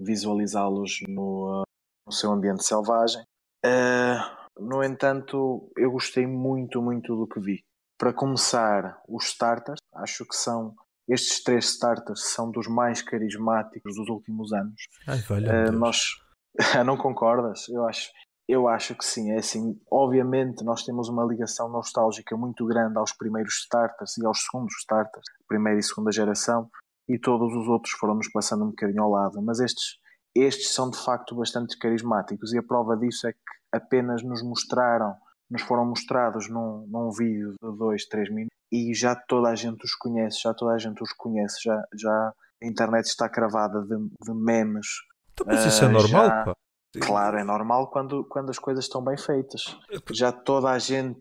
visualizá-los 0.00 1.00
no, 1.08 1.62
no, 2.06 2.12
seu 2.12 2.32
ambiente 2.32 2.64
selvagem. 2.64 3.22
Uh, 3.64 4.40
no 4.58 4.82
entanto, 4.82 5.70
eu 5.76 5.90
gostei 5.92 6.26
muito, 6.26 6.80
muito 6.82 7.14
do 7.14 7.26
que 7.26 7.38
vi. 7.40 7.64
Para 7.98 8.12
começar, 8.12 9.00
os 9.06 9.26
starters, 9.26 9.78
acho 9.94 10.24
que 10.24 10.34
são 10.34 10.74
estes 11.08 11.42
três 11.42 11.64
starters 11.64 12.32
são 12.32 12.50
dos 12.50 12.68
mais 12.68 13.02
carismáticos 13.02 13.96
dos 13.96 14.08
últimos 14.08 14.52
anos. 14.52 14.86
Ai, 15.08 15.18
uh, 15.18 15.72
nós 15.72 16.06
não 16.86 16.96
concordas? 16.96 17.68
Eu 17.68 17.84
acho, 17.86 18.10
eu 18.48 18.68
acho 18.68 18.94
que 18.94 19.04
sim. 19.04 19.32
É 19.32 19.38
assim, 19.38 19.78
obviamente 19.90 20.64
nós 20.64 20.84
temos 20.84 21.08
uma 21.08 21.24
ligação 21.24 21.68
nostálgica 21.68 22.36
muito 22.36 22.64
grande 22.64 22.96
aos 22.96 23.12
primeiros 23.12 23.54
starters 23.62 24.16
e 24.18 24.24
aos 24.24 24.44
segundos 24.44 24.74
starters, 24.78 25.26
primeira 25.48 25.80
e 25.80 25.82
segunda 25.82 26.12
geração, 26.12 26.70
e 27.10 27.18
todos 27.18 27.52
os 27.54 27.66
outros 27.68 27.92
foram-nos 27.94 28.30
passando 28.30 28.64
um 28.64 28.70
bocadinho 28.70 29.02
ao 29.02 29.10
lado. 29.10 29.42
Mas 29.42 29.58
estes, 29.58 29.98
estes 30.34 30.72
são 30.72 30.88
de 30.88 30.96
facto 30.98 31.34
bastante 31.34 31.76
carismáticos 31.76 32.52
e 32.52 32.58
a 32.58 32.62
prova 32.62 32.96
disso 32.96 33.26
é 33.26 33.32
que 33.32 33.38
apenas 33.72 34.22
nos 34.22 34.42
mostraram, 34.42 35.14
nos 35.50 35.62
foram 35.62 35.84
mostrados 35.84 36.48
num, 36.48 36.86
num 36.88 37.10
vídeo 37.10 37.52
de 37.60 37.76
2, 37.76 38.06
3 38.06 38.28
minutos 38.30 38.56
e 38.72 38.94
já 38.94 39.16
toda 39.16 39.48
a 39.48 39.54
gente 39.56 39.84
os 39.84 39.94
conhece, 39.96 40.38
já 40.42 40.54
toda 40.54 40.72
a 40.72 40.78
gente 40.78 41.02
os 41.02 41.12
conhece, 41.12 41.56
já, 41.64 41.82
já 41.94 42.32
a 42.62 42.66
internet 42.66 43.06
está 43.06 43.28
cravada 43.28 43.80
de, 43.82 43.96
de 43.98 44.32
memes. 44.32 44.86
Então, 45.32 45.46
mas 45.48 45.66
isso 45.66 45.84
uh, 45.84 45.88
é 45.88 45.92
normal, 45.92 46.26
já... 46.26 46.44
pá. 46.44 46.56
Claro, 46.98 47.38
é 47.38 47.44
normal 47.44 47.88
quando, 47.88 48.24
quando 48.24 48.50
as 48.50 48.58
coisas 48.58 48.84
estão 48.84 49.02
bem 49.02 49.16
feitas. 49.16 49.78
Já 50.10 50.32
toda 50.32 50.70
a 50.70 50.78
gente 50.78 51.20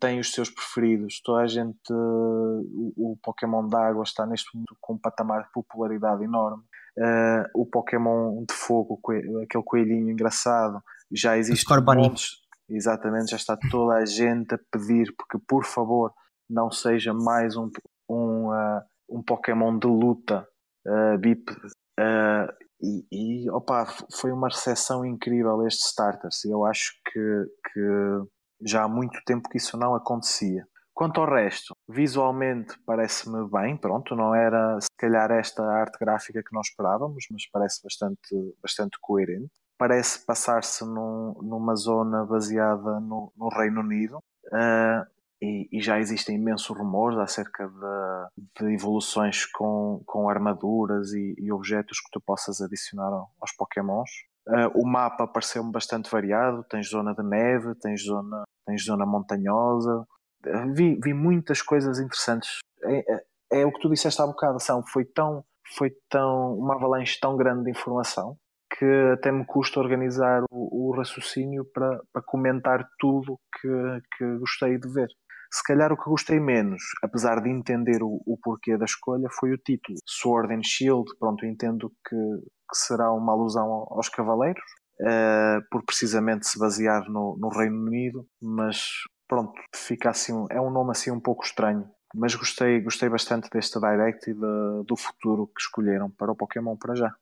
tem 0.00 0.18
os 0.18 0.32
seus 0.32 0.48
preferidos, 0.48 1.20
toda 1.22 1.42
a 1.42 1.46
gente. 1.46 1.76
O, 1.90 3.12
o 3.12 3.18
Pokémon 3.22 3.66
d'água 3.66 4.04
está 4.04 4.24
neste 4.24 4.54
momento 4.54 4.74
com 4.80 4.94
um 4.94 4.98
patamar 4.98 5.44
de 5.44 5.52
popularidade 5.52 6.24
enorme. 6.24 6.62
Uh, 6.96 7.44
o 7.54 7.66
Pokémon 7.66 8.42
de 8.48 8.54
fogo, 8.54 8.98
aquele 9.42 9.64
coelhinho 9.64 10.10
engraçado, 10.10 10.82
já 11.10 11.36
existe. 11.36 11.66
Montes, 12.08 12.38
exatamente, 12.68 13.32
já 13.32 13.36
está 13.36 13.56
toda 13.70 13.96
a 13.96 14.06
gente 14.06 14.54
a 14.54 14.58
pedir, 14.70 15.14
porque 15.16 15.38
por 15.46 15.64
favor 15.64 16.12
não 16.48 16.70
seja 16.70 17.12
mais 17.12 17.54
um, 17.54 17.70
um, 18.08 18.48
uh, 18.48 18.82
um 19.10 19.22
Pokémon 19.22 19.78
de 19.78 19.86
luta 19.86 20.46
uh, 20.86 21.18
BIP. 21.18 21.52
Uh, 22.00 22.62
e, 22.82 23.06
e 23.44 23.50
opa, 23.50 23.86
foi 24.12 24.32
uma 24.32 24.48
recepção 24.48 25.04
incrível 25.04 25.66
estes 25.66 25.86
starters. 25.86 26.44
Eu 26.44 26.64
acho 26.66 26.92
que, 27.04 27.46
que 27.72 28.22
já 28.66 28.84
há 28.84 28.88
muito 28.88 29.20
tempo 29.24 29.48
que 29.48 29.58
isso 29.58 29.76
não 29.76 29.94
acontecia. 29.94 30.66
Quanto 30.94 31.20
ao 31.20 31.26
resto, 31.26 31.74
visualmente 31.88 32.78
parece-me 32.84 33.48
bem, 33.50 33.76
pronto, 33.76 34.14
não 34.14 34.34
era 34.34 34.78
se 34.80 34.88
calhar 34.98 35.30
esta 35.30 35.64
arte 35.64 35.98
gráfica 35.98 36.42
que 36.42 36.52
nós 36.54 36.66
esperávamos, 36.68 37.24
mas 37.30 37.48
parece 37.50 37.82
bastante, 37.82 38.56
bastante 38.62 38.98
coerente. 39.00 39.50
Parece 39.78 40.24
passar-se 40.26 40.84
num, 40.84 41.34
numa 41.42 41.74
zona 41.74 42.26
baseada 42.26 43.00
no, 43.00 43.32
no 43.36 43.48
Reino 43.48 43.80
Unido. 43.80 44.18
Uh, 44.46 45.06
e, 45.42 45.68
e, 45.72 45.82
já 45.82 45.98
existem 45.98 46.36
imensos 46.36 46.68
rumores 46.68 47.18
acerca 47.18 47.66
de, 47.68 48.60
de 48.60 48.72
evoluções 48.72 49.44
com, 49.44 50.00
com 50.06 50.28
armaduras 50.28 51.12
e, 51.12 51.34
e, 51.36 51.50
objetos 51.50 51.98
que 51.98 52.10
tu 52.12 52.20
possas 52.20 52.60
adicionar 52.60 53.10
aos 53.12 53.52
Pokémons. 53.58 54.08
Uh, 54.46 54.80
o 54.80 54.86
mapa 54.86 55.26
pareceu-me 55.26 55.72
bastante 55.72 56.08
variado, 56.08 56.64
tens 56.70 56.88
zona 56.88 57.12
de 57.12 57.22
neve, 57.24 57.74
tens 57.80 58.04
zona, 58.04 58.44
tens 58.64 58.84
zona 58.84 59.04
montanhosa, 59.04 60.06
uh, 60.46 60.72
vi, 60.74 60.98
vi 61.02 61.12
muitas 61.12 61.60
coisas 61.60 61.98
interessantes. 61.98 62.58
É, 62.84 63.14
é, 63.14 63.60
é, 63.62 63.66
o 63.66 63.72
que 63.72 63.80
tu 63.80 63.90
disseste 63.90 64.22
há 64.22 64.26
bocado, 64.26 64.60
são, 64.60 64.84
foi 64.86 65.04
tão, 65.04 65.44
foi 65.76 65.90
tão, 66.08 66.56
uma 66.56 66.74
avalanche 66.74 67.18
tão 67.20 67.36
grande 67.36 67.64
de 67.64 67.70
informação 67.70 68.36
que 68.78 69.12
até 69.12 69.30
me 69.30 69.44
custa 69.44 69.80
organizar 69.80 70.42
o, 70.50 70.88
o 70.88 70.96
raciocínio 70.96 71.64
para, 71.64 72.00
para 72.12 72.22
comentar 72.22 72.88
tudo 72.98 73.38
que, 73.60 73.68
que 74.16 74.38
gostei 74.38 74.78
de 74.78 74.88
ver. 74.88 75.08
Se 75.52 75.62
calhar 75.64 75.92
o 75.92 75.96
que 75.96 76.08
gostei 76.08 76.40
menos, 76.40 76.82
apesar 77.02 77.42
de 77.42 77.50
entender 77.50 78.02
o, 78.02 78.22
o 78.24 78.38
porquê 78.42 78.78
da 78.78 78.86
escolha, 78.86 79.28
foi 79.38 79.52
o 79.52 79.58
título. 79.58 79.98
Sword 80.08 80.54
and 80.54 80.62
Shield, 80.64 81.10
pronto, 81.18 81.44
entendo 81.44 81.92
que, 82.08 82.16
que 82.16 82.74
será 82.76 83.12
uma 83.12 83.34
alusão 83.34 83.86
aos 83.90 84.08
cavaleiros, 84.08 84.64
uh, 85.02 85.62
por 85.70 85.84
precisamente 85.84 86.46
se 86.46 86.58
basear 86.58 87.04
no, 87.10 87.36
no 87.38 87.48
Reino 87.50 87.84
Unido, 87.84 88.26
mas 88.40 88.86
pronto, 89.28 89.52
fica 89.74 90.08
assim, 90.08 90.46
é 90.50 90.58
um 90.58 90.70
nome 90.70 90.92
assim 90.92 91.10
um 91.10 91.20
pouco 91.20 91.44
estranho. 91.44 91.86
Mas 92.14 92.34
gostei, 92.34 92.80
gostei 92.80 93.08
bastante 93.08 93.48
deste 93.50 93.78
Direct 93.78 94.30
e 94.30 94.34
de, 94.34 94.84
do 94.86 94.96
futuro 94.96 95.46
que 95.46 95.60
escolheram 95.60 96.10
para 96.10 96.32
o 96.32 96.36
Pokémon 96.36 96.76
para 96.76 96.94
já. 96.94 97.14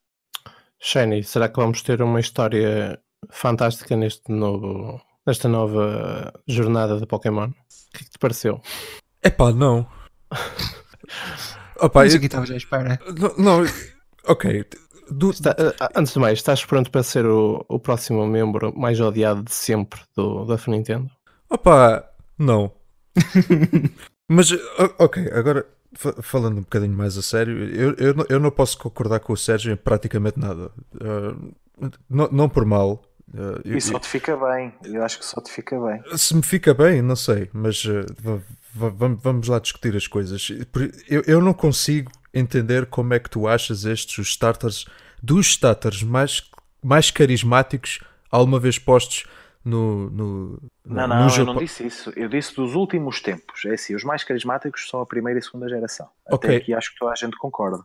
Shiny, 0.81 1.23
será 1.25 1.49
que 1.49 1.61
vamos 1.61 1.83
ter 1.83 2.01
uma 2.01 2.21
história 2.21 3.01
fantástica 3.31 3.97
neste 3.97 4.33
novo, 4.33 5.01
nesta 5.27 5.49
nova 5.49 6.33
jornada 6.49 6.99
de 6.99 7.07
Pokémon? 7.07 7.51
O 7.93 7.99
que 7.99 8.05
é 8.05 8.07
que 8.07 8.11
te 8.11 8.19
pareceu? 8.19 8.61
É 9.23 9.31
pá, 9.31 9.53
não. 9.53 9.87
Opa, 11.77 12.01
Mas 12.01 12.15
aqui 12.15 12.27
estava 12.27 12.47
já 12.47 12.55
à 12.55 12.57
espera. 12.57 13.01
Não, 13.19 13.35
não 13.37 13.67
ok. 14.27 14.65
Do... 15.11 15.31
Está, 15.31 15.57
eh, 15.59 15.89
antes 15.97 16.13
de 16.13 16.19
mais, 16.21 16.39
estás 16.39 16.65
pronto 16.65 16.91
para 16.91 17.03
ser 17.03 17.27
o, 17.27 17.65
o 17.69 17.81
próximo 17.81 18.25
membro 18.27 18.73
mais 18.79 19.01
odiado 19.01 19.43
de 19.43 19.53
sempre 19.53 20.01
do, 20.17 20.45
da 20.45 20.57
Nintendo? 20.69 21.11
Opa, 21.49 22.09
não. 22.39 22.73
Mas, 24.29 24.51
ok, 24.99 25.29
agora 25.33 25.67
falando 26.23 26.59
um 26.59 26.63
bocadinho 26.63 26.97
mais 26.97 27.19
a 27.19 27.23
sério, 27.23 27.65
eu, 27.75 27.95
eu, 27.95 28.27
eu 28.29 28.39
não 28.39 28.51
posso 28.53 28.79
concordar 28.79 29.19
com 29.19 29.33
o 29.33 29.37
Sérgio 29.37 29.73
em 29.73 29.77
praticamente 29.77 30.39
nada. 30.39 30.71
Uh, 30.95 31.53
não, 32.09 32.29
não 32.31 32.49
por 32.49 32.65
mal, 32.65 33.03
Uh, 33.33 33.61
e 33.65 33.81
só 33.81 33.99
te 33.99 34.09
fica 34.09 34.37
bem, 34.37 34.75
eu 34.85 35.05
acho 35.05 35.19
que 35.19 35.25
só 35.25 35.41
te 35.41 35.53
fica 35.53 35.79
bem. 35.79 36.03
Se 36.17 36.35
me 36.35 36.43
fica 36.43 36.75
bem, 36.75 37.01
não 37.01 37.15
sei, 37.15 37.49
mas 37.53 37.85
uh, 37.85 38.43
vamos, 38.75 39.21
vamos 39.23 39.49
lá 39.49 39.59
discutir 39.59 39.95
as 39.95 40.07
coisas. 40.07 40.49
Eu, 41.09 41.23
eu 41.27 41.41
não 41.41 41.53
consigo 41.53 42.11
entender 42.35 42.87
como 42.87 43.15
é 43.15 43.19
que 43.19 43.31
tu 43.31 43.47
achas 43.47 43.85
estes 43.85 44.19
os 44.19 44.29
starters 44.29 44.85
dos 45.23 45.49
starters 45.49 46.03
mais, 46.03 46.51
mais 46.83 47.11
carismáticos 47.11 48.01
alguma 48.31 48.59
vez 48.59 48.79
postos 48.79 49.25
no, 49.63 50.09
no, 50.11 50.71
não, 50.87 51.07
não, 51.07 51.27
no 51.27 51.37
eu 51.37 51.45
não 51.45 51.57
disse 51.57 51.87
isso. 51.87 52.11
Eu 52.17 52.29
disse 52.29 52.55
dos 52.57 52.75
últimos 52.75 53.21
tempos. 53.21 53.65
É 53.67 53.75
assim, 53.75 53.95
os 53.95 54.03
mais 54.03 54.25
carismáticos 54.25 54.89
são 54.89 55.01
a 55.01 55.07
primeira 55.07 55.39
e 55.39 55.41
a 55.41 55.43
segunda 55.43 55.69
geração. 55.69 56.09
Okay. 56.31 56.51
Até 56.51 56.57
aqui 56.57 56.75
acho 56.75 56.93
que 56.93 56.99
toda 56.99 57.13
a 57.13 57.15
gente 57.15 57.37
concorda. 57.37 57.85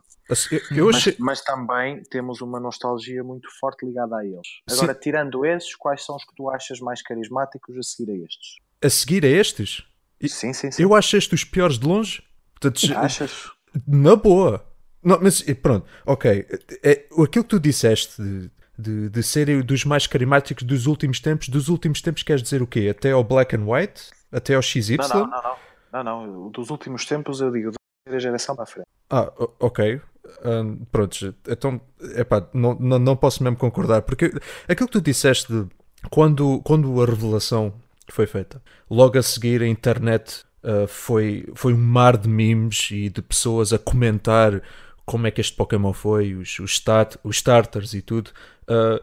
Eu, 0.50 0.60
eu 0.70 0.86
mas, 0.86 0.96
achei... 0.96 1.16
mas, 1.18 1.42
também 1.42 2.02
temos 2.10 2.40
uma 2.40 2.58
nostalgia 2.58 3.22
muito 3.22 3.48
forte 3.60 3.84
ligada 3.84 4.16
a 4.16 4.24
eles. 4.24 4.48
Agora, 4.70 4.94
Sim. 4.94 5.00
tirando 5.00 5.44
esses, 5.44 5.74
quais 5.76 6.04
são 6.04 6.16
os 6.16 6.24
que 6.24 6.34
tu 6.34 6.48
achas 6.48 6.80
mais 6.80 7.02
carismáticos 7.02 7.76
a 7.76 7.82
seguir 7.82 8.10
a 8.10 8.24
estes? 8.24 8.56
A 8.82 8.90
seguir 8.90 9.24
a 9.24 9.28
estes? 9.28 9.84
Sim, 10.26 10.52
sim, 10.54 10.70
sim. 10.70 10.82
Eu 10.82 10.94
acho 10.94 11.16
estes 11.16 11.40
os 11.40 11.44
piores 11.44 11.78
de 11.78 11.86
longe. 11.86 12.22
Portanto, 12.58 12.80
Achas? 12.96 13.50
Na 13.86 14.16
boa. 14.16 14.64
Não, 15.02 15.20
mas 15.20 15.42
pronto, 15.62 15.86
ok. 16.06 16.46
É, 16.82 17.06
aquilo 17.12 17.44
que 17.44 17.50
tu 17.50 17.60
disseste 17.60 18.20
de, 18.20 18.50
de, 18.78 19.08
de 19.08 19.22
serem 19.22 19.60
dos 19.62 19.84
mais 19.84 20.06
carismáticos 20.06 20.64
dos 20.64 20.86
últimos 20.86 21.20
tempos, 21.20 21.48
dos 21.48 21.68
últimos 21.68 22.00
tempos 22.02 22.22
queres 22.22 22.42
dizer 22.42 22.62
o 22.62 22.66
quê? 22.66 22.88
Até 22.90 23.12
ao 23.12 23.24
Black 23.24 23.56
and 23.56 23.64
White? 23.66 24.10
Até 24.30 24.54
ao 24.54 24.62
XY? 24.62 24.96
Não, 24.98 25.08
não, 25.08 25.26
não. 25.26 25.56
Não, 25.92 26.04
não, 26.04 26.26
não. 26.26 26.50
Dos 26.50 26.70
últimos 26.70 27.04
tempos 27.06 27.40
eu 27.40 27.50
digo 27.50 27.72
da 28.08 28.18
geração 28.18 28.54
para 28.54 28.64
a 28.64 28.66
frente. 28.66 28.86
Ah, 29.10 29.32
ok. 29.60 30.00
Um, 30.44 30.84
pronto, 30.90 31.34
então, 31.48 31.80
epá, 32.16 32.46
não, 32.52 32.74
não, 32.74 32.98
não 32.98 33.16
posso 33.16 33.42
mesmo 33.42 33.56
concordar, 33.56 34.02
porque 34.02 34.32
aquilo 34.68 34.88
que 34.88 34.92
tu 34.92 35.00
disseste 35.00 35.52
de 35.52 35.66
quando, 36.10 36.60
quando 36.62 37.00
a 37.00 37.06
revelação 37.06 37.72
foi 38.08 38.26
feita, 38.26 38.60
logo 38.90 39.18
a 39.18 39.22
seguir 39.22 39.62
a 39.62 39.66
internet 39.66 40.44
uh, 40.64 40.86
foi, 40.88 41.48
foi 41.54 41.72
um 41.72 41.78
mar 41.78 42.16
de 42.16 42.28
memes 42.28 42.88
e 42.90 43.08
de 43.08 43.22
pessoas 43.22 43.72
a 43.72 43.78
comentar 43.78 44.60
como 45.04 45.26
é 45.26 45.30
que 45.30 45.40
este 45.40 45.56
Pokémon 45.56 45.92
foi, 45.92 46.34
os, 46.34 46.58
os, 46.58 46.72
stat, 46.72 47.16
os 47.22 47.36
starters 47.36 47.94
e 47.94 48.02
tudo. 48.02 48.32
Uh, 48.68 49.02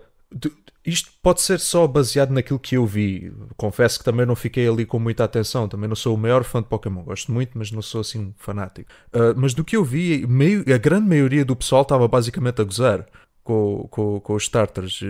isto 0.86 1.11
pode 1.22 1.41
ser 1.41 1.59
só 1.59 1.88
baseado 1.88 2.32
naquilo 2.32 2.59
que 2.59 2.76
eu 2.76 2.86
vi. 2.86 3.34
Confesso 3.55 3.99
que 3.99 4.05
também 4.05 4.26
não 4.26 4.36
fiquei 4.36 4.68
ali 4.68 4.86
com 4.86 4.99
muita 4.99 5.24
atenção. 5.24 5.68
Também 5.68 5.88
não 5.88 5.95
sou 5.95 6.14
o 6.14 6.18
maior 6.18 6.43
fã 6.43 6.61
de 6.61 6.68
Pokémon. 6.68 7.03
Gosto 7.03 7.32
muito, 7.32 7.57
mas 7.57 7.72
não 7.72 7.82
sou 7.82 8.01
assim 8.01 8.20
um 8.20 8.34
fanático. 8.38 8.91
Uh, 9.14 9.34
mas 9.36 9.53
do 9.53 9.64
que 9.64 9.78
eu 9.78 9.84
vi, 9.84 10.28
meio, 10.28 10.64
a 10.74 10.78
grande 10.78 11.07
maioria 11.07 11.45
do 11.45 11.55
pessoal 11.55 11.84
estava 11.84 12.07
basicamente 12.07 12.61
a 12.61 12.66
gozar 12.66 13.05
com, 13.43 13.88
com, 13.89 14.20
com 14.20 14.34
os 14.34 14.43
starters. 14.43 15.01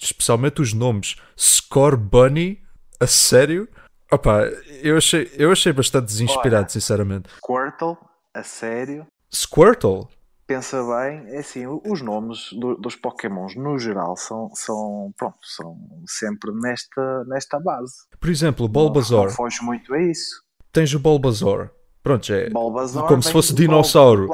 Especialmente 0.00 0.60
os 0.60 0.72
nomes. 0.72 1.16
Score 1.36 1.96
Bunny, 1.96 2.60
a 3.00 3.06
sério? 3.06 3.68
Opa, 4.10 4.44
eu 4.82 4.96
achei, 4.96 5.28
eu 5.34 5.50
achei 5.50 5.72
bastante 5.72 6.06
desinspirado, 6.06 6.66
Olha, 6.66 6.68
sinceramente. 6.68 7.28
Squirtle, 7.38 7.96
a 8.32 8.42
sério? 8.44 9.06
Squirtle? 9.34 10.08
Pensa 10.46 10.82
bem, 10.82 11.34
é 11.34 11.38
assim, 11.38 11.66
os 11.66 12.00
nomes 12.00 12.52
do, 12.52 12.76
dos 12.76 12.94
Pokémons 12.94 13.56
no 13.56 13.78
geral 13.78 14.16
são, 14.16 14.50
são, 14.54 15.12
pronto, 15.16 15.38
são 15.42 15.76
sempre 16.06 16.52
nesta, 16.52 17.24
nesta 17.24 17.58
base. 17.58 17.94
Por 18.20 18.30
exemplo, 18.30 18.68
Bulbasaur. 18.68 19.26
Não, 19.26 19.30
foge 19.30 19.62
muito 19.62 19.92
a 19.92 20.00
isso. 20.00 20.42
Tens 20.72 20.94
o 20.94 20.98
Bulbasaur. 20.98 21.70
Pronto, 22.02 22.32
é 22.32 22.48
Bulbasaur 22.50 23.08
como 23.08 23.20
se 23.20 23.32
fosse 23.32 23.52
dinossauro. 23.52 24.30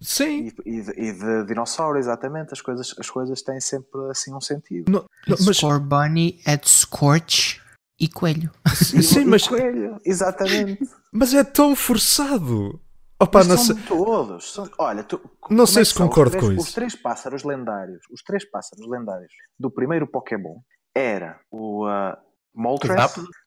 Sim. 0.00 0.52
E, 0.64 0.78
e, 0.78 0.82
de, 0.82 0.90
e, 0.92 1.12
de, 1.12 1.46
dinossauro, 1.46 1.98
exatamente. 1.98 2.52
As 2.52 2.60
coisas, 2.60 2.94
as 2.98 3.10
coisas 3.10 3.42
têm 3.42 3.60
sempre 3.60 4.00
assim 4.10 4.32
um 4.32 4.40
sentido. 4.40 4.90
No, 4.90 5.00
no, 5.26 5.36
mas... 5.44 5.56
Scorbunny 5.56 6.40
é 6.46 6.56
de 6.56 6.68
Scorch 6.68 7.60
e 7.98 8.06
Coelho. 8.06 8.50
Sim, 8.72 9.02
Sim 9.02 9.24
mas... 9.24 9.48
Coelho, 9.48 10.00
exatamente. 10.04 10.88
Mas 11.18 11.32
é 11.32 11.42
tão 11.42 11.74
forçado. 11.74 12.78
Opa, 13.18 13.44
não 13.44 13.56
são 13.56 13.76
sei... 13.76 13.84
todos. 13.86 14.52
São... 14.52 14.68
Olha, 14.78 15.02
tu... 15.02 15.20
não 15.50 15.66
sei 15.66 15.84
se 15.84 15.94
concordo 15.94 16.32
três, 16.32 16.44
com 16.44 16.52
isso. 16.52 16.68
Os 16.68 16.74
três 16.74 16.94
pássaros 16.94 17.44
lendários, 17.44 18.00
os 18.10 18.22
três 18.22 18.48
pássaros 18.48 18.86
lendários 18.86 19.32
do 19.58 19.70
primeiro 19.70 20.06
Pokémon 20.06 20.60
era 20.94 21.40
o 21.50 21.86
uh, 21.86 22.16
Moltres, 22.54 22.96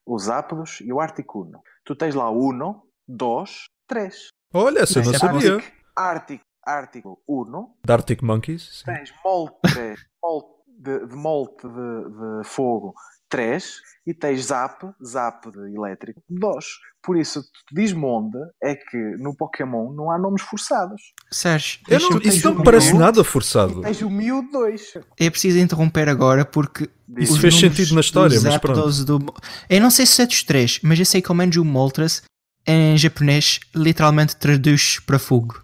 o 0.05 0.17
Zapdos 0.17 0.81
e 0.81 0.91
o 0.91 0.99
Articuno. 0.99 1.61
Tu 1.83 1.95
tens 1.95 2.15
lá 2.15 2.29
Uno, 2.29 2.83
dois, 3.07 3.69
três. 3.87 4.29
Olha, 4.53 4.79
essa 4.79 4.99
eu 4.99 5.05
não 5.05 5.13
sabia. 5.13 5.63
Arctic, 5.95 6.41
Artico 6.65 7.21
Uno. 7.27 7.75
Da 7.85 7.95
Arctic 7.95 8.21
Monkeys. 8.21 8.79
Sim. 8.79 8.85
Tens 8.85 9.13
Moltres, 9.23 9.99
Molt 10.23 10.59
de, 10.79 11.05
de 11.07 11.15
Molte 11.15 11.67
de, 11.67 12.39
de 12.41 12.43
fogo 12.43 12.93
3 13.29 13.81
e 14.07 14.13
tens 14.13 14.45
Zap, 14.45 14.87
Zap 15.05 15.51
de 15.51 15.75
elétrico, 15.75 16.21
2. 16.29 16.65
Por 17.01 17.17
isso, 17.17 17.43
diz 17.71 17.93
Monda 17.93 18.51
é 18.61 18.75
que 18.75 18.97
no 19.17 19.35
Pokémon 19.35 19.93
não 19.93 20.11
há 20.11 20.17
nomes 20.17 20.41
forçados. 20.41 21.01
Sérgio, 21.31 21.79
não, 21.87 22.19
isso 22.19 22.49
não 22.49 22.57
me 22.57 22.63
parece 22.63 22.93
nada 22.93 23.23
forçado. 23.23 23.81
Tens 23.81 24.01
o 24.01 24.09
Mew 24.09 24.49
2. 24.51 24.93
É 25.19 25.29
preciso 25.29 25.59
interromper 25.59 26.09
agora 26.09 26.43
porque. 26.43 26.89
Isso 27.17 27.39
fez 27.39 27.55
sentido 27.55 27.95
na 27.95 28.01
história, 28.01 28.39
mas 28.41 28.57
pronto. 28.57 29.05
Do... 29.05 29.33
Eu 29.69 29.81
não 29.81 29.89
sei 29.89 30.05
se 30.05 30.21
é 30.21 30.25
dos 30.25 30.43
três, 30.43 30.79
mas 30.83 30.99
eu 30.99 31.05
sei 31.05 31.21
que 31.21 31.31
ao 31.31 31.35
menos 31.35 31.55
o 31.55 31.65
Moltres 31.65 32.21
em 32.67 32.97
japonês 32.97 33.59
literalmente 33.75 34.35
traduz 34.35 34.99
para 34.99 35.17
fogo. 35.17 35.61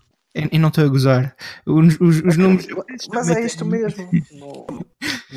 E 0.52 0.60
não 0.60 0.68
estou 0.68 0.84
a 0.84 0.88
gozar. 0.88 1.36
Os, 1.66 1.96
os, 2.00 2.22
os 2.22 2.38
números. 2.38 2.68
Mas 3.14 3.30
é 3.30 3.46
isto 3.46 3.64
mesmo. 3.64 4.10
Não, 4.34 4.66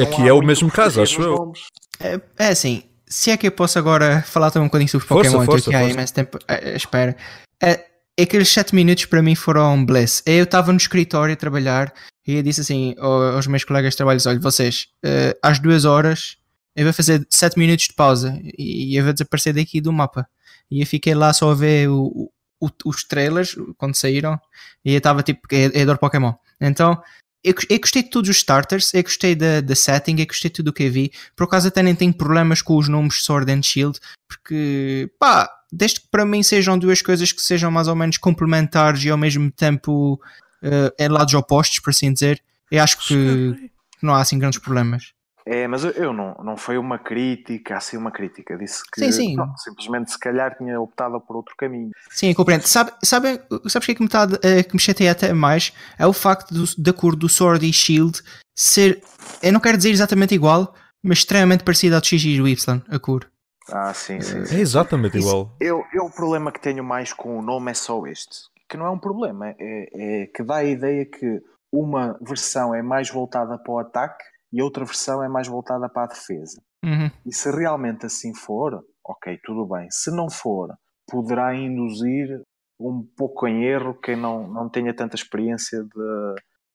Aqui 0.04 0.26
é 0.26 0.32
o 0.32 0.42
mesmo 0.42 0.70
caso, 0.70 1.00
acho 1.00 1.22
eu. 1.22 1.52
É, 2.00 2.20
é, 2.38 2.48
assim, 2.48 2.84
se 3.06 3.30
é 3.30 3.36
que 3.36 3.46
eu 3.46 3.52
posso 3.52 3.78
agora 3.78 4.22
falar 4.22 4.50
também 4.50 4.64
um 4.64 4.68
bocadinho 4.68 4.88
sobre 4.88 5.06
força, 5.06 5.30
Pokémon, 5.30 5.46
força, 5.46 5.70
que 5.70 5.76
há 5.76 5.88
imenso 5.88 6.14
tempo 6.14 6.38
à 6.46 6.54
espera. 6.70 7.16
É, 7.62 7.84
aqueles 8.20 8.48
7 8.50 8.74
minutos 8.74 9.06
para 9.06 9.22
mim 9.22 9.34
foram 9.34 9.84
bliss. 9.84 10.22
Eu 10.26 10.44
estava 10.44 10.72
no 10.72 10.78
escritório 10.78 11.32
a 11.32 11.36
trabalhar 11.36 11.92
e 12.26 12.34
eu 12.34 12.42
disse 12.42 12.60
assim 12.60 12.94
aos 12.98 13.46
meus 13.46 13.64
colegas 13.64 13.94
de 13.94 13.96
trabalho: 13.96 14.20
olha, 14.26 14.40
vocês, 14.40 14.88
uh, 15.04 15.38
às 15.42 15.58
2 15.58 15.84
horas 15.84 16.36
eu 16.76 16.84
vou 16.84 16.92
fazer 16.92 17.26
7 17.28 17.58
minutos 17.58 17.88
de 17.88 17.94
pausa 17.94 18.38
e 18.56 18.96
eu 18.96 19.02
vou 19.02 19.12
desaparecer 19.12 19.52
daqui 19.52 19.80
do 19.80 19.92
mapa. 19.92 20.28
E 20.70 20.80
eu 20.80 20.86
fiquei 20.86 21.12
lá 21.12 21.32
só 21.32 21.50
a 21.50 21.54
ver 21.54 21.88
o, 21.88 22.30
o, 22.60 22.70
os 22.84 23.02
trailers 23.02 23.56
quando 23.76 23.96
saíram 23.96 24.38
e 24.84 24.92
eu 24.92 24.98
estava 24.98 25.22
tipo, 25.24 25.40
é, 25.50 25.76
é 25.76 25.82
adoro 25.82 25.98
Pokémon. 25.98 26.34
Então 26.60 27.02
eu, 27.48 27.54
eu, 27.68 27.80
gostei 27.80 28.02
de 28.02 28.10
todos 28.10 28.28
os 28.28 28.36
starters, 28.36 28.92
eu 28.92 29.02
gostei 29.02 29.34
da, 29.34 29.60
da 29.60 29.74
setting, 29.74 30.16
eu 30.18 30.26
gostei 30.26 30.50
de 30.50 30.56
tudo 30.56 30.68
o 30.68 30.72
que 30.72 30.84
eu 30.84 30.92
vi. 30.92 31.12
Por 31.34 31.44
acaso 31.44 31.68
até 31.68 31.82
nem 31.82 31.94
tenho 31.94 32.12
problemas 32.12 32.62
com 32.62 32.76
os 32.76 32.88
nomes 32.88 33.22
Sword 33.22 33.50
and 33.50 33.62
Shield, 33.62 33.98
porque 34.28 35.10
pá, 35.18 35.48
desde 35.72 36.00
que 36.00 36.08
para 36.10 36.24
mim 36.24 36.42
sejam 36.42 36.78
duas 36.78 37.02
coisas 37.02 37.32
que 37.32 37.42
sejam 37.42 37.70
mais 37.70 37.88
ou 37.88 37.94
menos 37.94 38.18
complementares 38.18 39.02
e 39.04 39.10
ao 39.10 39.18
mesmo 39.18 39.50
tempo 39.50 40.20
uh, 40.62 40.92
em 40.98 41.08
lados 41.08 41.34
opostos, 41.34 41.80
por 41.80 41.90
assim 41.90 42.12
dizer, 42.12 42.42
eu 42.70 42.82
acho 42.82 42.98
que 43.06 43.70
não 44.02 44.14
há 44.14 44.20
assim 44.20 44.38
grandes 44.38 44.58
problemas. 44.58 45.12
É, 45.50 45.66
mas 45.66 45.82
eu 45.82 46.12
não, 46.12 46.34
não 46.44 46.58
foi 46.58 46.76
uma 46.76 46.98
crítica, 46.98 47.78
assim 47.78 47.96
uma 47.96 48.10
crítica. 48.10 48.54
Disse 48.58 48.82
que 48.92 49.00
sim, 49.00 49.10
sim. 49.10 49.34
Não, 49.34 49.56
simplesmente 49.56 50.10
se 50.10 50.18
calhar 50.18 50.54
tinha 50.54 50.78
optado 50.78 51.18
por 51.22 51.36
outro 51.36 51.54
caminho. 51.56 51.90
Sim, 52.10 52.28
eu 52.28 52.34
compreendo. 52.34 52.66
Sabe, 52.66 52.92
sabe, 53.02 53.40
sabes 53.66 53.76
o 53.76 53.80
que 53.80 53.92
é 53.92 53.94
que 53.94 54.02
me, 54.02 54.08
tá, 54.10 54.26
que 54.26 54.74
me 54.74 54.78
chateia 54.78 55.12
até 55.12 55.32
mais? 55.32 55.72
É 55.98 56.06
o 56.06 56.12
facto 56.12 56.52
do, 56.52 56.64
da 56.76 56.92
cor 56.92 57.16
do 57.16 57.30
Sword 57.30 57.66
e 57.66 57.72
Shield 57.72 58.22
ser, 58.54 59.02
eu 59.42 59.50
não 59.50 59.58
quero 59.58 59.78
dizer 59.78 59.88
exatamente 59.88 60.34
igual, 60.34 60.74
mas 61.02 61.18
extremamente 61.18 61.64
parecida 61.64 61.96
ao 61.96 62.04
X 62.04 62.22
e 62.22 62.36
do 62.36 62.46
Y, 62.46 62.82
a 62.90 62.98
cor. 62.98 63.26
Ah, 63.72 63.94
sim, 63.94 64.20
sim. 64.20 64.44
sim. 64.44 64.54
É 64.54 64.60
exatamente 64.60 65.16
Isso, 65.16 65.28
igual. 65.28 65.56
Eu, 65.58 65.82
eu, 65.94 66.04
o 66.04 66.10
problema 66.10 66.52
que 66.52 66.60
tenho 66.60 66.84
mais 66.84 67.14
com 67.14 67.38
o 67.38 67.42
nome 67.42 67.70
é 67.70 67.74
só 67.74 68.06
este. 68.06 68.36
Que 68.68 68.76
não 68.76 68.84
é 68.84 68.90
um 68.90 68.98
problema, 68.98 69.48
é, 69.48 69.54
é 69.58 70.26
que 70.26 70.42
dá 70.42 70.56
a 70.56 70.64
ideia 70.64 71.06
que 71.06 71.40
uma 71.72 72.18
versão 72.20 72.74
é 72.74 72.82
mais 72.82 73.08
voltada 73.08 73.56
para 73.56 73.72
o 73.72 73.78
ataque 73.78 74.24
e 74.52 74.62
outra 74.62 74.84
versão 74.84 75.22
é 75.22 75.28
mais 75.28 75.46
voltada 75.46 75.88
para 75.88 76.04
a 76.04 76.08
defesa. 76.08 76.62
Uhum. 76.84 77.10
E 77.26 77.34
se 77.34 77.50
realmente 77.50 78.06
assim 78.06 78.34
for, 78.34 78.82
ok, 79.04 79.38
tudo 79.44 79.66
bem. 79.66 79.88
Se 79.90 80.10
não 80.10 80.30
for, 80.30 80.74
poderá 81.06 81.54
induzir 81.54 82.42
um 82.80 83.02
pouco 83.16 83.46
em 83.46 83.64
erro 83.64 83.94
quem 83.94 84.16
não, 84.16 84.48
não 84.48 84.68
tenha 84.68 84.94
tanta 84.94 85.16
experiência 85.16 85.82
de, 85.82 86.34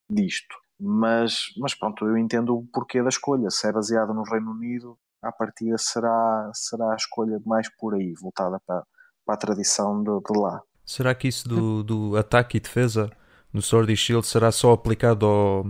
disto. 0.10 0.56
Mas, 0.80 1.46
mas 1.58 1.74
pronto, 1.74 2.06
eu 2.06 2.18
entendo 2.18 2.58
o 2.58 2.68
porquê 2.74 3.02
da 3.02 3.10
escolha. 3.10 3.50
Se 3.50 3.68
é 3.68 3.72
baseado 3.72 4.14
no 4.14 4.24
Reino 4.24 4.52
Unido, 4.52 4.98
a 5.22 5.32
partida 5.32 5.78
será, 5.78 6.52
será 6.54 6.92
a 6.92 6.96
escolha 6.96 7.40
mais 7.46 7.70
por 7.78 7.96
aí, 7.96 8.14
voltada 8.20 8.60
para, 8.68 8.84
para 9.26 9.36
a 9.36 9.38
tradição 9.38 10.04
de, 10.04 10.10
de 10.10 10.40
lá. 10.40 10.62
Será 10.86 11.16
que 11.16 11.30
isso 11.30 11.48
do, 11.48 11.84
do 11.84 12.18
ataque 12.18 12.58
e 12.58 12.60
defesa 12.60 13.10
no 13.54 13.62
Sword 13.62 13.94
e 13.94 13.96
Shield 13.96 14.28
será 14.28 14.52
só 14.52 14.74
aplicado 14.74 15.26
ao, 15.26 15.66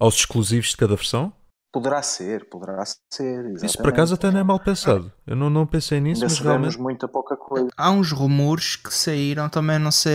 aos 0.00 0.14
exclusivos 0.16 0.70
de 0.70 0.76
cada 0.78 0.96
versão? 0.96 1.32
Poderá 1.72 2.02
ser, 2.02 2.48
poderá 2.48 2.84
ser. 2.84 3.22
Exatamente. 3.22 3.66
Isso 3.66 3.78
por 3.78 3.90
acaso 3.90 4.14
até 4.14 4.28
não 4.30 4.40
é 4.40 4.42
mal 4.42 4.58
pensado. 4.58 5.12
Eu 5.24 5.36
não, 5.36 5.48
não 5.48 5.64
pensei 5.64 6.00
nisso, 6.00 6.22
Ainda 6.22 6.34
mas 6.34 6.40
realmente. 6.40 6.80
muita 6.80 7.06
pouca 7.06 7.36
coisa. 7.36 7.68
Há 7.76 7.90
uns 7.92 8.10
rumores 8.10 8.74
que 8.74 8.92
saíram, 8.92 9.48
também 9.48 9.78
não 9.78 9.92
sei, 9.92 10.12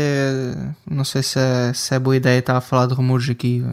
não 0.86 1.06
sei 1.06 1.24
se 1.24 1.40
é, 1.40 1.72
se 1.74 1.96
é 1.96 2.00
boa 2.00 2.18
ideia 2.18 2.40
estar 2.40 2.58
a 2.58 2.62
falar 2.62 2.88
de 2.88 2.94
rumores 2.94 3.30
aqui. 3.30 3.64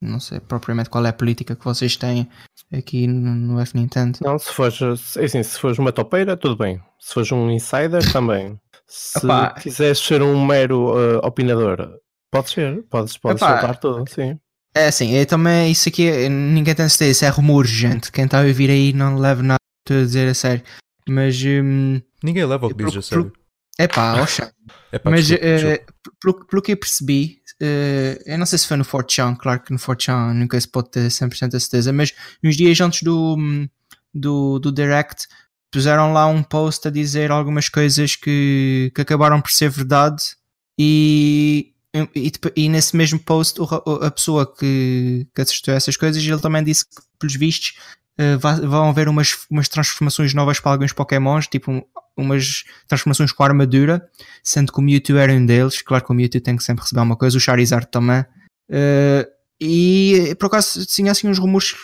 Não 0.00 0.20
sei 0.20 0.38
propriamente 0.38 0.88
qual 0.90 1.04
é 1.04 1.08
a 1.08 1.12
política 1.12 1.56
que 1.56 1.64
vocês 1.64 1.96
têm 1.96 2.28
aqui 2.72 3.08
no, 3.08 3.34
no 3.34 3.60
F 3.60 3.76
Nintendo. 3.76 4.18
Não, 4.22 4.38
se 4.38 4.52
fores, 4.52 4.80
assim, 5.16 5.42
se 5.42 5.58
fores 5.58 5.78
uma 5.78 5.92
topeira, 5.92 6.36
tudo 6.36 6.56
bem. 6.56 6.80
Se 6.98 7.14
fores 7.14 7.32
um 7.32 7.50
insider, 7.50 8.12
também. 8.12 8.60
Se 8.86 9.18
Epá. 9.18 9.50
quiseres 9.52 9.98
ser 9.98 10.22
um 10.22 10.44
mero 10.44 10.92
uh, 10.94 11.18
opinador, 11.26 11.98
pode 12.30 12.50
ser, 12.50 12.82
podes, 12.84 13.16
podes 13.16 13.42
Epá. 13.42 13.52
soltar 13.52 13.76
tudo, 13.78 14.08
sim. 14.08 14.38
É 14.74 14.86
assim, 14.86 15.12
eu 15.12 15.26
também, 15.26 15.70
isso 15.70 15.88
aqui, 15.88 16.08
é- 16.08 16.28
ninguém 16.28 16.74
tem 16.74 16.88
certeza, 16.88 17.10
isso 17.10 17.24
é 17.24 17.28
rumor, 17.28 17.66
gente. 17.66 18.10
Quem 18.10 18.24
está 18.24 18.40
a 18.40 18.44
ouvir 18.46 18.70
aí 18.70 18.92
não 18.92 19.16
leva 19.18 19.42
nada 19.42 19.58
a 19.88 19.92
dizer 19.92 20.28
a 20.28 20.34
sério. 20.34 20.62
Mas, 21.08 21.40
hum, 21.44 22.00
Ninguém 22.22 22.44
leva 22.44 22.66
o 22.66 22.74
que 22.74 22.84
diz 22.84 22.96
a 22.96 23.02
sério. 23.02 23.32
é 23.78 23.86
pá, 23.88 24.20
oxa. 24.22 24.52
É 24.90 25.00
Mas 25.04 25.26
desculpa, 25.26 25.46
eh, 25.46 25.56
desculpa. 25.56 25.92
pelo, 26.20 26.46
pelo 26.46 26.62
que 26.62 26.72
eu 26.72 26.76
percebi, 26.76 27.38
eh, 27.60 28.22
eu 28.26 28.38
não 28.38 28.46
sei 28.46 28.58
se 28.58 28.66
foi 28.66 28.76
no 28.76 28.84
4chan, 28.84 29.36
claro 29.36 29.60
que 29.60 29.72
no 29.72 29.78
4chan 29.78 30.32
nunca 30.34 30.60
se 30.60 30.68
pode 30.68 30.90
ter 30.90 31.10
100% 31.10 31.54
a 31.56 31.60
certeza, 31.60 31.92
mas 31.92 32.14
uns 32.42 32.56
dias 32.56 32.80
antes 32.80 33.02
do, 33.02 33.36
do, 34.14 34.58
do 34.58 34.72
Direct 34.72 35.26
puseram 35.70 36.12
lá 36.12 36.26
um 36.26 36.42
post 36.42 36.86
a 36.86 36.90
dizer 36.90 37.30
algumas 37.30 37.68
coisas 37.68 38.14
que, 38.14 38.92
que 38.94 39.00
acabaram 39.00 39.40
por 39.40 39.50
ser 39.50 39.70
verdade 39.70 40.22
e, 40.78 41.71
e, 42.14 42.32
e 42.56 42.68
nesse 42.68 42.96
mesmo 42.96 43.18
post 43.18 43.60
a 44.00 44.10
pessoa 44.10 44.46
que, 44.46 45.26
que 45.34 45.42
assistiu 45.42 45.74
a 45.74 45.76
essas 45.76 45.96
coisas 45.96 46.22
ele 46.22 46.38
também 46.40 46.64
disse 46.64 46.86
que 46.86 46.96
pelos 47.18 47.36
vistos 47.36 47.74
eh, 48.18 48.36
vão 48.36 48.88
haver 48.88 49.08
umas, 49.08 49.46
umas 49.50 49.68
transformações 49.68 50.32
novas 50.34 50.58
para 50.58 50.72
alguns 50.72 50.92
pokémons, 50.92 51.46
tipo 51.46 51.70
um- 51.70 51.82
umas 52.16 52.64
transformações 52.86 53.32
com 53.32 53.42
armadura 53.42 54.06
sendo 54.42 54.72
que 54.72 54.78
o 54.78 54.82
Mewtwo 54.82 55.16
era 55.16 55.32
um 55.32 55.44
deles. 55.46 55.80
Claro 55.82 56.04
que 56.04 56.10
o 56.10 56.14
Mewtwo 56.14 56.40
tem 56.40 56.56
que 56.56 56.62
sempre 56.64 56.82
receber 56.82 57.00
uma 57.00 57.16
coisa, 57.16 57.36
o 57.36 57.40
Charizard 57.40 57.86
também. 57.90 58.24
Eh, 58.70 59.28
e 59.60 60.34
por 60.38 60.46
acaso 60.46 60.84
tinha 60.86 61.12
assim 61.12 61.28
uns 61.28 61.38
rumores 61.38 61.74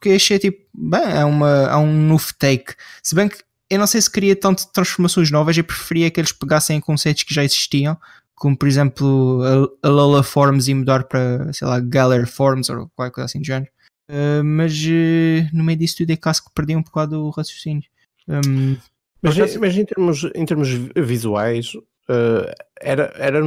que 0.00 0.10
achei 0.10 0.38
tipo, 0.38 0.58
bem, 0.74 1.00
é, 1.02 1.24
uma, 1.24 1.48
é 1.70 1.76
um 1.76 1.92
novo 1.92 2.32
take. 2.38 2.74
Se 3.02 3.14
bem 3.14 3.28
que 3.28 3.38
eu 3.68 3.78
não 3.78 3.86
sei 3.86 4.00
se 4.00 4.10
queria 4.10 4.36
tanto 4.36 4.66
transformações 4.72 5.30
novas, 5.30 5.56
eu 5.58 5.64
preferia 5.64 6.10
que 6.10 6.20
eles 6.20 6.30
pegassem 6.32 6.80
conceitos 6.80 7.24
que 7.24 7.34
já 7.34 7.42
existiam, 7.44 7.98
como 8.36 8.56
por 8.56 8.68
exemplo 8.68 9.40
a, 9.82 9.88
a 9.88 9.90
Lola 9.90 10.22
Forms 10.22 10.68
e 10.68 10.74
mudar 10.74 11.04
para, 11.04 11.52
sei 11.52 11.66
lá, 11.66 11.80
Galar 11.80 12.26
Forms 12.28 12.68
ou 12.70 12.88
qualquer 12.94 13.12
coisa 13.14 13.24
assim 13.26 13.40
do 13.40 13.46
género. 13.46 13.70
Eh, 14.08 14.42
mas 14.42 14.72
eh, 14.88 15.48
no 15.52 15.64
meio 15.64 15.78
disso 15.78 15.96
tudo 15.98 16.10
é 16.12 16.16
caso 16.16 16.44
que 16.44 16.52
perdi 16.54 16.76
um 16.76 16.82
bocado 16.82 17.24
o 17.24 17.30
raciocínio. 17.30 17.82
Um, 18.28 18.76
Mas, 19.22 19.36
acaso- 19.38 19.58
mas 19.60 19.76
em, 19.76 19.84
termos, 19.84 20.30
em 20.34 20.44
termos 20.46 20.68
visuais, 20.96 21.74
uh, 21.74 22.52
era, 22.80 23.12
era, 23.16 23.40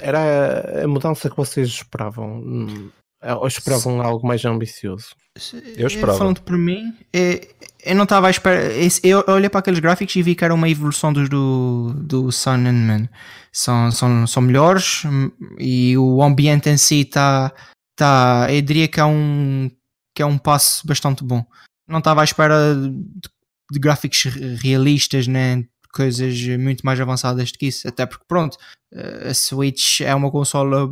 era 0.00 0.84
a 0.84 0.88
mudança 0.88 1.28
que 1.30 1.36
vocês 1.36 1.68
esperavam? 1.68 2.90
Hum, 3.22 3.34
Ou 3.40 3.46
esperavam 3.46 4.00
algo 4.02 4.26
mais 4.26 4.44
ambicioso? 4.44 5.08
Eu 5.76 5.86
esperava. 5.86 6.18
Falando 6.18 6.42
por 6.42 6.56
mim, 6.56 6.94
é- 7.12 7.48
eu 7.84 7.94
não 7.94 8.04
estava 8.04 8.26
à 8.26 8.30
espera. 8.30 8.60
Eu 9.02 9.24
olhei 9.28 9.48
para 9.48 9.60
aqueles 9.60 9.78
gráficos 9.80 10.14
e 10.16 10.22
vi 10.22 10.34
que 10.34 10.44
era 10.44 10.54
uma 10.54 10.68
evolução 10.68 11.12
dos 11.12 11.28
do, 11.28 11.94
do 11.96 12.30
Sun 12.32 12.66
and 12.66 12.72
Moon. 12.72 13.08
São, 13.52 13.90
são, 13.90 14.26
são 14.26 14.42
melhores 14.42 15.04
hum, 15.04 15.30
e 15.58 15.96
o 15.96 16.22
ambiente 16.22 16.68
em 16.68 16.76
si 16.76 17.00
está. 17.02 17.52
Tá, 17.96 18.46
eu 18.50 18.62
diria 18.62 18.88
que 18.88 18.98
é, 18.98 19.04
um, 19.04 19.70
que 20.14 20.22
é 20.22 20.26
um 20.26 20.38
passo 20.38 20.86
bastante 20.86 21.22
bom. 21.22 21.44
Não 21.86 21.98
estava 21.98 22.22
à 22.22 22.24
espera 22.24 22.74
de, 22.74 22.90
de 23.70 23.78
gráficos 23.78 24.24
re- 24.24 24.54
realistas, 24.56 25.26
né? 25.26 25.64
coisas 25.92 26.38
muito 26.56 26.86
mais 26.86 27.00
avançadas 27.00 27.50
do 27.50 27.58
que 27.58 27.66
isso. 27.66 27.86
Até 27.88 28.06
porque, 28.06 28.24
pronto, 28.28 28.56
eh, 28.94 29.28
a 29.30 29.34
Switch 29.34 30.00
é 30.00 30.14
uma 30.14 30.30
consola 30.30 30.88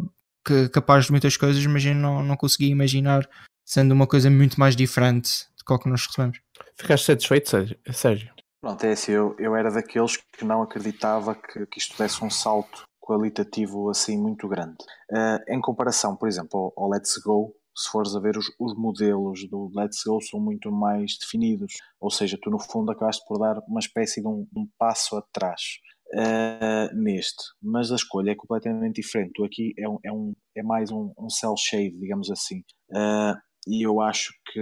que, 0.48 0.68
capaz 0.70 1.04
de 1.04 1.10
muitas 1.10 1.36
coisas, 1.36 1.64
mas 1.66 1.84
eu 1.84 1.94
não, 1.94 2.22
não 2.22 2.36
consegui 2.36 2.68
imaginar 2.68 3.28
sendo 3.64 3.92
uma 3.92 4.06
coisa 4.06 4.30
muito 4.30 4.58
mais 4.58 4.74
diferente 4.74 5.46
do 5.58 5.64
que 5.64 5.72
o 5.72 5.78
que 5.78 5.88
nós 5.90 6.06
recebemos. 6.06 6.40
Ficaste 6.74 7.04
satisfeito, 7.04 7.50
Sérgio? 7.50 7.78
Sérgio? 7.92 8.32
Pronto, 8.62 8.82
é 8.84 8.92
assim, 8.92 9.12
eu, 9.12 9.36
eu 9.38 9.54
era 9.54 9.70
daqueles 9.70 10.16
que 10.16 10.44
não 10.44 10.62
acreditava 10.62 11.34
que, 11.34 11.66
que 11.66 11.78
isto 11.78 11.96
desse 11.98 12.24
um 12.24 12.30
salto 12.30 12.84
qualitativo 12.98 13.90
assim 13.90 14.18
muito 14.18 14.48
grande. 14.48 14.76
Eh, 15.12 15.54
em 15.54 15.60
comparação, 15.60 16.16
por 16.16 16.28
exemplo, 16.28 16.72
ao, 16.76 16.84
ao 16.84 16.90
Let's 16.90 17.18
Go, 17.18 17.54
se 17.76 17.88
fores 17.90 18.16
a 18.16 18.20
ver 18.20 18.36
os, 18.36 18.46
os 18.58 18.76
modelos 18.76 19.48
do 19.48 19.70
Let's 19.74 20.02
Go 20.04 20.20
são 20.20 20.40
muito 20.40 20.72
mais 20.72 21.16
definidos, 21.18 21.74
ou 22.00 22.10
seja, 22.10 22.38
tu 22.40 22.50
no 22.50 22.58
fundo 22.58 22.90
acabaste 22.90 23.24
por 23.26 23.38
dar 23.38 23.58
uma 23.68 23.80
espécie 23.80 24.20
de 24.20 24.26
um, 24.26 24.46
um 24.56 24.66
passo 24.78 25.16
atrás 25.16 25.78
eh, 26.14 26.90
neste, 26.94 27.42
mas 27.62 27.92
a 27.92 27.96
escolha 27.96 28.30
é 28.32 28.34
completamente 28.34 29.00
diferente. 29.00 29.32
Tu 29.34 29.44
aqui 29.44 29.74
é, 29.78 29.88
um, 29.88 29.98
é, 30.04 30.12
um, 30.12 30.34
é 30.56 30.62
mais 30.62 30.90
um, 30.90 31.12
um 31.18 31.28
cel 31.28 31.54
shade, 31.56 31.98
digamos 31.98 32.30
assim, 32.30 32.62
Eh, 32.94 33.34
e 33.66 33.86
eu 33.86 34.00
acho 34.00 34.32
que 34.50 34.60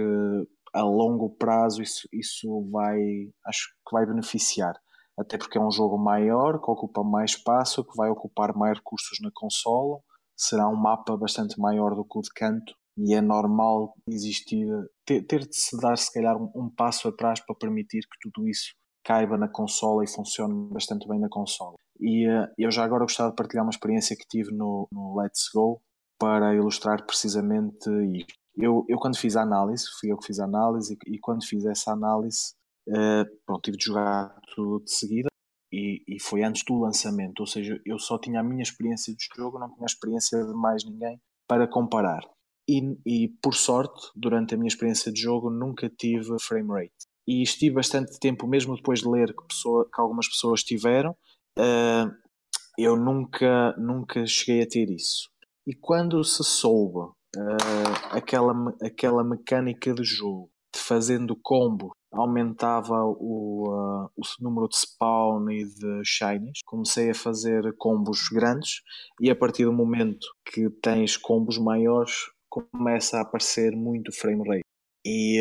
a 0.73 0.83
longo 0.83 1.29
prazo 1.37 1.81
isso, 1.81 2.07
isso 2.11 2.69
vai, 2.71 2.99
acho 3.45 3.69
que 3.87 3.93
vai 3.93 4.05
beneficiar. 4.05 4.75
Até 5.17 5.37
porque 5.37 5.57
é 5.57 5.61
um 5.61 5.71
jogo 5.71 5.97
maior, 5.97 6.59
que 6.61 6.69
ocupa 6.69 7.03
mais 7.03 7.31
espaço, 7.31 7.83
que 7.83 7.95
vai 7.95 8.09
ocupar 8.09 8.55
mais 8.55 8.77
recursos 8.77 9.17
na 9.21 9.31
consola, 9.33 9.99
será 10.35 10.67
um 10.67 10.75
mapa 10.75 11.17
bastante 11.17 11.59
maior 11.59 11.95
do 11.95 12.05
que 12.05 12.19
o 12.19 12.21
de 12.21 12.29
canto 12.35 12.73
e 12.97 13.13
é 13.15 13.21
normal 13.21 13.93
existir, 14.09 14.67
ter, 15.05 15.23
ter 15.25 15.47
de 15.47 15.55
se 15.55 15.77
dar 15.77 15.97
se 15.97 16.11
calhar 16.13 16.35
um, 16.37 16.51
um 16.55 16.69
passo 16.69 17.07
atrás 17.07 17.39
para 17.39 17.55
permitir 17.55 18.01
que 18.01 18.17
tudo 18.21 18.47
isso 18.47 18.73
caiba 19.07 19.37
na 19.37 19.47
consola 19.47 20.03
e 20.03 20.07
funcione 20.07 20.69
bastante 20.69 21.07
bem 21.07 21.17
na 21.17 21.29
consola. 21.29 21.75
E 21.97 22.27
eh, 22.27 22.51
eu 22.57 22.69
já 22.69 22.83
agora 22.83 23.05
gostava 23.05 23.29
de 23.29 23.37
partilhar 23.37 23.63
uma 23.63 23.71
experiência 23.71 24.17
que 24.17 24.27
tive 24.27 24.51
no, 24.51 24.85
no 24.91 25.17
Let's 25.17 25.49
Go 25.53 25.81
para 26.19 26.53
ilustrar 26.53 27.05
precisamente 27.05 27.89
isto. 28.13 28.33
Eu, 28.57 28.83
eu 28.89 28.97
quando 28.97 29.17
fiz 29.17 29.37
a 29.37 29.43
análise, 29.43 29.85
fui 29.97 30.11
eu 30.11 30.17
que 30.17 30.27
fiz 30.27 30.39
a 30.39 30.43
análise, 30.43 30.97
e, 31.07 31.15
e 31.15 31.19
quando 31.19 31.45
fiz 31.45 31.65
essa 31.65 31.93
análise, 31.93 32.53
eh, 32.89 33.23
pronto, 33.45 33.61
tive 33.61 33.77
de 33.77 33.85
jogar 33.85 34.35
tudo 34.53 34.83
de 34.83 34.91
seguida 34.91 35.29
e, 35.71 36.03
e 36.05 36.19
foi 36.19 36.43
antes 36.43 36.63
do 36.65 36.77
lançamento, 36.77 37.39
ou 37.39 37.47
seja, 37.47 37.79
eu 37.85 37.97
só 37.97 38.19
tinha 38.19 38.41
a 38.41 38.43
minha 38.43 38.63
experiência 38.63 39.15
de 39.15 39.25
jogo, 39.33 39.57
não 39.57 39.69
tinha 39.69 39.85
a 39.85 39.85
experiência 39.85 40.43
de 40.43 40.53
mais 40.53 40.83
ninguém 40.83 41.17
para 41.47 41.65
comparar. 41.65 42.27
E, 42.67 42.97
e 43.05 43.29
por 43.41 43.53
sorte, 43.53 44.11
durante 44.13 44.53
a 44.53 44.57
minha 44.57 44.67
experiência 44.67 45.13
de 45.13 45.21
jogo, 45.21 45.49
nunca 45.49 45.89
tive 45.89 46.35
frame 46.41 46.69
rate. 46.69 47.06
E 47.27 47.41
estive 47.41 47.75
bastante 47.75 48.19
tempo, 48.19 48.47
mesmo 48.47 48.75
depois 48.75 49.01
de 49.01 49.09
ler 49.09 49.35
que, 49.35 49.47
pessoa, 49.47 49.85
que 49.93 49.99
algumas 49.99 50.27
pessoas 50.27 50.63
tiveram, 50.63 51.15
eh, 51.57 52.05
eu 52.77 52.95
nunca, 52.95 53.75
nunca 53.77 54.25
cheguei 54.25 54.63
a 54.63 54.67
ter 54.67 54.89
isso. 54.89 55.29
E 55.65 55.73
quando 55.75 56.23
se 56.23 56.43
soube 56.43 57.11
eh, 57.35 58.11
aquela, 58.11 58.53
aquela 58.81 59.23
mecânica 59.23 59.93
de 59.93 60.03
jogo, 60.03 60.49
de 60.73 60.79
fazendo 60.79 61.35
combo, 61.35 61.91
aumentava 62.11 63.03
o, 63.03 63.65
ah, 63.71 64.09
o 64.15 64.21
número 64.39 64.67
de 64.69 64.77
spawn 64.77 65.49
e 65.49 65.65
de 65.65 66.01
shinies, 66.05 66.59
comecei 66.65 67.09
a 67.09 67.15
fazer 67.15 67.75
combos 67.77 68.29
grandes 68.31 68.81
e 69.19 69.29
a 69.29 69.35
partir 69.35 69.65
do 69.65 69.73
momento 69.73 70.25
que 70.45 70.69
tens 70.81 71.17
combos 71.17 71.57
maiores, 71.57 72.13
começa 72.49 73.17
a 73.17 73.21
aparecer 73.21 73.75
muito 73.75 74.11
frame 74.11 74.47
rate. 74.47 74.63
E 75.05 75.39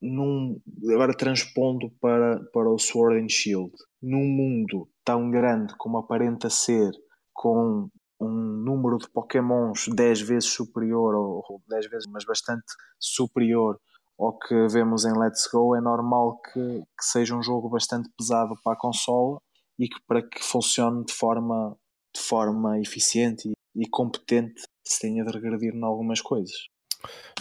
num, 0.00 0.60
agora 0.90 1.16
transpondo 1.16 1.90
para, 2.00 2.40
para 2.52 2.70
o 2.70 2.78
Sword 2.78 3.22
and 3.22 3.28
Shield, 3.28 3.72
num 4.02 4.24
mundo 4.24 4.88
tão 5.04 5.30
grande 5.30 5.74
como 5.76 5.98
aparenta 5.98 6.48
ser, 6.48 6.90
com 7.32 7.88
um 8.20 8.28
número 8.28 8.98
de 8.98 9.08
Pokémons 9.10 9.88
10 9.88 10.20
vezes 10.22 10.50
superior, 10.50 11.14
ou, 11.14 11.44
ou 11.48 11.62
10 11.68 11.90
vezes, 11.90 12.06
mas 12.10 12.24
bastante 12.24 12.66
superior 12.98 13.78
ao 14.18 14.38
que 14.38 14.68
vemos 14.68 15.06
em 15.06 15.18
Let's 15.18 15.48
Go, 15.50 15.74
é 15.74 15.80
normal 15.80 16.38
que, 16.42 16.60
que 16.60 17.04
seja 17.04 17.34
um 17.34 17.42
jogo 17.42 17.70
bastante 17.70 18.10
pesado 18.18 18.54
para 18.62 18.74
a 18.74 18.78
consola 18.78 19.40
e 19.78 19.88
que 19.88 19.98
para 20.06 20.22
que 20.22 20.44
funcione 20.44 21.06
de 21.06 21.14
forma, 21.14 21.74
de 22.14 22.20
forma 22.20 22.78
eficiente 22.78 23.48
e, 23.48 23.82
e 23.82 23.88
competente 23.88 24.62
se 24.84 25.00
tenha 25.00 25.24
de 25.24 25.32
regredir 25.32 25.74
em 25.74 25.82
algumas 25.82 26.20
coisas. 26.20 26.68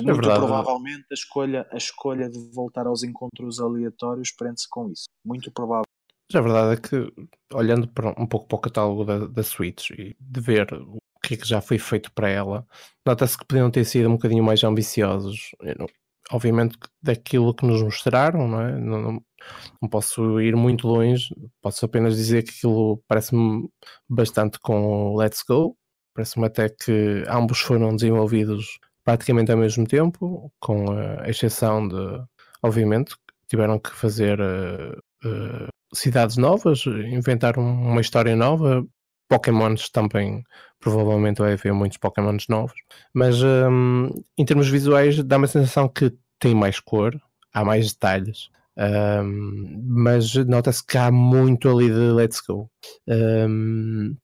Muito 0.01 0.15
verdade. 0.15 0.39
provavelmente 0.39 1.05
a 1.11 1.13
escolha, 1.13 1.67
a 1.71 1.77
escolha 1.77 2.29
de 2.29 2.39
voltar 2.53 2.87
aos 2.87 3.03
encontros 3.03 3.59
aleatórios 3.59 4.31
prende-se 4.31 4.67
com 4.69 4.89
isso. 4.89 5.05
Muito 5.25 5.51
provável. 5.51 5.85
Já 6.31 6.39
a 6.39 6.43
verdade 6.43 6.73
é 6.73 6.77
que, 6.77 7.27
olhando 7.53 7.87
para, 7.87 8.09
um 8.21 8.27
pouco 8.27 8.47
para 8.47 8.55
o 8.55 8.61
catálogo 8.61 9.03
da, 9.03 9.25
da 9.27 9.43
Switch 9.43 9.89
e 9.91 10.15
de 10.19 10.39
ver 10.41 10.71
o 10.73 10.97
que 11.23 11.33
é 11.33 11.37
que 11.37 11.47
já 11.47 11.59
foi 11.59 11.77
feito 11.79 12.11
para 12.13 12.29
ela, 12.29 12.65
nota-se 13.05 13.37
que 13.37 13.45
podiam 13.45 13.69
ter 13.71 13.83
sido 13.83 14.07
um 14.07 14.13
bocadinho 14.13 14.43
mais 14.43 14.63
ambiciosos. 14.63 15.51
Não- 15.77 15.87
obviamente, 16.31 16.77
daquilo 17.01 17.53
que 17.53 17.65
nos 17.65 17.81
mostraram, 17.81 18.47
não 18.47 18.61
é? 18.61 18.71
Não, 18.79 19.01
não- 19.01 19.23
não 19.81 19.89
posso 19.89 20.39
ir 20.39 20.55
muito 20.55 20.87
longe, 20.87 21.33
posso 21.61 21.83
apenas 21.85 22.15
dizer 22.15 22.43
que 22.43 22.51
aquilo 22.51 23.01
parece-me 23.07 23.67
bastante 24.07 24.59
com 24.59 25.13
o 25.13 25.17
Let's 25.17 25.43
Go. 25.47 25.75
Parece-me 26.13 26.45
até 26.45 26.69
que 26.69 27.23
ambos 27.27 27.59
foram 27.59 27.95
desenvolvidos 27.95 28.77
praticamente 29.09 29.51
ao 29.51 29.57
mesmo 29.57 29.87
tempo, 29.87 30.51
com 30.59 30.91
a 30.91 31.27
exceção 31.27 31.87
de, 31.87 31.95
obviamente, 32.61 33.15
tiveram 33.47 33.79
que 33.79 33.89
fazer 33.89 34.39
eh, 34.39 34.95
eh, 35.25 35.67
cidades 35.91 36.37
novas, 36.37 36.85
inventaram 36.85 37.63
uma 37.63 38.01
história 38.01 38.35
nova. 38.35 38.85
Pokémons 39.27 39.89
também, 39.89 40.43
provavelmente 40.79 41.39
vai 41.39 41.53
haver 41.53 41.73
muitos 41.73 41.97
Pokémons 41.97 42.45
novos, 42.49 42.79
mas 43.11 43.41
hum, 43.41 44.09
em 44.37 44.45
termos 44.45 44.69
visuais 44.69 45.23
dá-me 45.23 45.45
a 45.45 45.47
sensação 45.47 45.87
que 45.87 46.13
tem 46.39 46.53
mais 46.53 46.79
cor, 46.79 47.19
há 47.51 47.65
mais 47.65 47.93
detalhes. 47.93 48.49
Um, 48.77 49.83
mas 49.87 50.35
nota-se 50.35 50.85
que 50.85 50.97
há 50.97 51.11
muito 51.11 51.67
ali 51.67 51.89
de 51.89 52.11
let's 52.11 52.41
go. 52.41 52.69
Um, 53.07 54.15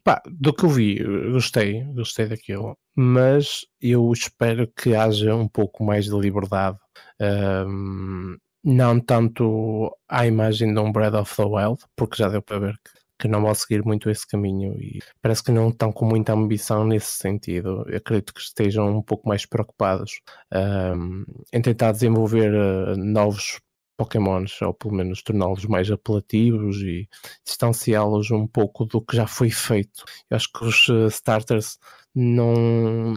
pá, 0.00 0.22
do 0.26 0.52
que 0.52 0.64
eu 0.64 0.68
vi, 0.70 1.02
gostei, 1.32 1.84
gostei 1.94 2.26
daquilo, 2.26 2.76
mas 2.94 3.66
eu 3.80 4.12
espero 4.12 4.66
que 4.68 4.94
haja 4.94 5.34
um 5.34 5.48
pouco 5.48 5.84
mais 5.84 6.06
de 6.06 6.18
liberdade. 6.18 6.78
Um, 7.20 8.36
não 8.64 9.00
tanto 9.00 9.90
à 10.08 10.26
imagem 10.26 10.72
de 10.72 10.80
um 10.80 10.92
Breath 10.92 11.14
of 11.14 11.36
the 11.36 11.44
Wild, 11.44 11.82
porque 11.96 12.16
já 12.16 12.28
deu 12.28 12.42
para 12.42 12.58
ver 12.58 12.74
que 12.74 13.02
que 13.22 13.28
não 13.28 13.40
vão 13.40 13.54
seguir 13.54 13.84
muito 13.84 14.10
esse 14.10 14.26
caminho 14.26 14.74
e 14.80 15.00
parece 15.22 15.44
que 15.44 15.52
não 15.52 15.68
estão 15.68 15.92
com 15.92 16.04
muita 16.04 16.32
ambição 16.32 16.84
nesse 16.84 17.12
sentido. 17.18 17.84
Eu 17.88 17.98
acredito 17.98 18.34
que 18.34 18.40
estejam 18.40 18.98
um 18.98 19.00
pouco 19.00 19.28
mais 19.28 19.46
preocupados 19.46 20.20
um, 20.52 21.24
em 21.52 21.62
tentar 21.62 21.92
desenvolver 21.92 22.52
uh, 22.52 22.96
novos 22.96 23.60
Pokémons, 24.02 24.60
ou 24.62 24.74
pelo 24.74 24.94
menos 24.94 25.22
torná-los 25.22 25.64
mais 25.66 25.90
apelativos 25.90 26.76
e 26.78 27.08
distanciá-los 27.44 28.30
um 28.30 28.46
pouco 28.46 28.84
do 28.84 29.00
que 29.00 29.16
já 29.16 29.26
foi 29.26 29.50
feito. 29.50 30.04
Eu 30.30 30.36
acho 30.36 30.52
que 30.52 30.64
os 30.64 30.88
uh, 30.88 31.06
starters 31.06 31.78
não, 32.14 33.14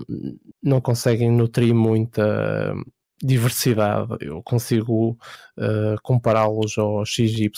não 0.62 0.82
conseguem 0.82 1.32
nutrir 1.32 1.74
muita 1.74 2.74
diversidade. 3.22 4.18
Eu 4.22 4.44
consigo 4.44 5.12
uh, 5.58 5.96
compará-los 6.04 6.78
ao 6.78 7.06
XY 7.06 7.50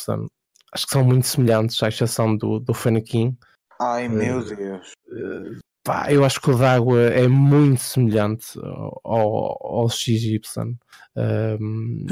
acho 0.73 0.85
que 0.85 0.93
são 0.93 1.03
muito 1.03 1.25
semelhantes, 1.25 1.81
à 1.81 1.87
exceção 1.87 2.35
do, 2.35 2.59
do 2.59 2.73
Fanakin. 2.73 3.35
Ai 3.79 4.07
meu 4.07 4.39
uh, 4.39 4.55
Deus. 4.55 4.91
Uh, 5.07 5.59
pá, 5.83 6.11
eu 6.11 6.23
acho 6.23 6.41
que 6.41 6.51
o 6.51 6.57
d'água 6.57 7.01
é 7.01 7.27
muito 7.27 7.81
semelhante 7.81 8.59
ao, 9.03 9.57
ao 9.61 9.89
XY. 9.89 10.39
Um, 11.15 12.05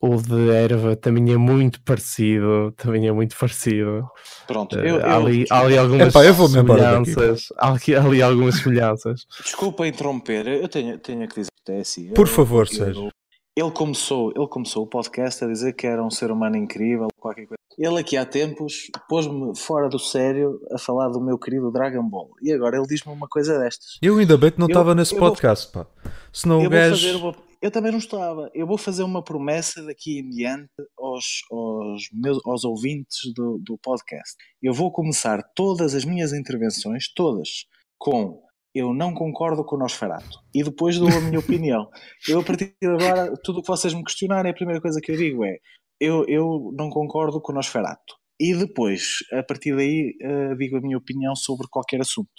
o 0.00 0.16
de 0.16 0.50
erva 0.50 0.94
também 0.94 1.32
é 1.32 1.36
muito 1.36 1.80
parecido. 1.82 2.72
Também 2.76 3.06
é 3.08 3.12
muito 3.12 3.36
parecido. 3.36 4.08
Pronto, 4.46 4.78
eu, 4.78 5.04
há, 5.04 5.16
ali, 5.16 5.44
há 5.50 5.60
ali 5.60 5.76
algumas 5.76 6.08
Epá, 6.08 6.24
eu 6.24 6.34
vou 6.34 6.48
semelhanças. 6.48 7.48
Há 7.56 7.72
ali, 7.72 7.94
há 7.96 8.02
ali 8.02 8.22
algumas 8.22 8.56
semelhanças. 8.56 9.26
Desculpa 9.42 9.86
interromper, 9.86 10.46
eu 10.46 10.68
tenho, 10.68 10.98
tenho 10.98 11.26
que 11.28 11.40
dizer 11.40 11.50
que 11.64 11.72
é 11.72 11.80
assim. 11.80 12.08
Por 12.10 12.26
eu, 12.26 12.32
favor, 12.32 12.66
eu, 12.70 12.76
Sérgio. 12.76 13.08
Ele 13.56 13.70
começou, 13.72 14.32
ele 14.36 14.46
começou 14.46 14.84
o 14.84 14.86
podcast 14.86 15.44
a 15.44 15.48
dizer 15.48 15.72
que 15.72 15.84
era 15.84 16.02
um 16.04 16.10
ser 16.10 16.30
humano 16.30 16.56
incrível, 16.56 17.08
qualquer 17.18 17.46
coisa. 17.46 17.58
Ele 17.76 17.98
aqui 17.98 18.16
há 18.16 18.24
tempos 18.24 18.88
pôs-me 19.08 19.56
fora 19.56 19.88
do 19.88 19.98
sério 19.98 20.60
a 20.72 20.78
falar 20.78 21.08
do 21.08 21.20
meu 21.20 21.36
querido 21.36 21.70
Dragon 21.72 22.02
Ball. 22.08 22.30
E 22.40 22.52
agora 22.52 22.76
ele 22.76 22.86
diz-me 22.86 23.12
uma 23.12 23.26
coisa 23.28 23.58
destas. 23.58 23.98
Eu 24.00 24.18
ainda 24.18 24.36
bem 24.36 24.52
que 24.52 24.60
não 24.60 24.68
estava 24.68 24.94
nesse 24.94 25.16
podcast, 25.16 25.72
vou, 25.72 25.84
pá. 25.84 25.90
Senão 26.32 26.60
eu 26.60 26.68
o 26.68 26.70
gajo... 26.70 27.18
Vou 27.18 27.32
fazer, 27.32 27.47
eu 27.60 27.70
também 27.70 27.90
não 27.90 27.98
estava. 27.98 28.50
Eu 28.54 28.66
vou 28.66 28.78
fazer 28.78 29.02
uma 29.02 29.22
promessa 29.22 29.82
daqui 29.82 30.20
em 30.20 30.28
diante 30.30 30.70
aos, 30.98 31.42
aos, 31.50 32.08
meus, 32.12 32.38
aos 32.46 32.64
ouvintes 32.64 33.32
do, 33.34 33.58
do 33.58 33.78
podcast. 33.78 34.36
Eu 34.62 34.72
vou 34.72 34.92
começar 34.92 35.42
todas 35.54 35.94
as 35.94 36.04
minhas 36.04 36.32
intervenções, 36.32 37.12
todas, 37.14 37.66
com 37.98 38.42
eu 38.74 38.94
não 38.94 39.12
concordo 39.12 39.64
com 39.64 39.76
o 39.76 39.78
Nosferatu. 39.78 40.38
E 40.54 40.62
depois 40.62 40.98
dou 40.98 41.08
a 41.08 41.20
minha 41.20 41.40
opinião. 41.40 41.88
Eu, 42.28 42.40
a 42.40 42.44
partir 42.44 42.74
de 42.80 42.88
agora, 42.88 43.32
tudo 43.42 43.58
o 43.58 43.62
que 43.62 43.68
vocês 43.68 43.92
me 43.92 44.04
questionarem, 44.04 44.52
a 44.52 44.54
primeira 44.54 44.80
coisa 44.80 45.00
que 45.00 45.10
eu 45.10 45.16
digo 45.16 45.44
é 45.44 45.56
eu, 46.00 46.24
eu 46.28 46.72
não 46.76 46.88
concordo 46.90 47.40
com 47.40 47.52
o 47.52 47.54
Nosferatu. 47.54 48.14
E 48.40 48.54
depois, 48.54 49.16
a 49.32 49.42
partir 49.42 49.74
daí, 49.74 50.16
uh, 50.22 50.56
digo 50.56 50.76
a 50.76 50.80
minha 50.80 50.96
opinião 50.96 51.34
sobre 51.34 51.66
qualquer 51.68 52.00
assunto. 52.00 52.30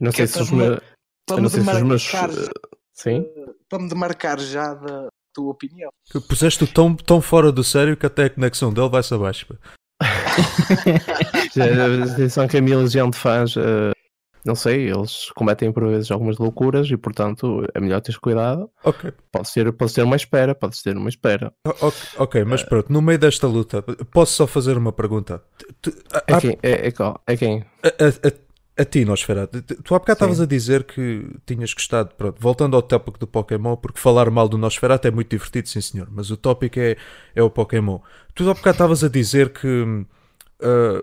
Não 0.00 0.10
sei 0.10 0.26
se 0.26 0.42
os 0.42 0.50
meus. 0.50 0.80
Para 1.24 1.40
me 1.40 1.48
demarcar, 1.48 2.30
Sim? 3.02 3.20
Uh, 3.20 3.54
para 3.68 3.78
me 3.78 3.88
demarcar 3.88 4.38
já 4.38 4.74
da 4.74 5.08
tua 5.32 5.50
opinião. 5.50 5.90
Puseste-o 6.28 6.66
tão, 6.66 6.94
tão 6.94 7.20
fora 7.20 7.50
do 7.50 7.64
sério 7.64 7.96
que 7.96 8.06
até 8.06 8.24
a 8.24 8.30
conexão 8.30 8.72
dele 8.72 8.88
vai-se 8.88 9.12
abaixo. 9.12 9.46
Atenção 12.12 12.46
que 12.48 12.56
a 12.56 12.62
minha 12.62 12.78
legião 12.78 13.08
de 13.10 13.16
fãs 13.16 13.56
uh, 13.56 13.92
não 14.44 14.56
sei, 14.56 14.90
eles 14.90 15.30
cometem 15.36 15.72
por 15.72 15.86
vezes 15.86 16.10
algumas 16.10 16.36
loucuras 16.36 16.90
e 16.90 16.96
portanto 16.96 17.64
é 17.74 17.80
melhor 17.80 18.00
teres 18.00 18.18
cuidado. 18.18 18.68
Ok. 18.82 19.12
Pode 19.30 19.48
ser, 19.48 19.72
pode 19.72 19.92
ser 19.92 20.02
uma 20.02 20.16
espera, 20.16 20.54
pode 20.54 20.76
ser 20.76 20.96
uma 20.96 21.08
espera. 21.08 21.52
Ok, 21.64 21.92
okay 22.18 22.44
mas 22.44 22.62
pronto, 22.62 22.92
no 22.92 23.00
meio 23.00 23.18
desta 23.18 23.46
luta, 23.46 23.82
posso 24.10 24.32
só 24.32 24.46
fazer 24.46 24.76
uma 24.76 24.92
pergunta? 24.92 25.42
Tu, 25.80 25.92
a, 26.12 26.36
é, 26.36 26.40
quem? 26.40 26.58
É, 26.62 26.88
é, 26.88 26.92
é 27.26 27.36
quem? 27.36 27.64
A, 27.84 28.32
a, 28.78 28.84
ti, 28.84 29.04
Nosferatu, 29.04 29.62
tu 29.62 29.94
há 29.94 29.98
bocado 29.98 30.16
estavas 30.16 30.40
a 30.40 30.46
dizer 30.46 30.84
que 30.84 31.26
tinhas 31.44 31.74
gostado, 31.74 32.14
pronto, 32.16 32.40
voltando 32.40 32.74
ao 32.74 32.82
tópico 32.82 33.18
do 33.18 33.26
Pokémon, 33.26 33.76
porque 33.76 33.98
falar 33.98 34.30
mal 34.30 34.48
do 34.48 34.56
Nosferatu 34.56 35.08
é 35.08 35.10
muito 35.10 35.30
divertido, 35.30 35.68
sim 35.68 35.80
senhor, 35.80 36.08
mas 36.10 36.30
o 36.30 36.36
tópico 36.36 36.78
é, 36.78 36.96
é 37.34 37.42
o 37.42 37.50
Pokémon. 37.50 37.98
Tu 38.34 38.48
há 38.48 38.54
bocado 38.54 38.74
estavas 38.74 39.04
a 39.04 39.08
dizer 39.08 39.50
que 39.50 39.66
uh, 39.68 40.06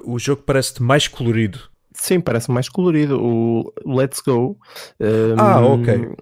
o 0.04 0.18
jogo 0.18 0.44
parece-te 0.44 0.82
mais 0.82 1.08
colorido 1.08 1.70
Sim, 2.00 2.22
parece 2.22 2.50
mais 2.50 2.70
colorido. 2.70 3.20
O 3.22 3.74
Let's 3.86 4.22
Go. 4.22 4.58
Um, 5.00 5.36
ah, 5.38 5.62
ok. 5.62 6.16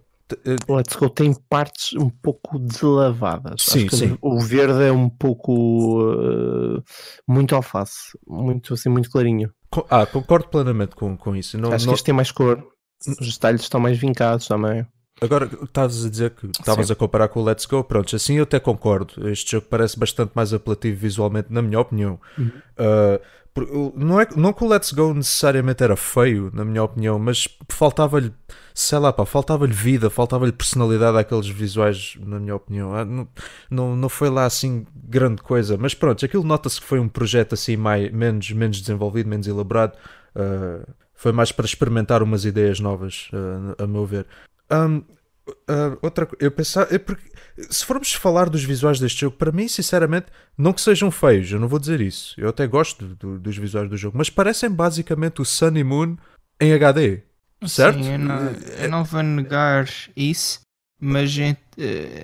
O 0.67 0.75
Let's 0.75 0.95
Go 0.95 1.09
tem 1.09 1.33
partes 1.47 1.93
um 1.93 2.09
pouco 2.09 2.57
deslavadas. 2.57 3.61
Sim, 3.61 3.87
sim. 3.89 4.17
O 4.21 4.39
verde 4.39 4.83
é 4.83 4.91
um 4.91 5.07
pouco 5.07 6.01
uh, 6.03 6.83
muito 7.27 7.55
alface, 7.55 8.17
muito 8.27 8.73
assim, 8.73 8.89
muito 8.89 9.09
clarinho. 9.09 9.51
Ah, 9.89 10.05
concordo 10.05 10.47
plenamente 10.47 10.95
com, 10.95 11.17
com 11.17 11.35
isso. 11.35 11.57
Não, 11.57 11.71
Acho 11.71 11.85
não... 11.85 11.93
que 11.93 11.97
este 11.97 12.05
tem 12.05 12.15
mais 12.15 12.31
cor. 12.31 12.65
Os 13.19 13.33
detalhes 13.33 13.61
estão 13.61 13.79
mais 13.79 13.97
vincados 13.97 14.47
também. 14.47 14.85
Agora, 15.19 15.49
estavas 15.63 16.05
a 16.05 16.09
dizer 16.09 16.31
que 16.31 16.45
estavas 16.47 16.91
a 16.91 16.95
comparar 16.95 17.27
com 17.27 17.41
o 17.41 17.43
Let's 17.43 17.65
Go, 17.65 17.83
pronto, 17.83 18.15
assim 18.15 18.35
eu 18.35 18.43
até 18.43 18.59
concordo. 18.59 19.27
Este 19.29 19.51
jogo 19.51 19.65
parece 19.69 19.97
bastante 19.97 20.31
mais 20.35 20.53
apelativo 20.53 20.95
visualmente, 20.99 21.47
na 21.51 21.61
minha 21.61 21.79
opinião. 21.79 22.19
Uhum. 22.37 22.51
Uh, 22.77 23.19
não, 23.95 24.21
é, 24.21 24.27
não 24.35 24.53
que 24.53 24.63
o 24.63 24.67
Let's 24.67 24.91
Go 24.91 25.13
necessariamente 25.13 25.83
era 25.83 25.95
feio, 25.95 26.51
na 26.53 26.63
minha 26.63 26.83
opinião, 26.83 27.17
mas 27.17 27.47
faltava-lhe, 27.69 28.31
sei 28.73 28.99
lá, 28.99 29.11
pá, 29.11 29.25
faltava-lhe 29.25 29.73
vida, 29.73 30.09
faltava-lhe 30.09 30.51
personalidade 30.51 31.17
àqueles 31.17 31.47
visuais, 31.47 32.15
na 32.23 32.39
minha 32.39 32.55
opinião. 32.55 32.93
Ah, 32.95 33.03
não, 33.03 33.27
não, 33.69 33.95
não 33.95 34.09
foi 34.09 34.29
lá 34.29 34.45
assim 34.45 34.85
grande 34.95 35.41
coisa, 35.41 35.77
mas 35.77 35.93
pronto, 35.95 36.23
aquilo 36.23 36.43
nota-se 36.43 36.79
que 36.79 36.85
foi 36.85 36.99
um 36.99 37.09
projeto 37.09 37.53
assim 37.53 37.75
mais, 37.75 38.11
menos, 38.11 38.51
menos 38.51 38.79
desenvolvido, 38.79 39.29
menos 39.29 39.47
elaborado. 39.47 39.93
Uh, 40.35 40.87
foi 41.15 41.31
mais 41.31 41.51
para 41.51 41.65
experimentar 41.65 42.21
umas 42.21 42.45
ideias 42.45 42.79
novas, 42.79 43.29
uh, 43.33 43.83
a 43.83 43.87
meu 43.87 44.05
ver. 44.05 44.27
Um, 44.71 44.97
uh, 45.47 45.97
outra 46.01 46.27
eu 46.39 46.51
pensava, 46.51 46.93
é 46.93 46.97
porque 46.97 47.29
se 47.69 47.85
formos 47.85 48.13
falar 48.13 48.49
dos 48.49 48.63
visuais 48.63 48.99
deste 48.99 49.21
jogo, 49.21 49.35
para 49.35 49.51
mim, 49.51 49.67
sinceramente, 49.67 50.27
não 50.57 50.73
que 50.73 50.81
sejam 50.81 51.09
feios, 51.09 51.51
eu 51.51 51.59
não 51.59 51.67
vou 51.67 51.79
dizer 51.79 52.01
isso. 52.01 52.33
Eu 52.37 52.49
até 52.49 52.67
gosto 52.67 53.05
do, 53.15 53.39
dos 53.39 53.57
visuais 53.57 53.89
do 53.89 53.97
jogo, 53.97 54.17
mas 54.17 54.29
parecem 54.29 54.69
basicamente 54.69 55.41
o 55.41 55.45
Sun 55.45 55.75
e 55.75 55.83
Moon 55.83 56.17
em 56.59 56.73
HD, 56.73 57.21
certo? 57.65 58.03
Sim, 58.03 58.11
eu 58.11 58.19
não, 58.19 58.51
eu 58.79 58.89
não 58.89 59.03
vou 59.03 59.23
negar 59.23 59.89
isso, 60.15 60.59
mas 60.99 61.37
eh, 61.37 61.55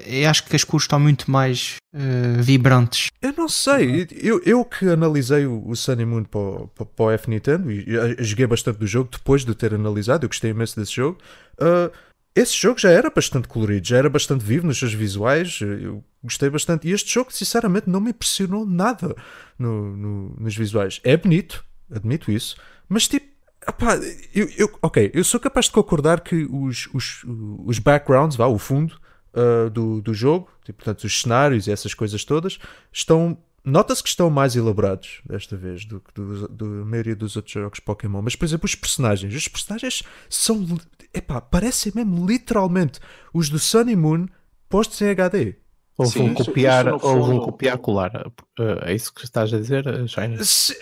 eu 0.05 0.29
acho 0.29 0.43
que 0.45 0.55
as 0.55 0.63
cores 0.63 0.83
estão 0.83 0.99
muito 0.99 1.29
mais 1.29 1.75
uh, 1.93 2.41
vibrantes. 2.41 3.09
Eu 3.21 3.33
não 3.37 3.47
sei, 3.47 4.07
eu, 4.11 4.41
eu 4.43 4.65
que 4.65 4.87
analisei 4.87 5.45
o, 5.45 5.67
o 5.67 5.75
Sun 5.75 5.99
e 5.99 6.05
Moon 6.05 6.23
para 6.23 6.39
o, 6.39 6.67
para 6.67 7.05
o 7.05 7.11
F 7.11 7.29
Nintendo 7.29 7.71
e 7.71 7.85
joguei 8.19 8.47
bastante 8.47 8.79
do 8.79 8.87
jogo 8.87 9.09
depois 9.11 9.45
de 9.45 9.53
ter 9.53 9.73
analisado, 9.73 10.25
eu 10.25 10.29
gostei 10.29 10.51
imenso 10.51 10.79
desse 10.79 10.93
jogo. 10.93 11.19
Uh, 11.59 11.91
esse 12.35 12.55
jogo 12.55 12.79
já 12.79 12.89
era 12.89 13.09
bastante 13.09 13.47
colorido, 13.47 13.87
já 13.87 13.97
era 13.97 14.09
bastante 14.09 14.43
vivo 14.43 14.65
nos 14.65 14.79
seus 14.79 14.93
visuais, 14.93 15.59
eu 15.61 16.03
gostei 16.23 16.49
bastante. 16.49 16.87
E 16.87 16.91
este 16.91 17.13
jogo, 17.13 17.31
sinceramente, 17.31 17.89
não 17.89 17.99
me 17.99 18.09
impressionou 18.09 18.65
nada 18.65 19.15
no, 19.57 19.95
no, 19.95 20.35
nos 20.39 20.55
visuais. 20.55 20.99
É 21.03 21.15
bonito, 21.15 21.63
admito 21.91 22.31
isso, 22.31 22.55
mas 22.89 23.07
tipo, 23.07 23.27
opá, 23.67 23.95
eu, 24.33 24.49
eu, 24.57 24.79
ok, 24.81 25.11
eu 25.13 25.23
sou 25.23 25.39
capaz 25.39 25.67
de 25.67 25.73
concordar 25.73 26.21
que 26.21 26.47
os, 26.49 26.89
os, 26.93 27.23
os 27.65 27.79
backgrounds, 27.79 28.35
vá, 28.35 28.47
o 28.47 28.57
fundo 28.57 28.99
uh, 29.33 29.69
do, 29.69 30.01
do 30.01 30.13
jogo, 30.13 30.49
tipo, 30.65 30.83
portanto, 30.83 31.03
os 31.03 31.21
cenários 31.21 31.67
e 31.67 31.71
essas 31.71 31.93
coisas 31.93 32.25
todas, 32.25 32.57
estão 32.91 33.37
Nota-se 33.65 34.03
que 34.03 34.09
estão 34.09 34.29
mais 34.29 34.57
elaborados 34.57 35.21
desta 35.25 35.55
vez 35.55 35.85
do 35.85 36.01
que 36.01 36.11
da 36.49 36.65
maioria 36.65 37.15
dos 37.15 37.37
outros 37.37 37.53
jogos 37.53 37.79
Pokémon. 37.79 38.21
Mas, 38.21 38.35
por 38.35 38.43
exemplo, 38.43 38.65
os 38.65 38.75
personagens. 38.75 39.33
Os 39.33 39.47
personagens 39.47 40.03
são. 40.29 40.67
Epá, 41.13 41.39
parecem 41.39 41.91
mesmo 41.95 42.25
literalmente 42.25 42.99
os 43.33 43.49
do 43.49 43.59
Sun 43.59 43.89
e 43.89 43.95
Moon 43.95 44.25
postos 44.67 45.01
em 45.01 45.09
HD. 45.09 45.55
Ou 45.97 46.07
Sim, 46.07 46.33
vão 46.33 46.33
copiar, 46.33 46.87
isso, 46.87 46.95
isso 46.95 47.07
ou 47.07 47.23
vão 47.23 47.39
copiar 47.39 47.77
colar. 47.77 48.31
Eh, 48.59 48.91
é 48.91 48.95
isso 48.95 49.13
que 49.13 49.23
estás 49.23 49.53
a 49.53 49.59
dizer, 49.59 49.85
eh, 49.85 50.07
Shiny? 50.07 50.43
Se, 50.43 50.75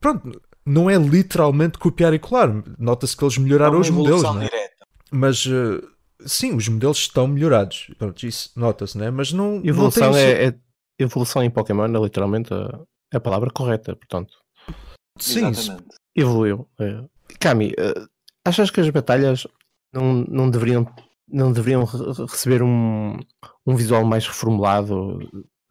pronto, 0.00 0.40
não 0.64 0.88
é 0.88 0.96
literalmente 0.96 1.78
copiar 1.78 2.14
e 2.14 2.20
colar. 2.20 2.62
Nota-se 2.78 3.16
que 3.16 3.24
eles 3.24 3.36
melhoraram 3.36 3.78
é 3.78 3.80
os 3.80 3.90
modelos. 3.90 4.22
Não 4.22 4.42
é? 4.42 4.48
Mas. 5.10 5.44
Uh, 5.46 5.82
sim, 6.24 6.54
os 6.54 6.68
modelos 6.68 6.98
estão 6.98 7.26
melhorados. 7.26 7.90
Pronto, 7.98 8.24
isso 8.24 8.50
nota-se, 8.54 8.96
né? 8.96 9.10
Mas 9.10 9.32
não. 9.32 9.60
Evolução 9.64 10.08
não 10.08 10.14
tem... 10.14 10.22
é, 10.22 10.46
é 10.46 10.54
evolução 10.98 11.42
em 11.42 11.50
Pokémon 11.50 11.86
é 11.86 12.00
literalmente 12.00 12.54
a, 12.54 12.80
a 13.12 13.20
palavra 13.20 13.50
correta, 13.50 13.96
portanto. 13.96 14.34
Sim, 15.18 15.50
evoluiu. 16.14 16.68
É. 16.78 17.02
Kami, 17.40 17.72
uh, 17.72 18.08
achas 18.48 18.70
que 18.70 18.80
as 18.80 18.90
batalhas 18.90 19.46
não, 19.92 20.24
não 20.28 20.50
deveriam, 20.50 20.86
não 21.28 21.52
deveriam 21.52 21.84
receber 21.84 22.62
um, 22.62 23.18
um 23.66 23.76
visual 23.76 24.04
mais 24.04 24.26
reformulado? 24.26 25.18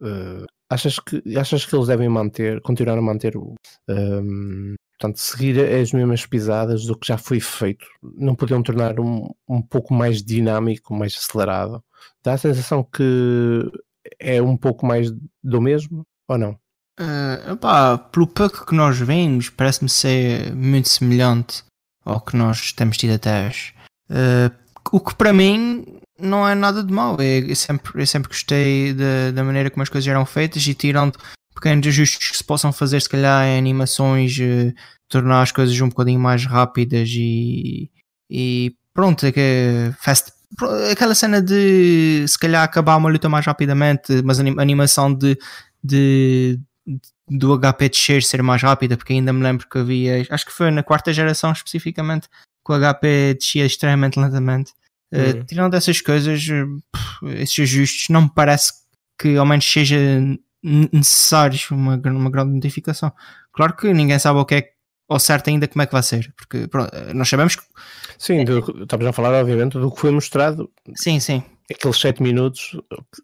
Uh, 0.00 0.46
achas 0.70 0.98
que, 0.98 1.22
achas 1.36 1.64
que 1.64 1.74
eles 1.74 1.88
devem 1.88 2.08
manter, 2.08 2.60
continuar 2.62 2.98
a 2.98 3.02
manter 3.02 3.36
o. 3.36 3.54
Um, 3.88 4.74
portanto, 4.98 5.18
seguir 5.18 5.60
as 5.60 5.92
mesmas 5.92 6.26
pisadas 6.26 6.84
do 6.84 6.96
que 6.96 7.08
já 7.08 7.18
foi 7.18 7.40
feito? 7.40 7.86
Não 8.02 8.34
podiam 8.34 8.62
tornar 8.62 8.98
um, 9.00 9.28
um 9.48 9.62
pouco 9.62 9.94
mais 9.94 10.22
dinâmico, 10.22 10.94
mais 10.94 11.16
acelerado? 11.16 11.82
Dá 12.22 12.34
a 12.34 12.38
sensação 12.38 12.82
que 12.82 13.70
é 14.18 14.40
um 14.40 14.56
pouco 14.56 14.86
mais 14.86 15.10
do 15.42 15.60
mesmo 15.60 16.04
ou 16.28 16.38
não? 16.38 16.58
Uh, 17.00 17.98
pelo 18.10 18.26
pouco 18.26 18.66
que 18.66 18.74
nós 18.74 18.98
vimos, 18.98 19.50
parece-me 19.50 19.88
ser 19.88 20.52
muito 20.52 20.88
semelhante 20.88 21.62
ao 22.08 22.20
que 22.20 22.36
nós 22.36 22.72
temos 22.72 22.96
tido 22.96 23.14
até 23.14 23.46
hoje. 23.46 23.74
Uh, 24.10 24.50
o 24.90 25.00
que 25.00 25.14
para 25.14 25.32
mim 25.32 25.84
não 26.18 26.48
é 26.48 26.54
nada 26.54 26.82
de 26.82 26.92
mau. 26.92 27.16
Eu, 27.20 27.54
sempre, 27.54 28.02
eu 28.02 28.06
sempre 28.06 28.28
gostei 28.28 28.92
de, 28.92 29.32
da 29.32 29.44
maneira 29.44 29.70
como 29.70 29.82
as 29.82 29.88
coisas 29.88 30.08
eram 30.08 30.24
feitas 30.24 30.66
e 30.66 30.74
tirando 30.74 31.18
pequenos 31.54 31.86
ajustes 31.86 32.30
que 32.30 32.36
se 32.36 32.44
possam 32.44 32.72
fazer, 32.72 33.00
se 33.00 33.08
calhar, 33.08 33.46
em 33.46 33.58
animações, 33.58 34.36
uh, 34.38 34.72
tornar 35.08 35.42
as 35.42 35.52
coisas 35.52 35.78
um 35.80 35.88
bocadinho 35.88 36.20
mais 36.20 36.44
rápidas 36.44 37.08
e, 37.12 37.90
e 38.30 38.74
pronto, 38.94 39.26
é 39.26 39.32
que 39.32 39.92
fast, 40.00 40.32
aquela 40.90 41.14
cena 41.14 41.42
de 41.42 42.24
se 42.26 42.38
calhar 42.38 42.62
acabar 42.62 42.96
uma 42.96 43.10
luta 43.10 43.28
mais 43.28 43.44
rapidamente, 43.44 44.22
mas 44.24 44.40
a 44.40 44.42
animação 44.42 45.12
de, 45.12 45.38
de 45.82 46.58
do 47.30 47.58
HP 47.58 47.88
descer 47.88 48.22
ser 48.22 48.42
mais 48.42 48.62
rápida, 48.62 48.96
porque 48.96 49.12
ainda 49.12 49.32
me 49.32 49.42
lembro 49.42 49.68
que 49.68 49.78
havia, 49.78 50.26
acho 50.30 50.46
que 50.46 50.52
foi 50.52 50.70
na 50.70 50.82
quarta 50.82 51.12
geração 51.12 51.52
especificamente, 51.52 52.28
que 52.64 52.72
o 52.72 52.78
HP 52.78 53.34
descia 53.34 53.66
extremamente 53.66 54.18
lentamente. 54.18 54.72
Uh, 55.12 55.42
tirando 55.44 55.74
essas 55.74 56.00
coisas, 56.00 56.46
esses 57.22 57.58
ajustes, 57.60 58.08
não 58.10 58.22
me 58.22 58.30
parece 58.34 58.72
que 59.18 59.36
ao 59.36 59.46
menos 59.46 59.70
seja 59.70 59.98
necessário 60.62 61.58
uma, 61.70 61.96
uma 61.96 62.30
grande 62.30 62.52
modificação. 62.52 63.12
Claro 63.52 63.74
que 63.74 63.92
ninguém 63.92 64.18
sabe 64.18 64.38
o 64.38 64.44
que 64.44 64.54
é 64.54 64.70
ao 65.08 65.18
certo 65.18 65.48
ainda 65.48 65.66
como 65.66 65.82
é 65.82 65.86
que 65.86 65.92
vai 65.92 66.02
ser, 66.02 66.32
porque 66.36 66.68
pronto, 66.68 66.90
nós 67.14 67.28
sabemos 67.28 67.56
que. 67.56 67.62
Sim, 68.18 68.44
do, 68.44 68.82
estamos 68.82 69.06
a 69.06 69.12
falar, 69.12 69.32
obviamente, 69.40 69.78
do 69.78 69.90
que 69.90 70.00
foi 70.00 70.10
mostrado. 70.10 70.70
Sim, 70.94 71.18
sim. 71.18 71.42
Aqueles 71.70 71.98
7 71.98 72.22
minutos, 72.22 72.78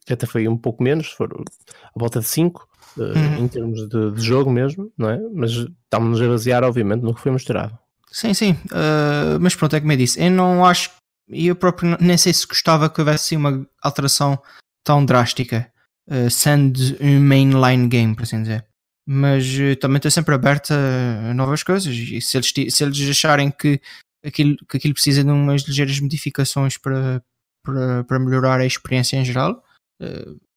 que 0.07 0.13
até 0.13 0.27
foi 0.27 0.49
um 0.49 0.57
pouco 0.57 0.83
menos, 0.83 1.09
foram 1.09 1.39
a 1.39 1.99
volta 1.99 2.21
de 2.21 2.27
5 2.27 2.67
uhum. 2.97 3.45
em 3.45 3.49
termos 3.49 3.89
de, 3.89 4.11
de, 4.13 4.23
jogo 4.23 4.51
mesmo, 4.51 4.93
não 4.97 5.11
é? 5.11 5.21
Mas 5.33 5.51
estamos 5.53 6.21
a 6.21 6.29
basear, 6.29 6.65
obviamente, 6.65 7.03
no 7.03 7.15
que 7.15 7.21
foi 7.21 7.33
mostrado. 7.33 7.79
Sim, 8.11 8.33
sim, 8.33 8.53
uh, 8.67 9.39
mas 9.41 9.57
pronto, 9.57 9.75
é 9.75 9.81
como 9.81 9.93
eu 9.93 9.97
disse, 9.97 10.23
eu 10.25 10.31
não 10.31 10.65
acho, 10.65 10.91
e 11.29 11.49
eu 11.49 11.57
próprio 11.57 11.97
nem 12.01 12.17
sei 12.17 12.33
se 12.33 12.47
gostava 12.47 12.89
que 12.89 13.01
houvesse 13.01 13.35
uma 13.35 13.67
alteração 13.83 14.39
tão 14.85 15.05
drástica, 15.05 15.69
uh, 16.09 16.31
sendo 16.31 16.79
um 17.01 17.21
mainline 17.21 17.89
game, 17.89 18.15
por 18.15 18.23
assim 18.23 18.43
dizer. 18.43 18.65
Mas 19.07 19.45
uh, 19.59 19.75
também 19.77 19.97
estou 19.97 20.11
sempre 20.11 20.35
aberto 20.35 20.73
a 20.73 21.35
novas 21.35 21.63
coisas, 21.63 21.93
e 21.93 22.21
se 22.21 22.37
eles, 22.37 22.53
se 22.73 22.85
eles 22.85 23.11
acharem 23.11 23.51
que 23.51 23.81
aquilo, 24.25 24.57
que 24.69 24.77
aquilo 24.77 24.95
precisa 24.95 25.25
de 25.25 25.31
umas 25.31 25.63
ligeiras 25.63 25.99
modificações 25.99 26.79
para, 26.79 27.21
para, 27.65 28.05
para 28.05 28.19
melhorar 28.21 28.61
a 28.61 28.67
experiência 28.67 29.17
em 29.17 29.25
geral, 29.25 29.61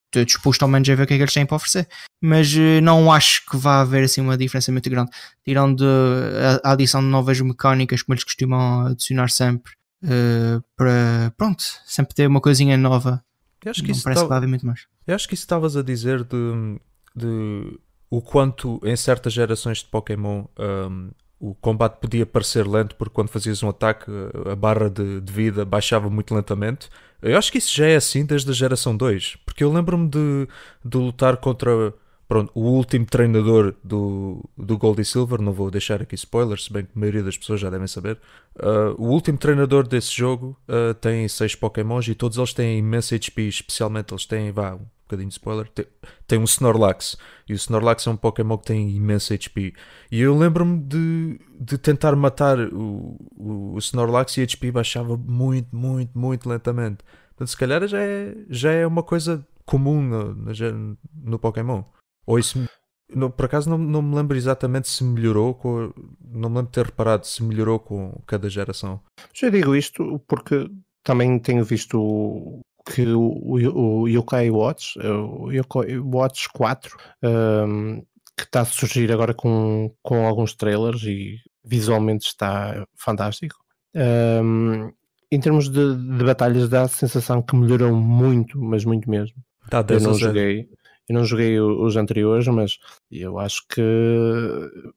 estou 0.07 0.25
disposto 0.25 0.63
ao 0.63 0.67
menos 0.67 0.89
a 0.89 0.95
ver 0.95 1.03
o 1.03 1.07
que 1.07 1.13
é 1.13 1.17
que 1.17 1.23
eles 1.23 1.33
têm 1.33 1.45
para 1.45 1.55
oferecer. 1.55 1.87
Mas 2.21 2.53
uh, 2.53 2.81
não 2.81 3.11
acho 3.11 3.45
que 3.45 3.57
vá 3.57 3.81
haver 3.81 4.03
assim 4.03 4.21
uma 4.21 4.37
diferença 4.37 4.71
muito 4.71 4.89
grande. 4.89 5.11
Tirando 5.45 5.83
a, 5.83 6.69
a 6.69 6.71
adição 6.73 7.01
de 7.01 7.07
novas 7.07 7.39
mecânicas, 7.39 8.01
como 8.01 8.15
eles 8.15 8.23
costumam 8.23 8.87
adicionar 8.87 9.29
sempre, 9.29 9.73
uh, 10.03 10.63
para 10.75 11.31
pronto, 11.37 11.63
sempre 11.85 12.15
ter 12.15 12.27
uma 12.27 12.41
coisinha 12.41 12.77
nova. 12.77 13.23
Eu 13.63 13.71
acho 13.71 13.81
que 13.81 13.87
não 13.89 13.95
isso 13.95 14.03
parece 14.03 14.27
tava, 14.27 14.41
que 14.41 14.47
muito 14.47 14.65
mais. 14.65 14.87
Eu 15.05 15.15
acho 15.15 15.27
que 15.27 15.33
isso 15.33 15.43
estavas 15.43 15.75
a 15.75 15.83
dizer 15.83 16.23
de, 16.23 16.79
de 17.15 17.79
o 18.09 18.21
quanto 18.21 18.79
em 18.83 18.95
certas 18.95 19.33
gerações 19.33 19.79
de 19.79 19.85
Pokémon 19.85 20.45
um, 20.57 21.11
o 21.39 21.53
combate 21.53 21.99
podia 21.99 22.25
parecer 22.25 22.65
lento 22.67 22.95
porque 22.95 23.13
quando 23.13 23.29
fazias 23.29 23.61
um 23.61 23.69
ataque 23.69 24.05
a 24.49 24.55
barra 24.55 24.89
de, 24.89 25.21
de, 25.21 25.31
vida 25.31 25.65
baixava 25.65 26.09
muito 26.09 26.33
lentamente. 26.33 26.89
Eu 27.21 27.37
acho 27.37 27.51
que 27.51 27.57
isso 27.57 27.75
já 27.75 27.87
é 27.87 27.95
assim 27.95 28.25
desde 28.25 28.49
a 28.49 28.53
geração 28.53 28.95
2, 28.95 29.37
porque 29.45 29.63
eu 29.63 29.71
lembro-me 29.71 30.07
de, 30.07 30.47
de 30.85 30.97
lutar 30.97 31.37
contra 31.37 31.93
pronto, 32.27 32.51
o 32.53 32.61
último 32.61 33.05
treinador 33.05 33.73
do, 33.83 34.43
do 34.57 34.77
Gold 34.77 35.01
e 35.01 35.05
Silver, 35.05 35.41
não 35.41 35.53
vou 35.53 35.71
deixar 35.71 36.01
aqui 36.01 36.15
spoilers, 36.15 36.65
se 36.65 36.73
bem 36.73 36.83
que 36.83 36.91
a 36.95 36.99
maioria 36.99 37.23
das 37.23 37.37
pessoas 37.37 37.59
já 37.59 37.69
devem 37.69 37.87
saber. 37.87 38.19
Uh, 38.55 39.01
o 39.01 39.07
último 39.07 39.37
treinador 39.37 39.87
desse 39.87 40.15
jogo 40.15 40.57
uh, 40.67 40.93
tem 40.95 41.27
6 41.27 41.55
Pokémons 41.55 42.07
e 42.07 42.15
todos 42.15 42.37
eles 42.37 42.53
têm 42.53 42.79
imenso 42.79 43.15
HP, 43.17 43.43
especialmente 43.43 44.13
eles 44.13 44.25
têm, 44.25 44.51
vá, 44.51 44.77
bocadinho 45.07 45.29
de 45.29 45.33
spoiler, 45.33 45.67
tem, 45.69 45.85
tem 46.27 46.39
um 46.39 46.43
Snorlax. 46.43 47.17
E 47.47 47.53
o 47.53 47.55
Snorlax 47.55 48.05
é 48.05 48.09
um 48.09 48.17
Pokémon 48.17 48.57
que 48.57 48.65
tem 48.65 48.89
imenso 48.89 49.33
HP. 49.33 49.73
E 50.11 50.21
eu 50.21 50.37
lembro-me 50.37 50.79
de, 50.79 51.39
de 51.59 51.77
tentar 51.77 52.15
matar 52.15 52.59
o, 52.59 53.17
o, 53.35 53.73
o, 53.73 53.77
Snorlax 53.79 54.37
e 54.37 54.43
o 54.43 54.47
HP 54.47 54.71
baixava 54.71 55.17
muito, 55.17 55.75
muito, 55.75 56.17
muito 56.17 56.49
lentamente. 56.49 57.03
Portanto, 57.29 57.47
se 57.47 57.57
calhar 57.57 57.87
já 57.87 57.99
é, 57.99 58.35
já 58.49 58.71
é 58.71 58.85
uma 58.85 59.03
coisa 59.03 59.45
comum 59.65 60.01
no, 60.01 60.33
no, 60.33 60.97
no 61.23 61.39
Pokémon. 61.39 61.83
Ou 62.25 62.39
isso. 62.39 62.67
No, 63.13 63.29
por 63.29 63.45
acaso 63.45 63.69
não, 63.69 63.77
não 63.77 64.01
me 64.01 64.15
lembro 64.15 64.35
exatamente 64.35 64.89
se 64.89 65.01
melhorou, 65.01 65.53
com, 65.53 65.93
não 66.21 66.49
me 66.49 66.57
lembro 66.57 66.65
de 66.65 66.71
ter 66.73 66.85
reparado 66.85 67.25
se 67.25 67.41
melhorou 67.41 67.79
com 67.79 68.21
cada 68.27 68.49
geração. 68.49 68.99
Já 69.33 69.49
digo 69.49 69.73
isto 69.73 70.21
porque 70.27 70.69
também 71.07 71.39
tenho 71.39 71.63
visto 71.63 72.59
que 72.93 73.07
o, 73.07 73.21
o, 73.21 74.01
o 74.01 74.07
Yokai 74.07 74.49
Watch, 74.49 74.97
o 74.99 75.51
Yokai 75.51 75.99
Watch 75.99 76.49
4, 76.53 76.97
um, 77.23 78.01
que 78.35 78.43
está 78.43 78.61
a 78.61 78.65
surgir 78.65 79.11
agora 79.11 79.33
com, 79.33 79.91
com 80.01 80.25
alguns 80.25 80.53
trailers 80.53 81.03
e 81.03 81.37
visualmente 81.63 82.27
está 82.27 82.87
fantástico. 82.95 83.55
Um, 83.95 84.91
em 85.31 85.39
termos 85.39 85.69
de, 85.69 85.95
de, 85.95 86.23
batalhas, 86.23 86.69
dá 86.69 86.83
a 86.83 86.87
sensação 86.87 87.41
que 87.41 87.55
melhorou 87.55 87.93
muito, 87.93 88.61
mas 88.61 88.85
muito 88.85 89.09
mesmo. 89.09 89.35
Tá, 89.69 89.83
eu 89.89 89.99
não 89.99 90.13
joguei, 90.13 90.69
eu 91.09 91.15
não 91.15 91.25
joguei 91.25 91.59
os 91.59 91.97
anteriores, 91.97 92.47
mas 92.47 92.77
eu 93.11 93.37
acho 93.37 93.63
que 93.67 93.81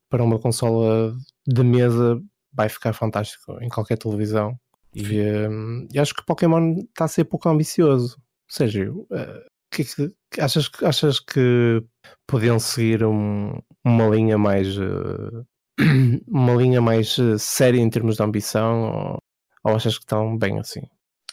para 0.09 0.23
uma 0.23 0.39
consola 0.39 1.15
de 1.47 1.63
mesa 1.65 2.21
vai 2.53 2.69
ficar 2.69 2.93
fantástico 2.93 3.59
em 3.61 3.69
qualquer 3.69 3.97
televisão. 3.97 4.57
E, 4.95 5.21
um, 5.49 5.87
e 5.93 5.99
acho 5.99 6.15
que 6.15 6.25
Pokémon 6.27 6.75
está 6.79 7.05
a 7.05 7.09
ser 7.09 7.25
pouco 7.25 7.49
ambicioso. 7.49 8.17
Ou 8.17 8.55
seja, 8.55 8.91
uh, 8.91 9.51
que, 9.71 9.85
que, 10.31 10.41
achas, 10.41 10.71
achas 10.83 11.21
que 11.21 11.83
podiam 12.27 12.59
seguir 12.59 13.05
um, 13.05 13.59
uma 13.85 14.09
linha 14.09 14.37
mais 14.37 14.77
uh, 14.77 15.47
uma 16.27 16.55
linha 16.55 16.81
mais 16.81 17.17
uh, 17.19 17.39
séria 17.39 17.81
em 17.81 17.89
termos 17.89 18.17
de 18.17 18.23
ambição 18.23 18.91
ou, 18.93 19.19
ou, 19.65 19.77
achas 19.77 19.97
que 19.97 20.05
estão 20.05 20.37
bem 20.37 20.59
assim? 20.59 20.83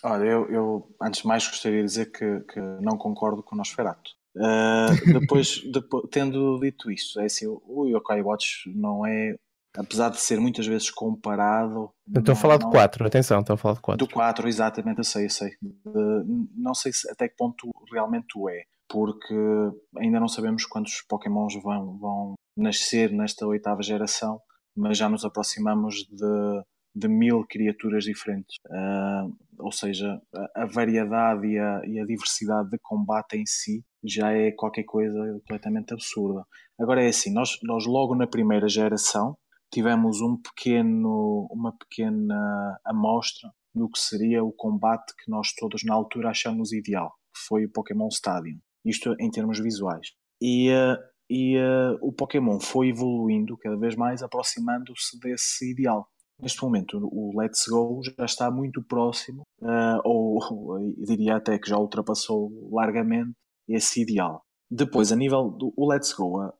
Olha, 0.03 0.25
eu, 0.25 0.51
eu 0.51 0.95
antes 1.01 1.21
de 1.21 1.27
mais 1.27 1.47
gostaria 1.47 1.79
de 1.79 1.85
dizer 1.85 2.11
que, 2.11 2.41
que 2.41 2.59
não 2.81 2.97
concordo 2.97 3.41
com 3.41 3.55
o 3.55 3.57
Nosferatu. 3.57 4.11
Uh, 4.35 4.93
depois, 5.19 5.63
depois, 5.71 6.05
tendo 6.11 6.59
dito 6.59 6.91
isso, 6.91 7.19
é 7.19 7.25
assim, 7.25 7.47
o 7.47 7.87
Yokai 7.87 8.21
Watch 8.21 8.71
não 8.75 9.05
é 9.05 9.35
apesar 9.77 10.09
de 10.09 10.19
ser 10.19 10.39
muitas 10.39 10.65
vezes 10.65 10.89
comparado. 10.89 11.91
Estou 12.15 12.33
a 12.33 12.35
falar 12.35 12.57
de 12.57 12.69
4, 12.69 13.05
atenção, 13.05 13.39
estou 13.39 13.53
a 13.53 13.57
falar 13.57 13.75
de 13.75 13.81
4. 13.81 14.05
Do 14.05 14.11
4, 14.11 14.47
exatamente, 14.47 14.97
eu 14.97 15.03
sei, 15.03 15.25
eu 15.25 15.29
sei. 15.29 15.49
De, 15.61 16.23
não 16.55 16.73
sei 16.73 16.91
se, 16.91 17.09
até 17.11 17.29
que 17.29 17.35
ponto 17.35 17.69
realmente 17.91 18.37
o 18.37 18.49
é, 18.49 18.63
porque 18.89 19.35
ainda 19.97 20.19
não 20.19 20.27
sabemos 20.27 20.65
quantos 20.65 21.03
Pokémons 21.07 21.53
vão, 21.61 21.97
vão 21.99 22.33
nascer 22.55 23.11
nesta 23.11 23.45
oitava 23.45 23.83
geração, 23.83 24.39
mas 24.75 24.97
já 24.97 25.07
nos 25.07 25.23
aproximamos 25.23 25.95
de, 26.09 26.61
de 26.95 27.07
mil 27.07 27.45
criaturas 27.47 28.05
diferentes. 28.05 28.55
Uh, 28.67 29.31
ou 29.59 29.71
seja, 29.71 30.19
a, 30.33 30.63
a 30.63 30.65
variedade 30.65 31.45
e 31.47 31.59
a, 31.59 31.81
e 31.85 31.99
a 31.99 32.05
diversidade 32.05 32.69
de 32.69 32.79
combate 32.81 33.37
em 33.37 33.45
si 33.45 33.83
já 34.03 34.31
é 34.31 34.51
qualquer 34.51 34.83
coisa 34.83 35.17
completamente 35.39 35.93
absurda. 35.93 36.43
Agora 36.79 37.03
é 37.03 37.09
assim, 37.09 37.31
nós, 37.33 37.57
nós 37.63 37.85
logo 37.85 38.15
na 38.15 38.27
primeira 38.27 38.67
geração 38.69 39.37
tivemos 39.71 40.21
um 40.21 40.37
pequeno, 40.37 41.47
uma 41.51 41.75
pequena 41.77 42.79
amostra 42.85 43.51
do 43.73 43.89
que 43.89 43.99
seria 43.99 44.43
o 44.43 44.51
combate 44.51 45.13
que 45.23 45.29
nós 45.29 45.53
todos 45.53 45.83
na 45.83 45.93
altura 45.93 46.29
achamos 46.29 46.71
ideal, 46.71 47.13
que 47.33 47.41
foi 47.47 47.65
o 47.65 47.71
Pokémon 47.71 48.07
Stadium. 48.07 48.57
Isto 48.83 49.15
em 49.19 49.29
termos 49.29 49.59
visuais. 49.59 50.13
E, 50.41 50.71
uh, 50.71 50.97
e 51.29 51.57
uh, 51.57 51.97
o 52.01 52.11
Pokémon 52.11 52.59
foi 52.59 52.89
evoluindo 52.89 53.57
cada 53.57 53.77
vez 53.77 53.95
mais, 53.95 54.23
aproximando-se 54.23 55.19
desse 55.19 55.71
ideal. 55.71 56.07
Neste 56.39 56.61
momento, 56.61 56.99
o 57.11 57.39
Let's 57.39 57.65
Go 57.67 58.01
já 58.03 58.25
está 58.25 58.51
muito 58.51 58.83
próximo, 58.83 59.41
uh, 59.61 59.99
ou, 60.03 60.39
diria 61.03 61.37
até 61.37 61.57
que 61.57 61.69
já 61.69 61.77
ultrapassou 61.77 62.69
largamente 62.71 63.33
esse 63.67 64.01
ideal. 64.01 64.43
Depois, 64.69 65.11
a 65.11 65.15
nível 65.15 65.49
do 65.49 65.73
Let's 65.77 66.13
Go, 66.13 66.39
a, 66.39 66.53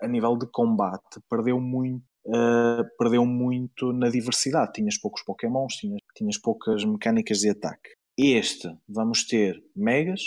a 0.00 0.08
nível 0.08 0.36
de 0.36 0.46
combate, 0.46 1.20
perdeu 1.28 1.60
muito 1.60 2.04
uh, 2.26 2.84
perdeu 2.98 3.24
muito 3.24 3.92
na 3.92 4.08
diversidade. 4.08 4.72
Tinhas 4.72 4.98
poucos 4.98 5.22
Pokémons, 5.22 5.74
tinhas, 5.74 6.00
tinhas 6.16 6.38
poucas 6.38 6.84
mecânicas 6.84 7.38
de 7.38 7.50
ataque. 7.50 7.90
Este, 8.18 8.68
vamos 8.88 9.26
ter 9.26 9.62
Megas, 9.74 10.22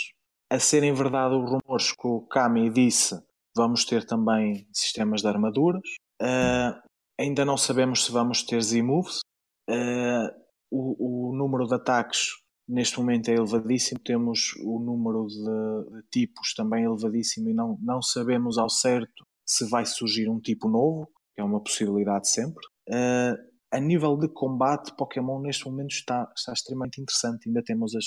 a 0.50 0.58
serem 0.58 0.92
verdade 0.92 1.34
os 1.34 1.50
rumores 1.50 1.92
que 1.92 2.06
o 2.06 2.22
Kami 2.22 2.70
disse, 2.70 3.20
vamos 3.54 3.84
ter 3.84 4.04
também 4.04 4.66
sistemas 4.72 5.22
de 5.22 5.28
armaduras. 5.28 5.82
Uh, 6.20 6.80
ainda 7.18 7.44
não 7.44 7.56
sabemos 7.56 8.04
se 8.04 8.12
vamos 8.12 8.42
ter 8.42 8.62
Z-Moves. 8.62 9.20
Uh, 9.68 10.28
o, 10.70 11.30
o, 11.30 11.36
número 11.36 11.66
de 11.66 11.74
ataques 11.74 12.28
neste 12.68 12.98
momento 12.98 13.28
é 13.28 13.34
elevadíssimo. 13.34 14.00
Temos 14.00 14.52
o 14.62 14.78
número 14.80 15.26
de, 15.26 16.02
tipos 16.10 16.54
também 16.54 16.84
elevadíssimo 16.84 17.48
e 17.48 17.54
não, 17.54 17.78
não 17.80 18.00
sabemos 18.00 18.58
ao 18.58 18.70
certo 18.70 19.26
se 19.44 19.68
vai 19.68 19.84
surgir 19.84 20.28
um 20.28 20.40
tipo 20.40 20.68
novo, 20.68 21.08
é 21.36 21.42
uma 21.42 21.62
possibilidade 21.62 22.28
sempre. 22.28 22.64
Uh, 22.88 23.50
a 23.72 23.78
nível 23.78 24.16
de 24.16 24.28
combate, 24.28 24.94
Pokémon 24.96 25.40
neste 25.40 25.64
momento 25.64 25.92
está, 25.92 26.30
está 26.36 26.52
extremamente 26.52 27.00
interessante. 27.00 27.48
Ainda 27.48 27.62
temos 27.62 27.94
as, 27.94 28.06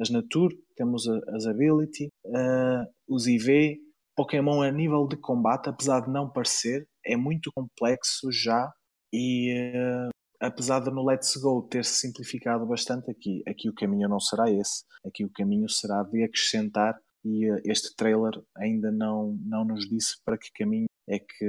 as 0.00 0.10
Nature, 0.10 0.56
temos 0.76 1.06
as 1.08 1.46
Ability, 1.46 2.08
uh, 2.26 2.84
os 3.08 3.26
IV. 3.26 3.78
Pokémon 4.16 4.62
a 4.62 4.70
nível 4.70 5.06
de 5.08 5.16
combate, 5.16 5.68
apesar 5.68 6.00
de 6.00 6.10
não 6.10 6.30
parecer, 6.30 6.86
é 7.04 7.16
muito 7.16 7.50
complexo 7.52 8.30
já 8.30 8.72
e 9.12 9.52
uh, 9.76 10.08
apesar 10.40 10.80
de 10.80 10.90
no 10.90 11.04
Let's 11.04 11.36
Go 11.36 11.62
ter 11.62 11.84
se 11.84 11.94
simplificado 11.94 12.66
bastante 12.66 13.10
aqui, 13.10 13.42
aqui 13.46 13.68
o 13.68 13.74
caminho 13.74 14.08
não 14.08 14.20
será 14.20 14.50
esse, 14.50 14.84
aqui 15.04 15.24
o 15.24 15.30
caminho 15.30 15.68
será 15.68 16.02
de 16.02 16.22
acrescentar 16.22 16.96
e 17.24 17.46
este 17.64 17.94
trailer 17.96 18.32
ainda 18.56 18.92
não, 18.92 19.36
não 19.44 19.64
nos 19.64 19.88
disse 19.88 20.16
para 20.24 20.38
que 20.38 20.52
caminho 20.52 20.86
é 21.08 21.18
que 21.18 21.46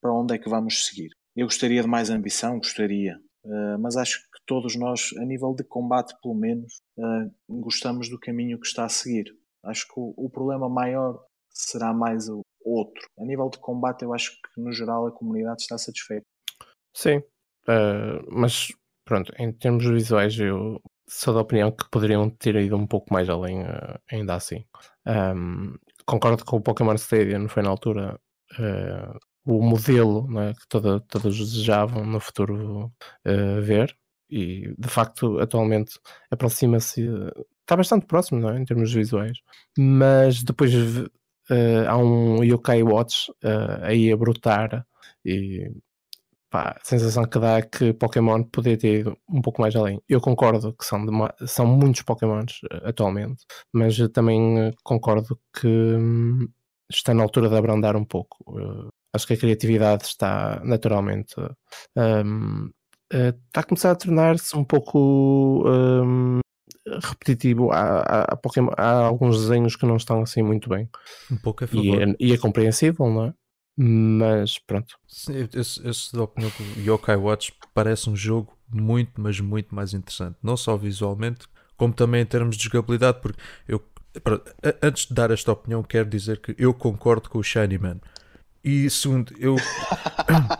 para 0.00 0.12
onde 0.12 0.34
é 0.34 0.38
que 0.38 0.48
vamos 0.48 0.86
seguir. 0.86 1.10
Eu 1.36 1.46
gostaria 1.46 1.82
de 1.82 1.88
mais 1.88 2.10
ambição, 2.10 2.58
gostaria, 2.58 3.18
Uh, 3.44 3.78
mas 3.78 3.96
acho 3.96 4.20
que 4.20 4.40
todos 4.46 4.76
nós, 4.76 5.10
a 5.18 5.24
nível 5.24 5.54
de 5.54 5.64
combate, 5.64 6.14
pelo 6.22 6.34
menos, 6.34 6.80
uh, 6.98 7.32
gostamos 7.48 8.08
do 8.08 8.18
caminho 8.18 8.60
que 8.60 8.66
está 8.66 8.84
a 8.84 8.88
seguir. 8.88 9.34
Acho 9.64 9.86
que 9.86 9.94
o, 9.96 10.28
problema 10.30 10.68
maior 10.68 11.18
será 11.50 11.92
mais 11.92 12.28
o 12.28 12.42
outro. 12.62 13.02
A 13.18 13.24
nível 13.24 13.48
de 13.48 13.58
combate, 13.58 14.02
eu 14.02 14.12
acho 14.12 14.32
que 14.32 14.60
no 14.60 14.72
geral 14.72 15.06
a 15.06 15.12
comunidade 15.12 15.62
está 15.62 15.78
satisfeita. 15.78 16.26
Sim, 16.94 17.18
uh, 17.68 18.22
mas 18.30 18.68
pronto, 19.04 19.32
em 19.38 19.50
termos 19.52 19.86
visuais, 19.86 20.38
eu 20.38 20.80
sou 21.08 21.32
da 21.32 21.40
opinião 21.40 21.70
que 21.72 21.88
poderiam 21.90 22.28
ter 22.28 22.54
ido 22.56 22.76
um 22.76 22.86
pouco 22.86 23.12
mais 23.12 23.30
além, 23.30 23.64
ainda 24.12 24.34
assim. 24.34 24.62
Um, 25.06 25.74
concordo 26.04 26.44
com 26.44 26.56
o 26.56 26.60
Pokémon 26.60 26.94
Stadium, 26.94 27.48
foi 27.48 27.62
na 27.62 27.70
altura 27.70 28.20
o 29.48 29.62
modelo 29.62 30.28
né, 30.28 30.52
que 30.52 30.68
todos 30.68 31.38
desejavam 31.38 32.04
no 32.04 32.20
futuro 32.20 32.92
uh, 33.26 33.62
ver 33.62 33.96
e 34.28 34.74
de 34.78 34.88
facto 34.88 35.38
atualmente 35.38 35.98
aproxima-se 36.30 37.08
está 37.62 37.74
bastante 37.74 38.04
próximo 38.04 38.40
não 38.40 38.50
é? 38.50 38.58
em 38.58 38.64
termos 38.66 38.92
visuais 38.92 39.38
mas 39.78 40.42
depois 40.42 40.74
uh, 40.74 41.08
há 41.88 41.96
um 41.96 42.44
Yokai 42.44 42.82
Watch 42.82 43.30
uh, 43.42 43.84
aí 43.84 44.12
a 44.12 44.16
brotar 44.18 44.86
e 45.24 45.72
pá, 46.50 46.76
a 46.78 46.84
sensação 46.84 47.24
que 47.24 47.38
dá 47.38 47.56
é 47.56 47.62
que 47.62 47.94
Pokémon 47.94 48.42
poderia 48.44 48.76
ter 48.76 49.00
ido 49.00 49.18
um 49.30 49.40
pouco 49.40 49.62
mais 49.62 49.74
além 49.74 49.98
eu 50.06 50.20
concordo 50.20 50.74
que 50.74 50.84
são, 50.84 51.06
são 51.46 51.66
muitos 51.66 52.02
Pokémons 52.02 52.60
atualmente 52.82 53.46
mas 53.72 53.96
também 54.12 54.74
concordo 54.84 55.40
que 55.58 55.66
hum, 55.66 56.46
está 56.90 57.14
na 57.14 57.22
altura 57.22 57.48
de 57.48 57.56
abrandar 57.56 57.96
um 57.96 58.04
pouco 58.04 58.44
acho 59.18 59.26
que 59.26 59.34
a 59.34 59.36
criatividade 59.36 60.04
está 60.04 60.62
naturalmente 60.64 61.34
um, 61.96 62.70
eh, 63.12 63.34
está 63.46 63.60
a 63.60 63.64
começar 63.64 63.90
a 63.90 63.96
tornar-se 63.96 64.56
um 64.56 64.64
pouco 64.64 65.64
um, 65.66 66.38
repetitivo. 67.02 67.72
Há, 67.72 68.00
há, 68.00 68.36
Pokémon, 68.36 68.70
há, 68.76 68.92
alguns 68.92 69.40
desenhos 69.40 69.74
que 69.74 69.84
não 69.84 69.96
estão 69.96 70.22
assim 70.22 70.42
muito 70.42 70.68
bem. 70.68 70.88
Um 71.30 71.36
pouco 71.36 71.64
a 71.64 71.68
E 71.72 71.90
é, 71.90 72.16
e 72.20 72.32
é 72.32 72.38
compreensível, 72.38 73.10
não 73.10 73.24
é? 73.26 73.34
Mas 73.76 74.58
pronto. 74.58 74.96
Sim, 75.06 75.48
esse, 75.54 75.86
esse 75.86 76.12
da 76.12 76.22
opinião 76.22 76.50
que 76.50 76.62
o 76.62 76.94
Yokai 76.94 77.16
Watch 77.16 77.52
parece 77.74 78.10
um 78.10 78.16
jogo 78.16 78.56
muito, 78.68 79.12
mas 79.20 79.40
muito 79.40 79.74
mais 79.74 79.94
interessante. 79.94 80.36
Não 80.42 80.56
só 80.56 80.76
visualmente, 80.76 81.46
como 81.76 81.92
também 81.92 82.22
em 82.22 82.26
termos 82.26 82.56
de 82.56 82.64
jogabilidade, 82.64 83.20
porque 83.20 83.40
eu 83.66 83.82
antes 84.82 85.06
de 85.06 85.14
dar 85.14 85.30
esta 85.30 85.52
opinião, 85.52 85.82
quero 85.82 86.08
dizer 86.08 86.40
que 86.40 86.54
eu 86.58 86.74
concordo 86.74 87.28
com 87.28 87.38
o 87.38 87.42
Shiny 87.42 87.78
Man. 87.78 88.00
E 88.68 88.90
segundo, 88.90 89.32
eu. 89.38 89.56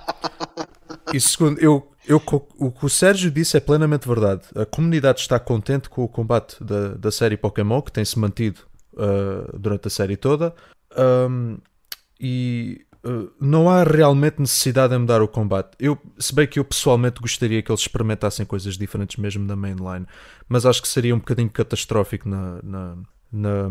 e 1.12 1.20
segundo, 1.20 1.61
eu, 1.61 1.92
eu, 2.06 2.16
o 2.59 2.72
que 2.72 2.86
o 2.86 2.88
Sérgio 2.88 3.30
disse 3.30 3.59
é 3.59 3.61
plenamente 3.61 4.09
verdade. 4.09 4.44
A 4.54 4.64
comunidade 4.64 5.20
está 5.20 5.38
contente 5.38 5.90
com 5.90 6.04
o 6.04 6.09
combate 6.09 6.56
da, 6.64 6.94
da 6.94 7.12
série 7.12 7.36
Pokémon, 7.36 7.82
que 7.82 7.92
tem-se 7.92 8.18
mantido 8.18 8.61
uh, 8.94 9.59
durante 9.59 9.88
a 9.88 9.90
série 9.90 10.16
toda. 10.16 10.54
Um, 10.96 11.59
e 12.18 12.80
uh, 13.04 13.30
não 13.38 13.68
há 13.68 13.84
realmente 13.84 14.40
necessidade 14.40 14.94
de 14.94 14.98
mudar 14.98 15.20
o 15.20 15.28
combate. 15.28 15.76
Eu, 15.78 15.98
se 16.18 16.34
bem 16.34 16.46
que 16.46 16.59
eu 16.59 16.64
pessoalmente 16.64 17.20
gostaria 17.20 17.61
que 17.61 17.70
eles 17.70 17.82
experimentassem 17.82 18.46
coisas 18.46 18.78
diferentes 18.78 19.18
mesmo 19.18 19.44
na 19.44 19.54
mainline, 19.54 20.06
mas 20.48 20.64
acho 20.64 20.80
que 20.80 20.88
seria 20.88 21.14
um 21.14 21.18
bocadinho 21.18 21.50
catastrófico 21.50 22.26
na, 22.26 22.59
na, 22.62 22.96
na, 23.30 23.70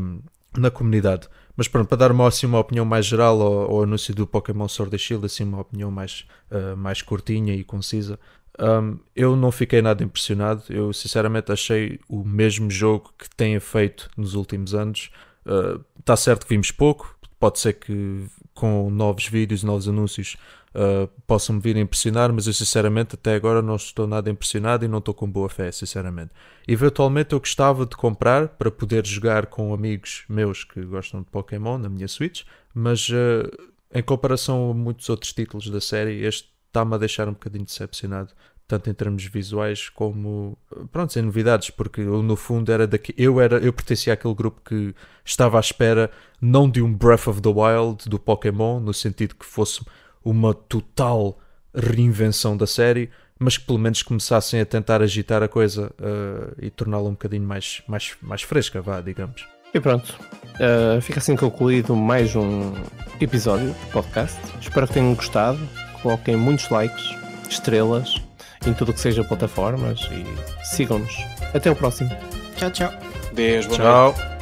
na 0.55 0.69
comunidade. 0.69 1.27
Mas 1.57 1.67
pronto, 1.67 1.87
para 1.87 1.97
dar 1.97 2.11
uma, 2.11 2.27
assim, 2.27 2.45
uma 2.45 2.59
opinião 2.59 2.85
mais 2.85 3.05
geral 3.07 3.41
ao, 3.41 3.71
ao 3.71 3.83
anúncio 3.83 4.13
do 4.13 4.27
Pokémon 4.27 4.67
Sword 4.67 4.95
and 4.95 4.99
Shield, 4.99 5.25
assim, 5.25 5.43
uma 5.43 5.59
opinião 5.59 5.89
mais, 5.89 6.27
uh, 6.51 6.77
mais 6.77 7.01
curtinha 7.01 7.55
e 7.55 7.63
concisa, 7.63 8.19
um, 8.59 8.99
eu 9.15 9.35
não 9.35 9.51
fiquei 9.51 9.81
nada 9.81 10.03
impressionado. 10.03 10.63
Eu 10.69 10.93
sinceramente 10.93 11.51
achei 11.51 11.99
o 12.07 12.23
mesmo 12.23 12.69
jogo 12.69 13.11
que 13.17 13.27
tenha 13.35 13.59
feito 13.59 14.09
nos 14.15 14.35
últimos 14.35 14.75
anos. 14.75 15.09
Está 15.99 16.13
uh, 16.13 16.17
certo 16.17 16.45
que 16.45 16.53
vimos 16.53 16.71
pouco, 16.71 17.17
pode 17.39 17.59
ser 17.59 17.73
que 17.73 18.25
com 18.53 18.89
novos 18.89 19.27
vídeos, 19.27 19.63
novos 19.63 19.87
anúncios, 19.87 20.37
uh, 20.77 21.07
possam-me 21.25 21.59
vir 21.59 21.75
impressionar, 21.75 22.31
mas 22.31 22.45
eu 22.45 22.53
sinceramente 22.53 23.15
até 23.15 23.35
agora 23.35 23.61
não 23.61 23.75
estou 23.75 24.05
nada 24.05 24.29
impressionado 24.29 24.85
e 24.85 24.87
não 24.87 24.99
estou 24.99 25.13
com 25.13 25.29
boa 25.29 25.49
fé, 25.49 25.71
sinceramente. 25.71 26.31
Eventualmente 26.67 27.33
eu 27.33 27.39
gostava 27.39 27.85
de 27.85 27.97
comprar 27.97 28.49
para 28.49 28.69
poder 28.69 29.05
jogar 29.05 29.47
com 29.47 29.73
amigos 29.73 30.23
meus 30.29 30.63
que 30.63 30.81
gostam 30.85 31.21
de 31.21 31.27
Pokémon 31.27 31.77
na 31.77 31.89
minha 31.89 32.07
Switch, 32.07 32.43
mas 32.73 33.09
uh, 33.09 33.49
em 33.93 34.03
comparação 34.03 34.69
a 34.69 34.73
muitos 34.73 35.09
outros 35.09 35.33
títulos 35.33 35.69
da 35.69 35.81
série, 35.81 36.23
este 36.23 36.49
está-me 36.67 36.93
a 36.93 36.97
deixar 36.97 37.27
um 37.27 37.33
bocadinho 37.33 37.65
decepcionado 37.65 38.33
tanto 38.67 38.89
em 38.89 38.93
termos 38.93 39.23
visuais 39.23 39.87
como 39.87 40.57
pronto, 40.91 41.17
em 41.17 41.21
novidades, 41.21 41.69
porque 41.69 42.01
eu 42.01 42.21
no 42.21 42.35
fundo 42.35 42.69
era 42.69 42.85
daqui, 42.85 43.15
eu 43.17 43.39
era, 43.39 43.59
eu 43.59 43.71
pertencia 43.71 44.11
àquele 44.11 44.33
grupo 44.33 44.61
que 44.61 44.93
estava 45.23 45.57
à 45.57 45.61
espera 45.61 46.11
não 46.41 46.69
de 46.69 46.81
um 46.81 46.93
Breath 46.93 47.27
of 47.27 47.41
the 47.41 47.49
Wild 47.49 48.09
do 48.09 48.19
Pokémon, 48.19 48.81
no 48.81 48.93
sentido 48.93 49.35
que 49.35 49.45
fosse 49.45 49.81
uma 50.29 50.53
total 50.53 51.39
reinvenção 51.73 52.57
da 52.57 52.67
série, 52.67 53.09
mas 53.39 53.57
que 53.57 53.65
pelo 53.65 53.79
menos 53.79 54.01
começassem 54.01 54.59
a 54.59 54.65
tentar 54.65 55.01
agitar 55.01 55.41
a 55.41 55.47
coisa 55.47 55.91
uh, 55.99 56.55
e 56.59 56.69
torná-la 56.69 57.07
um 57.07 57.11
bocadinho 57.11 57.43
mais, 57.43 57.81
mais, 57.87 58.15
mais 58.21 58.41
fresca, 58.41 58.81
vá, 58.81 58.99
digamos. 58.99 59.47
E 59.73 59.79
pronto, 59.79 60.17
uh, 60.55 61.01
fica 61.01 61.19
assim 61.19 61.35
concluído 61.35 61.95
mais 61.95 62.35
um 62.35 62.73
episódio 63.21 63.67
do 63.67 63.91
podcast. 63.91 64.39
Espero 64.59 64.87
que 64.87 64.93
tenham 64.93 65.13
gostado. 65.13 65.59
Coloquem 66.01 66.35
muitos 66.35 66.69
likes, 66.69 67.03
estrelas 67.49 68.15
em 68.65 68.73
tudo 68.73 68.93
que 68.93 68.99
seja 68.99 69.23
plataformas 69.23 70.01
e 70.11 70.65
sigam-nos. 70.65 71.15
Até 71.53 71.71
o 71.71 71.75
próximo. 71.75 72.09
Tchau, 72.55 72.71
tchau. 72.71 72.93
Beijo, 73.33 73.69
tchau. 73.69 74.36